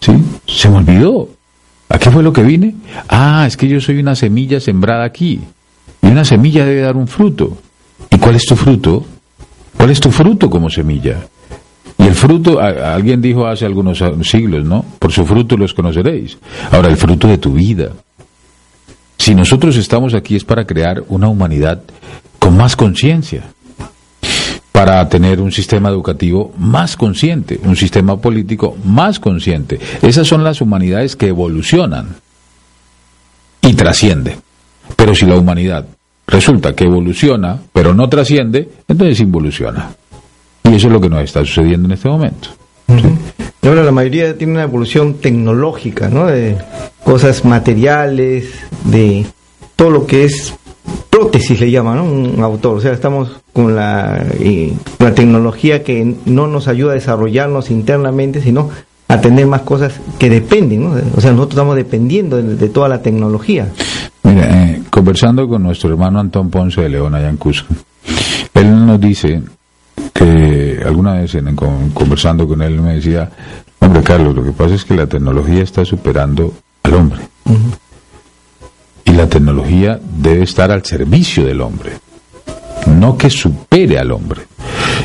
¿Sí? 0.00 0.12
Se 0.46 0.68
me 0.68 0.78
olvidó. 0.78 1.28
¿A 1.88 1.98
qué 1.98 2.10
fue 2.10 2.22
lo 2.22 2.32
que 2.32 2.42
vine? 2.42 2.76
Ah, 3.08 3.44
es 3.46 3.56
que 3.56 3.66
yo 3.66 3.80
soy 3.80 3.98
una 3.98 4.14
semilla 4.14 4.60
sembrada 4.60 5.04
aquí. 5.04 5.40
Una 6.10 6.24
semilla 6.24 6.64
debe 6.64 6.80
dar 6.80 6.96
un 6.96 7.06
fruto. 7.06 7.56
¿Y 8.10 8.18
cuál 8.18 8.34
es 8.34 8.44
tu 8.44 8.56
fruto? 8.56 9.04
¿Cuál 9.76 9.90
es 9.90 10.00
tu 10.00 10.10
fruto 10.10 10.50
como 10.50 10.68
semilla? 10.68 11.18
Y 11.98 12.02
el 12.02 12.14
fruto, 12.14 12.58
alguien 12.58 13.22
dijo 13.22 13.46
hace 13.46 13.64
algunos 13.64 14.02
siglos, 14.22 14.64
¿no? 14.64 14.84
Por 14.98 15.12
su 15.12 15.24
fruto 15.24 15.56
los 15.56 15.72
conoceréis. 15.72 16.36
Ahora, 16.72 16.88
el 16.88 16.96
fruto 16.96 17.28
de 17.28 17.38
tu 17.38 17.52
vida. 17.52 17.92
Si 19.18 19.34
nosotros 19.36 19.76
estamos 19.76 20.14
aquí 20.14 20.34
es 20.34 20.44
para 20.44 20.66
crear 20.66 21.04
una 21.08 21.28
humanidad 21.28 21.82
con 22.40 22.56
más 22.56 22.74
conciencia 22.74 23.44
para 24.72 25.08
tener 25.08 25.40
un 25.40 25.52
sistema 25.52 25.90
educativo 25.90 26.52
más 26.58 26.96
consciente, 26.96 27.60
un 27.62 27.76
sistema 27.76 28.16
político 28.16 28.76
más 28.82 29.20
consciente. 29.20 29.78
Esas 30.02 30.26
son 30.26 30.42
las 30.42 30.60
humanidades 30.60 31.14
que 31.14 31.28
evolucionan 31.28 32.16
y 33.60 33.74
trascienden. 33.74 34.40
Pero 34.96 35.14
si 35.14 35.26
la 35.26 35.36
humanidad 35.36 35.86
resulta 36.30 36.74
que 36.74 36.84
evoluciona, 36.84 37.58
pero 37.72 37.94
no 37.94 38.08
trasciende, 38.08 38.68
entonces 38.88 39.20
involuciona. 39.20 39.90
Y 40.64 40.74
eso 40.74 40.86
es 40.86 40.92
lo 40.92 41.00
que 41.00 41.08
nos 41.08 41.22
está 41.22 41.40
sucediendo 41.40 41.86
en 41.86 41.92
este 41.92 42.08
momento. 42.08 42.48
ahora 43.62 43.82
la 43.82 43.92
mayoría 43.92 44.36
tiene 44.36 44.54
una 44.54 44.62
evolución 44.62 45.14
tecnológica, 45.14 46.08
¿no? 46.08 46.26
De 46.26 46.56
cosas 47.04 47.44
materiales, 47.44 48.50
de 48.84 49.26
todo 49.76 49.90
lo 49.90 50.06
que 50.06 50.24
es 50.24 50.54
prótesis 51.10 51.60
le 51.60 51.70
llama, 51.70 51.94
¿no? 51.94 52.04
Un 52.04 52.42
autor. 52.42 52.78
O 52.78 52.80
sea, 52.80 52.92
estamos 52.92 53.40
con 53.52 53.74
la, 53.74 54.24
la 54.98 55.14
tecnología 55.14 55.82
que 55.82 56.14
no 56.24 56.46
nos 56.46 56.68
ayuda 56.68 56.92
a 56.92 56.94
desarrollarnos 56.94 57.70
internamente, 57.70 58.40
sino 58.40 58.70
a 59.08 59.20
tener 59.20 59.46
más 59.46 59.62
cosas 59.62 60.00
que 60.18 60.30
dependen, 60.30 60.84
¿no? 60.84 60.90
O 61.16 61.20
sea, 61.20 61.32
nosotros 61.32 61.50
estamos 61.50 61.76
dependiendo 61.76 62.40
de, 62.40 62.68
toda 62.68 62.88
la 62.88 63.02
tecnología. 63.02 63.68
Mira, 64.22 64.70
eh, 64.70 64.79
conversando 64.90 65.48
con 65.48 65.62
nuestro 65.62 65.90
hermano 65.90 66.20
Antón 66.20 66.50
Ponce 66.50 66.82
de 66.82 66.88
León 66.88 67.14
allá 67.14 67.30
en 67.30 67.36
Cusco, 67.36 67.74
él 68.54 68.86
nos 68.86 69.00
dice 69.00 69.42
que 70.12 70.80
alguna 70.84 71.14
vez 71.14 71.34
en, 71.34 71.54
conversando 71.54 72.46
con 72.46 72.62
él 72.62 72.80
me 72.80 72.94
decía, 72.94 73.30
hombre 73.78 74.02
Carlos, 74.02 74.34
lo 74.34 74.44
que 74.44 74.52
pasa 74.52 74.74
es 74.74 74.84
que 74.84 74.94
la 74.94 75.06
tecnología 75.06 75.62
está 75.62 75.84
superando 75.84 76.52
al 76.82 76.94
hombre 76.94 77.20
y 79.04 79.12
la 79.12 79.28
tecnología 79.28 80.00
debe 80.18 80.44
estar 80.44 80.70
al 80.70 80.84
servicio 80.84 81.44
del 81.44 81.60
hombre, 81.60 81.92
no 82.86 83.16
que 83.16 83.30
supere 83.30 83.98
al 83.98 84.12
hombre. 84.12 84.42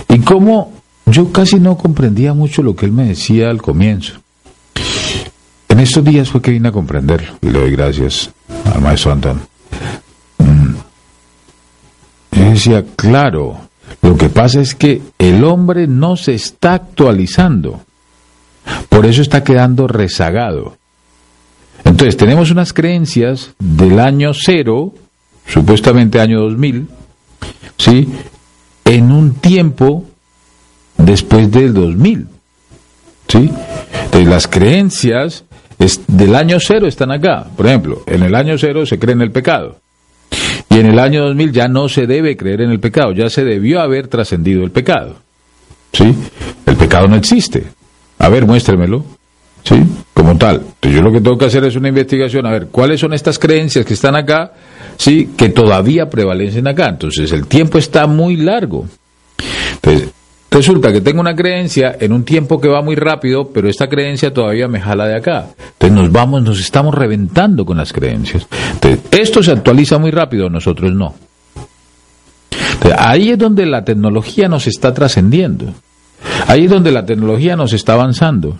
Y 0.10 0.20
como 0.20 0.74
yo 1.06 1.32
casi 1.32 1.60
no 1.60 1.78
comprendía 1.78 2.34
mucho 2.34 2.62
lo 2.62 2.76
que 2.76 2.86
él 2.86 2.92
me 2.92 3.06
decía 3.06 3.50
al 3.50 3.62
comienzo. 3.62 4.14
En 5.70 5.80
estos 5.80 6.04
días 6.04 6.30
fue 6.30 6.42
que 6.42 6.52
vine 6.52 6.70
a 6.70 6.72
comprenderlo 6.72 7.38
y 7.42 7.50
le 7.50 7.60
doy 7.60 7.72
gracias 7.72 8.32
al 8.74 8.82
maestro 8.82 9.12
Antón. 9.12 9.55
Decía, 12.56 12.86
claro, 12.96 13.68
lo 14.02 14.16
que 14.16 14.30
pasa 14.30 14.62
es 14.62 14.76
que 14.76 15.02
el 15.20 15.44
hombre 15.44 15.88
no 15.88 16.16
se 16.16 16.36
está 16.36 16.76
actualizando. 16.76 17.82
Por 18.88 19.06
eso 19.06 19.22
está 19.22 19.44
quedando 19.44 19.90
rezagado. 19.90 20.78
Entonces, 21.84 22.16
tenemos 22.16 22.52
unas 22.52 22.72
creencias 22.72 23.52
del 23.60 24.00
año 24.00 24.32
cero, 24.34 24.94
supuestamente 25.46 26.22
año 26.22 26.40
2000, 26.44 26.88
¿sí? 27.78 28.08
En 28.86 29.12
un 29.12 29.34
tiempo 29.34 30.06
después 30.98 31.52
del 31.52 31.74
2000, 31.74 32.28
¿sí? 33.28 33.52
Entonces, 34.06 34.30
las 34.30 34.48
creencias 34.48 35.44
del 36.08 36.36
año 36.36 36.60
cero 36.62 36.88
están 36.88 37.12
acá. 37.12 37.48
Por 37.54 37.68
ejemplo, 37.68 38.04
en 38.08 38.24
el 38.24 38.34
año 38.34 38.58
cero 38.58 38.86
se 38.86 38.98
cree 38.98 39.14
en 39.14 39.24
el 39.24 39.34
pecado. 39.34 39.82
Y 40.76 40.80
en 40.80 40.88
el 40.88 41.00
año 41.00 41.24
2000 41.24 41.54
ya 41.54 41.70
no 41.70 41.88
se 41.88 42.06
debe 42.06 42.36
creer 42.36 42.60
en 42.60 42.70
el 42.70 42.82
pecado, 42.82 43.14
ya 43.14 43.30
se 43.30 43.46
debió 43.46 43.80
haber 43.80 44.10
trascendido 44.10 44.62
el 44.66 44.72
pecado. 44.72 45.16
¿Sí? 45.94 46.14
El 46.66 46.76
pecado 46.76 47.08
no 47.08 47.16
existe. 47.16 47.64
A 48.20 48.28
ver, 48.28 48.46
muéstremelo. 48.46 49.06
¿sí? 49.64 49.82
Como 50.14 50.38
tal. 50.38 50.56
Entonces 50.56 50.96
yo 50.96 51.02
lo 51.02 51.14
que 51.14 51.22
tengo 51.22 51.38
que 51.38 51.46
hacer 51.46 51.64
es 51.64 51.78
una 51.78 51.88
investigación, 51.88 52.46
a 52.46 52.52
ver, 52.52 52.68
¿cuáles 52.68 53.00
son 53.00 53.14
estas 53.14 53.40
creencias 53.40 53.86
que 53.86 53.94
están 53.94 54.18
acá, 54.18 54.52
sí? 54.98 55.30
Que 55.38 55.48
todavía 55.48 56.10
prevalecen 56.10 56.68
acá. 56.68 56.90
Entonces 56.90 57.32
el 57.32 57.48
tiempo 57.48 57.78
está 57.78 58.06
muy 58.06 58.36
largo. 58.36 58.86
Entonces, 59.76 60.10
Resulta 60.56 60.94
que 60.94 61.02
tengo 61.02 61.20
una 61.20 61.36
creencia 61.36 61.98
en 62.00 62.14
un 62.14 62.24
tiempo 62.24 62.62
que 62.62 62.70
va 62.70 62.82
muy 62.82 62.96
rápido, 62.96 63.50
pero 63.54 63.68
esta 63.68 63.90
creencia 63.90 64.32
todavía 64.32 64.70
me 64.70 64.80
jala 64.80 65.06
de 65.06 65.18
acá. 65.18 65.48
Entonces 65.86 66.04
nos 66.04 66.12
vamos, 66.12 66.42
nos 66.42 66.60
estamos 66.60 66.96
reventando 66.96 67.64
con 67.64 67.78
las 67.78 67.94
creencias. 67.94 68.48
Entonces, 68.74 69.02
esto 69.12 69.44
se 69.44 69.52
actualiza 69.52 70.00
muy 70.00 70.10
rápido, 70.10 70.50
nosotros 70.50 70.94
no. 70.94 71.14
Entonces, 72.74 72.96
ahí 72.98 73.30
es 73.30 73.38
donde 73.38 73.68
la 73.68 73.86
tecnología 73.86 74.48
nos 74.48 74.66
está 74.66 74.94
trascendiendo. 74.96 75.68
Ahí 76.48 76.66
es 76.66 76.72
donde 76.72 76.92
la 76.92 77.06
tecnología 77.06 77.56
nos 77.56 77.72
está 77.74 77.94
avanzando. 77.94 78.58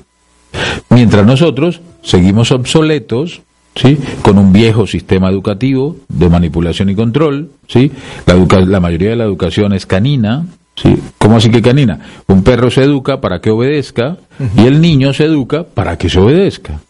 Mientras 0.90 1.26
nosotros 1.26 1.82
seguimos 2.04 2.52
obsoletos, 2.52 3.42
¿sí? 3.76 3.98
con 4.22 4.38
un 4.38 4.54
viejo 4.54 4.86
sistema 4.86 5.30
educativo 5.30 5.98
de 6.08 6.30
manipulación 6.30 6.90
y 6.90 6.96
control, 6.96 7.50
¿sí? 7.68 7.92
la, 8.28 8.36
la 8.66 8.80
mayoría 8.80 9.10
de 9.10 9.16
la 9.16 9.24
educación 9.24 9.74
es 9.74 9.88
canina, 9.88 10.46
¿sí? 10.76 10.96
¿Cómo 11.18 11.38
así 11.38 11.50
que 11.50 11.64
canina? 11.64 12.00
Un 12.28 12.44
perro 12.44 12.70
se 12.70 12.84
educa 12.84 13.20
para 13.20 13.42
que 13.42 13.50
obedezca 13.50 14.18
y 14.56 14.68
el 14.68 14.80
niño 14.80 15.12
se 15.12 15.26
educa 15.26 15.64
para 15.64 15.98
que 15.98 16.08
se 16.08 16.20
obedezca, 16.20 16.82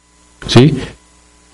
¿sí? 0.48 0.78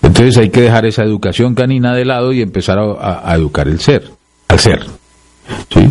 Entonces 0.02 0.36
hay 0.38 0.50
que 0.50 0.62
dejar 0.62 0.86
esa 0.86 1.02
educación 1.02 1.54
canina 1.54 1.94
de 1.94 2.04
lado 2.04 2.32
y 2.32 2.42
empezar 2.42 2.78
a, 2.78 3.34
educar 3.34 3.68
el 3.68 3.80
ser, 3.80 4.10
al 4.48 4.58
ser, 4.58 4.86
¿sí? 5.72 5.88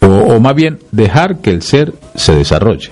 O, 0.00 0.06
o, 0.06 0.40
más 0.40 0.54
bien 0.54 0.80
dejar 0.90 1.40
que 1.40 1.50
el 1.50 1.62
ser 1.62 1.94
se 2.14 2.34
desarrolle, 2.34 2.90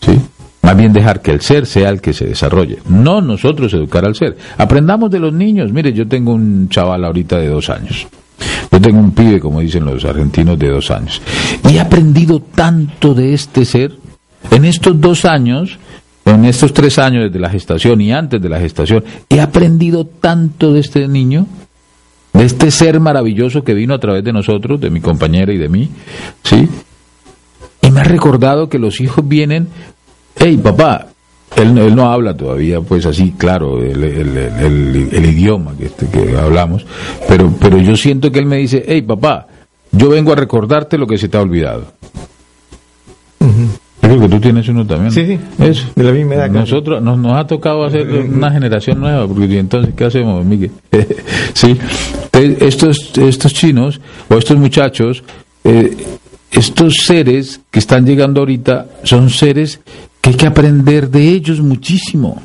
¿sí? 0.00 0.20
Más 0.62 0.76
bien 0.76 0.92
dejar 0.92 1.22
que 1.22 1.30
el 1.30 1.40
ser 1.40 1.64
sea 1.64 1.88
el 1.88 2.02
que 2.02 2.12
se 2.12 2.26
desarrolle, 2.26 2.78
no 2.90 3.22
nosotros 3.22 3.72
educar 3.72 4.04
al 4.04 4.14
ser. 4.14 4.36
Aprendamos 4.58 5.10
de 5.10 5.18
los 5.18 5.32
niños. 5.32 5.72
Mire, 5.72 5.94
yo 5.94 6.06
tengo 6.06 6.32
un 6.32 6.68
chaval 6.68 7.04
ahorita 7.06 7.38
de 7.38 7.48
dos 7.48 7.70
años. 7.70 8.06
Yo 8.70 8.80
tengo 8.80 9.00
un 9.00 9.12
pibe, 9.12 9.40
como 9.40 9.60
dicen 9.60 9.84
los 9.84 10.04
argentinos, 10.04 10.58
de 10.58 10.68
dos 10.68 10.90
años. 10.90 11.22
Y 11.68 11.76
he 11.76 11.80
aprendido 11.80 12.40
tanto 12.40 13.14
de 13.14 13.32
este 13.32 13.64
ser 13.64 13.92
en 14.50 14.64
estos 14.64 15.00
dos 15.00 15.24
años, 15.24 15.78
en 16.34 16.44
estos 16.44 16.72
tres 16.72 16.98
años 16.98 17.24
desde 17.24 17.38
la 17.38 17.50
gestación 17.50 18.00
y 18.00 18.12
antes 18.12 18.40
de 18.40 18.48
la 18.48 18.60
gestación, 18.60 19.04
he 19.28 19.40
aprendido 19.40 20.06
tanto 20.06 20.72
de 20.72 20.80
este 20.80 21.08
niño, 21.08 21.46
de 22.32 22.44
este 22.44 22.70
ser 22.70 23.00
maravilloso 23.00 23.64
que 23.64 23.74
vino 23.74 23.94
a 23.94 23.98
través 23.98 24.22
de 24.24 24.32
nosotros, 24.32 24.80
de 24.80 24.90
mi 24.90 25.00
compañera 25.00 25.52
y 25.52 25.58
de 25.58 25.68
mí, 25.68 25.88
¿sí? 26.44 26.68
Y 27.80 27.90
me 27.90 28.00
ha 28.00 28.04
recordado 28.04 28.68
que 28.68 28.78
los 28.78 29.00
hijos 29.00 29.26
vienen 29.26 29.68
hey 30.38 30.58
papá, 30.62 31.08
él, 31.56 31.76
él, 31.78 31.94
no 31.94 32.10
habla 32.10 32.36
todavía, 32.36 32.80
pues 32.80 33.06
así, 33.06 33.32
claro, 33.36 33.82
el, 33.82 34.02
el, 34.02 35.24
idioma 35.26 35.76
que, 35.76 35.86
este, 35.86 36.06
que 36.08 36.36
hablamos, 36.36 36.86
pero, 37.26 37.52
pero 37.60 37.78
yo 37.78 37.96
siento 37.96 38.30
que 38.30 38.38
él 38.38 38.46
me 38.46 38.58
dice, 38.58 38.84
hey 38.86 39.02
papá, 39.02 39.46
yo 39.90 40.10
vengo 40.10 40.32
a 40.32 40.36
recordarte 40.36 40.98
lo 40.98 41.06
que 41.06 41.18
se 41.18 41.28
te 41.28 41.36
ha 41.36 41.40
olvidado. 41.40 41.92
Creo 44.08 44.20
que 44.20 44.28
tú 44.28 44.40
tienes 44.40 44.66
uno 44.68 44.86
también. 44.86 45.12
Sí, 45.12 45.26
sí. 45.26 45.38
Eso. 45.62 45.86
De 45.94 46.02
la 46.02 46.12
misma 46.12 46.36
edad. 46.36 46.50
Nosotros 46.50 47.02
nos, 47.02 47.18
nos 47.18 47.34
ha 47.34 47.46
tocado 47.46 47.84
hacer 47.84 48.08
una 48.08 48.50
generación 48.50 49.00
nueva, 49.00 49.28
porque 49.28 49.58
entonces, 49.58 49.92
¿qué 49.94 50.04
hacemos, 50.04 50.42
Miguel? 50.46 50.70
sí. 51.52 51.76
Estos, 52.32 53.18
estos 53.18 53.52
chinos 53.52 54.00
o 54.30 54.36
estos 54.36 54.56
muchachos, 54.56 55.22
eh, 55.62 55.94
estos 56.50 56.94
seres 57.04 57.60
que 57.70 57.80
están 57.80 58.06
llegando 58.06 58.40
ahorita 58.40 58.86
son 59.02 59.28
seres 59.28 59.80
que 60.22 60.30
hay 60.30 60.36
que 60.36 60.46
aprender 60.46 61.10
de 61.10 61.28
ellos 61.28 61.60
muchísimo. 61.60 62.40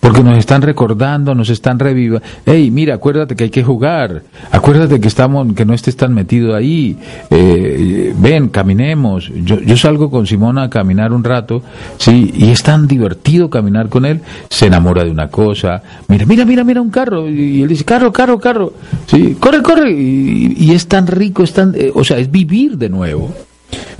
Porque 0.00 0.22
nos 0.22 0.38
están 0.38 0.62
recordando, 0.62 1.34
nos 1.34 1.50
están 1.50 1.78
reviva. 1.78 2.20
Hey, 2.46 2.70
mira, 2.70 2.94
acuérdate 2.94 3.34
que 3.34 3.44
hay 3.44 3.50
que 3.50 3.64
jugar. 3.64 4.22
Acuérdate 4.50 5.00
que 5.00 5.08
estamos, 5.08 5.52
que 5.54 5.64
no 5.64 5.74
estés 5.74 5.96
tan 5.96 6.14
metido 6.14 6.54
ahí. 6.54 6.96
Eh, 7.30 8.14
ven, 8.16 8.48
caminemos. 8.48 9.30
Yo, 9.44 9.60
yo 9.60 9.76
salgo 9.76 10.10
con 10.10 10.26
Simona 10.26 10.64
a 10.64 10.70
caminar 10.70 11.12
un 11.12 11.24
rato, 11.24 11.62
sí, 11.96 12.32
y 12.36 12.50
es 12.50 12.62
tan 12.62 12.86
divertido 12.86 13.50
caminar 13.50 13.88
con 13.88 14.04
él. 14.04 14.20
Se 14.48 14.66
enamora 14.66 15.04
de 15.04 15.10
una 15.10 15.28
cosa. 15.28 15.82
Mira, 16.08 16.26
mira, 16.26 16.44
mira, 16.44 16.64
mira 16.64 16.80
un 16.80 16.90
carro. 16.90 17.28
Y 17.28 17.62
él 17.62 17.68
dice, 17.68 17.84
carro, 17.84 18.12
carro, 18.12 18.38
carro. 18.38 18.72
Sí, 19.06 19.36
corre, 19.38 19.62
corre. 19.62 19.90
Y, 19.90 20.72
es 20.72 20.86
tan 20.86 21.06
rico, 21.06 21.42
es 21.42 21.52
tan, 21.52 21.74
eh, 21.74 21.90
o 21.94 22.04
sea, 22.04 22.18
es 22.18 22.30
vivir 22.30 22.76
de 22.76 22.88
nuevo. 22.88 23.32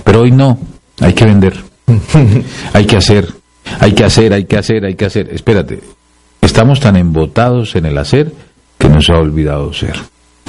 Pero 0.03 0.21
hoy 0.21 0.31
no. 0.31 0.57
Hay 1.01 1.13
que 1.13 1.25
vender. 1.25 1.53
hay 2.73 2.85
que 2.85 2.97
hacer, 2.97 3.27
hay 3.79 3.93
que 3.93 4.03
hacer, 4.03 4.33
hay 4.33 4.45
que 4.45 4.57
hacer, 4.57 4.85
hay 4.85 4.95
que 4.95 5.05
hacer. 5.05 5.29
Espérate, 5.31 5.79
estamos 6.41 6.79
tan 6.79 6.95
embotados 6.95 7.75
en 7.75 7.85
el 7.85 7.97
hacer 7.97 8.31
que 8.77 8.89
nos 8.89 9.09
ha 9.09 9.17
olvidado 9.17 9.73
ser. 9.73 9.95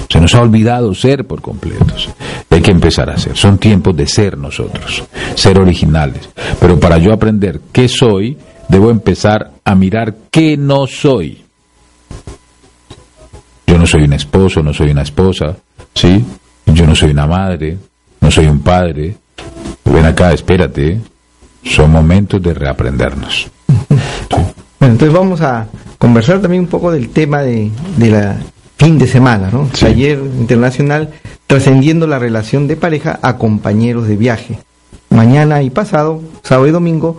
Se 0.09 0.21
nos 0.21 0.35
ha 0.35 0.41
olvidado 0.41 0.95
ser 0.95 1.27
por 1.27 1.41
completos. 1.41 2.09
Hay 2.49 2.63
que 2.63 2.71
empezar 2.71 3.11
a 3.11 3.17
ser. 3.17 3.37
Son 3.37 3.59
tiempos 3.59 3.97
de 3.97 4.07
ser 4.07 4.37
nosotros, 4.37 5.05
ser 5.35 5.59
originales. 5.61 6.29
Pero 6.59 6.81
para 6.81 6.99
yo 6.99 7.13
aprender 7.13 7.61
qué 7.73 7.89
soy, 7.89 8.37
debo 8.69 8.91
empezar 8.91 9.53
a 9.65 9.75
mirar 9.75 10.15
qué 10.31 10.57
no 10.57 10.87
soy. 10.87 11.43
Yo 13.67 13.79
no 13.79 13.87
soy 13.87 14.03
un 14.03 14.15
esposo, 14.15 14.63
no 14.63 14.73
soy 14.73 14.91
una 14.91 15.03
esposa, 15.03 15.57
¿sí? 15.95 16.25
Yo 16.67 16.87
no 16.87 16.97
soy 16.97 17.11
una 17.11 17.27
madre, 17.27 17.79
no 18.21 18.31
soy 18.31 18.47
un 18.47 18.61
padre. 18.61 19.17
Ven 19.85 20.07
acá, 20.07 20.33
espérate 20.33 21.01
son 21.65 21.91
momentos 21.93 22.43
de 22.43 22.55
reaprendernos. 22.55 23.51
Bueno, 24.81 24.95
entonces 24.95 25.15
vamos 25.15 25.43
a 25.43 25.67
conversar 25.99 26.41
también 26.41 26.63
un 26.63 26.69
poco 26.69 26.91
del 26.91 27.11
tema 27.11 27.43
de, 27.43 27.71
la 27.99 28.39
fin 28.79 28.99
de 28.99 29.07
semana, 29.07 29.51
¿no? 29.53 29.69
Taller 29.79 30.19
internacional 30.39 31.11
trascendiendo 31.47 32.07
la 32.07 32.19
relación 32.19 32.67
de 32.67 32.77
pareja 32.77 33.19
a 33.21 33.37
compañeros 33.37 34.09
de 34.09 34.17
viaje. 34.17 34.59
Mañana 35.11 35.63
y 35.63 35.69
pasado, 35.69 36.23
sábado 36.43 36.67
y 36.67 36.71
domingo, 36.71 37.19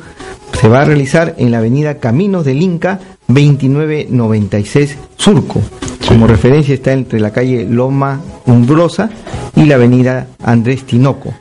se 0.59 0.67
va 0.69 0.81
a 0.81 0.85
realizar 0.85 1.35
en 1.37 1.51
la 1.51 1.59
avenida 1.59 1.99
Caminos 1.99 2.45
del 2.45 2.63
Inca 2.63 2.99
2996 3.27 4.97
Surco. 5.17 5.61
Como 6.07 6.25
referencia 6.25 6.73
está 6.73 6.93
entre 6.93 7.19
la 7.19 7.31
calle 7.31 7.67
Loma 7.69 8.21
Umbrosa 8.47 9.11
y 9.55 9.65
la 9.65 9.75
avenida 9.75 10.27
Andrés 10.43 10.83
Tinoco. 10.83 11.31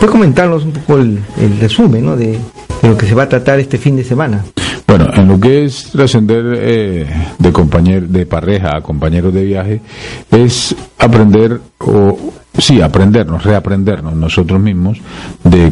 ¿Puedes 0.00 0.12
comentarnos 0.12 0.64
un 0.64 0.72
poco 0.72 0.96
el, 0.96 1.20
resumen 1.60 2.16
de, 2.16 2.38
lo 2.82 2.96
que 2.96 3.04
se 3.04 3.14
va 3.14 3.24
a 3.24 3.28
tratar 3.28 3.60
este 3.60 3.76
fin 3.76 3.96
de 3.96 4.02
semana? 4.02 4.42
Bueno, 4.86 5.10
en 5.12 5.28
lo 5.28 5.38
que 5.38 5.66
es 5.66 5.90
trascender 5.92 6.54
eh, 6.56 7.06
de 7.38 7.52
compañero, 7.52 8.06
de 8.08 8.24
pareja 8.24 8.78
a 8.78 8.80
compañeros 8.80 9.34
de 9.34 9.44
viaje, 9.44 9.82
es 10.30 10.74
aprender, 10.98 11.60
o 11.80 12.18
sí, 12.56 12.80
aprendernos, 12.80 13.44
reaprendernos 13.44 14.16
nosotros 14.16 14.58
mismos 14.58 14.96
de 15.44 15.70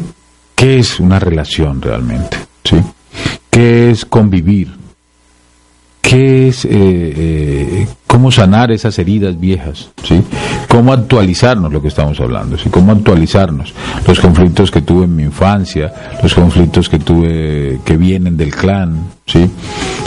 qué 0.55 0.81
es 0.81 1.01
una 1.01 1.19
relación 1.19 1.81
realmente, 1.81 2.37
¿sí? 2.65 2.77
¿Qué 3.49 3.91
es 3.91 4.05
convivir? 4.05 4.88
¿Qué 6.01 6.49
es, 6.49 6.65
eh, 6.65 6.71
eh, 6.71 7.87
cómo 8.07 8.31
sanar 8.31 8.71
esas 8.71 8.99
heridas 8.99 9.39
viejas? 9.39 9.91
¿sí? 10.03 10.23
¿Cómo 10.69 10.93
actualizarnos 10.93 11.73
lo 11.73 11.83
que 11.83 11.89
estamos 11.89 12.19
hablando? 12.21 12.57
¿Cómo 12.71 12.93
actualizarnos? 12.93 13.75
Los 14.07 14.19
conflictos 14.21 14.71
que 14.71 14.81
tuve 14.81 15.05
en 15.05 15.17
mi 15.17 15.25
infancia, 15.25 15.93
los 16.23 16.35
conflictos 16.35 16.89
que 16.89 16.99
tuve 16.99 17.81
que 17.85 17.97
vienen 17.97 18.37
del 18.37 18.55
clan, 18.55 19.09
¿sí? 19.27 19.51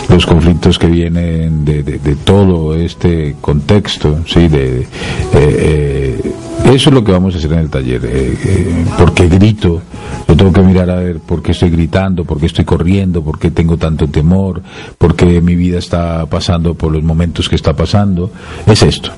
los 0.10 0.26
conflictos 0.26 0.80
que 0.80 0.88
vienen 0.88 1.64
de, 1.64 1.84
de, 1.84 2.16
todo 2.16 2.76
este 2.76 3.36
contexto, 3.40 4.24
¿sí? 4.26 4.48
de, 4.48 4.88
eh, 5.34 6.34
eso 6.76 6.90
es 6.90 6.94
lo 6.94 7.04
que 7.04 7.12
vamos 7.12 7.36
a 7.36 7.38
hacer 7.38 7.52
en 7.54 7.60
el 7.60 7.70
taller. 7.70 8.02
Eh, 8.06 8.86
porque 8.98 9.28
grito, 9.28 9.82
yo 10.28 10.36
tengo 10.36 10.54
que 10.54 10.62
mirar 10.62 10.90
a 10.90 10.96
ver 10.96 11.20
por 11.20 11.42
qué 11.42 11.52
estoy 11.52 11.70
gritando, 11.70 12.24
por 12.24 12.40
qué 12.40 12.46
estoy 12.46 12.66
corriendo, 12.66 13.24
por 13.24 13.40
qué 13.40 13.52
tengo 13.52 13.78
tanto 13.78 14.08
temor, 14.08 14.62
por 14.98 15.16
qué 15.16 15.42
mi 15.42 15.56
vida 15.56 15.80
está 15.80 16.26
pasando 16.26 16.74
por 16.74 16.92
los 16.92 17.04
momentos 17.04 17.50
que 17.50 17.56
está 17.56 17.74
pasando. 17.74 18.32
Es 18.66 18.84
esto, 18.84 19.12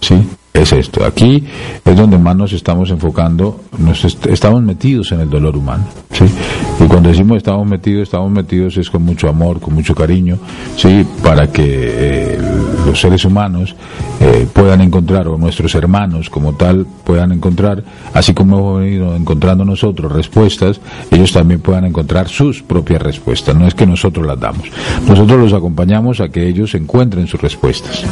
¿sí? 0.00 0.16
Es 0.52 0.72
esto. 0.72 1.04
Aquí 1.04 1.44
es 1.84 1.96
donde 1.96 2.16
más 2.18 2.34
nos 2.34 2.52
estamos 2.52 2.90
enfocando, 2.90 3.60
nos 3.78 4.04
estamos 4.04 4.62
metidos 4.62 5.12
en 5.12 5.20
el 5.20 5.28
dolor 5.28 5.54
humano, 5.56 5.84
¿sí? 6.10 6.24
Y 6.82 6.88
cuando 6.88 7.10
decimos 7.10 7.36
estamos 7.36 7.66
metidos, 7.66 8.04
estamos 8.04 8.30
metidos 8.30 8.76
es 8.78 8.88
con 8.88 9.02
mucho 9.02 9.28
amor, 9.28 9.60
con 9.60 9.74
mucho 9.74 9.94
cariño, 9.94 10.38
¿sí? 10.76 11.06
Para 11.22 11.52
que 11.52 11.64
eh, 11.66 12.38
los 12.86 13.00
seres 13.00 13.24
humanos 13.24 13.74
eh, 14.20 14.46
puedan 14.52 14.80
encontrar, 14.80 15.28
o 15.28 15.36
nuestros 15.36 15.74
hermanos 15.74 16.30
como 16.30 16.54
tal, 16.54 16.86
puedan 17.04 17.32
encontrar, 17.32 17.84
así 18.14 18.32
como 18.32 18.58
hemos 18.58 18.80
venido 18.80 19.16
encontrando 19.16 19.64
nosotros 19.64 20.10
respuestas, 20.12 20.80
ellos 21.10 21.32
también 21.32 21.60
puedan 21.60 21.84
encontrar 21.84 22.28
sus 22.28 22.62
propias 22.62 23.02
respuestas. 23.02 23.54
No 23.54 23.66
es 23.66 23.74
que 23.74 23.86
nosotros 23.86 24.26
las 24.26 24.40
damos. 24.40 24.68
Nosotros 25.06 25.38
los 25.38 25.52
acompañamos 25.52 26.20
a 26.20 26.28
que 26.28 26.46
ellos 26.46 26.74
encuentren 26.74 27.26
sus 27.26 27.40
respuestas. 27.40 28.04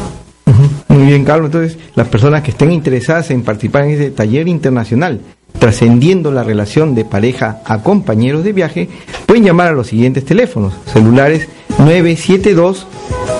Muy 0.89 1.07
bien, 1.07 1.25
Carlos. 1.25 1.47
Entonces, 1.47 1.79
las 1.95 2.09
personas 2.09 2.43
que 2.43 2.51
estén 2.51 2.71
interesadas 2.71 3.31
en 3.31 3.43
participar 3.43 3.85
en 3.85 3.91
este 3.91 4.11
taller 4.11 4.47
internacional, 4.49 5.21
trascendiendo 5.59 6.31
la 6.31 6.45
relación 6.45 6.95
de 6.95 7.05
pareja 7.05 7.63
a 7.65 7.83
compañeros 7.83 8.45
de 8.45 8.53
viaje, 8.53 8.89
pueden 9.27 9.45
llamar 9.45 9.69
a 9.69 9.73
los 9.73 9.89
siguientes 9.89 10.25
teléfonos, 10.25 10.75
celulares 10.93 11.49
972 11.79 12.87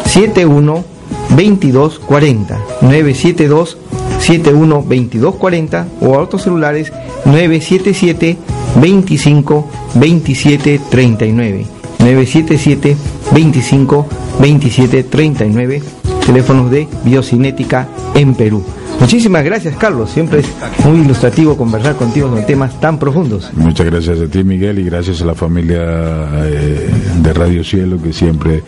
71 0.07 0.94
2240 1.37 2.59
972 2.81 3.77
71 4.19 4.69
2240 4.69 5.87
o 6.01 6.15
a 6.15 6.23
otros 6.23 6.43
celulares 6.43 6.93
977 7.25 8.39
25 8.81 9.69
27 9.95 10.81
39. 10.91 11.67
977 11.99 12.97
25 13.33 14.07
27 14.41 15.05
39. 15.05 15.83
Teléfonos 16.27 16.71
de 16.71 16.89
Biocinética 17.05 17.89
en 18.15 18.35
Perú. 18.35 18.65
Muchísimas 19.05 19.45
gracias, 19.45 19.77
Carlos. 19.77 20.11
Siempre 20.11 20.39
es 20.39 20.47
muy 20.83 21.01
ilustrativo 21.01 21.59
conversar 21.59 21.95
contigo 21.95 22.31
sobre 22.31 22.41
temas 22.45 22.81
tan 22.81 22.99
profundos. 22.99 23.51
Muchas 23.53 23.85
gracias 23.85 24.19
a 24.19 24.27
ti, 24.29 24.43
Miguel, 24.43 24.79
y 24.79 24.85
gracias 24.85 25.21
a 25.21 25.27
la 25.27 25.35
familia 25.35 25.77
eh, 25.83 26.89
de 27.19 27.33
Radio 27.35 27.63
Cielo 27.63 28.01
que 28.03 28.15
siempre, 28.15 28.63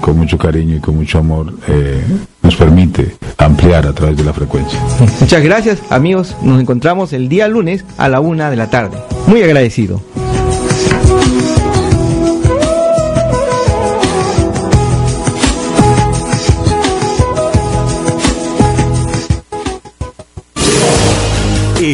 con 0.00 0.18
mucho 0.18 0.36
cariño 0.36 0.74
y 0.76 0.80
con 0.80 0.96
mucho 0.96 1.18
amor, 1.18 1.54
eh, 1.68 2.02
nos 2.42 2.56
permite 2.56 3.14
ampliar 3.38 3.86
a 3.86 3.92
través 3.92 4.16
de 4.16 4.24
la 4.24 4.32
frecuencia. 4.32 4.80
Muchas 5.20 5.44
gracias, 5.44 5.78
amigos. 5.90 6.34
Nos 6.42 6.60
encontramos 6.60 7.12
el 7.12 7.28
día 7.28 7.46
lunes 7.46 7.84
a 7.98 8.08
la 8.08 8.18
una 8.18 8.50
de 8.50 8.56
la 8.56 8.68
tarde. 8.68 8.98
Muy 9.28 9.44
agradecido. 9.44 10.02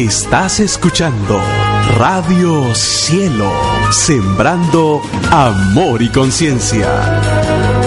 Estás 0.05 0.59
escuchando 0.59 1.41
Radio 1.97 2.75
Cielo, 2.75 3.51
sembrando 3.89 5.01
amor 5.31 6.03
y 6.03 6.09
conciencia. 6.09 7.86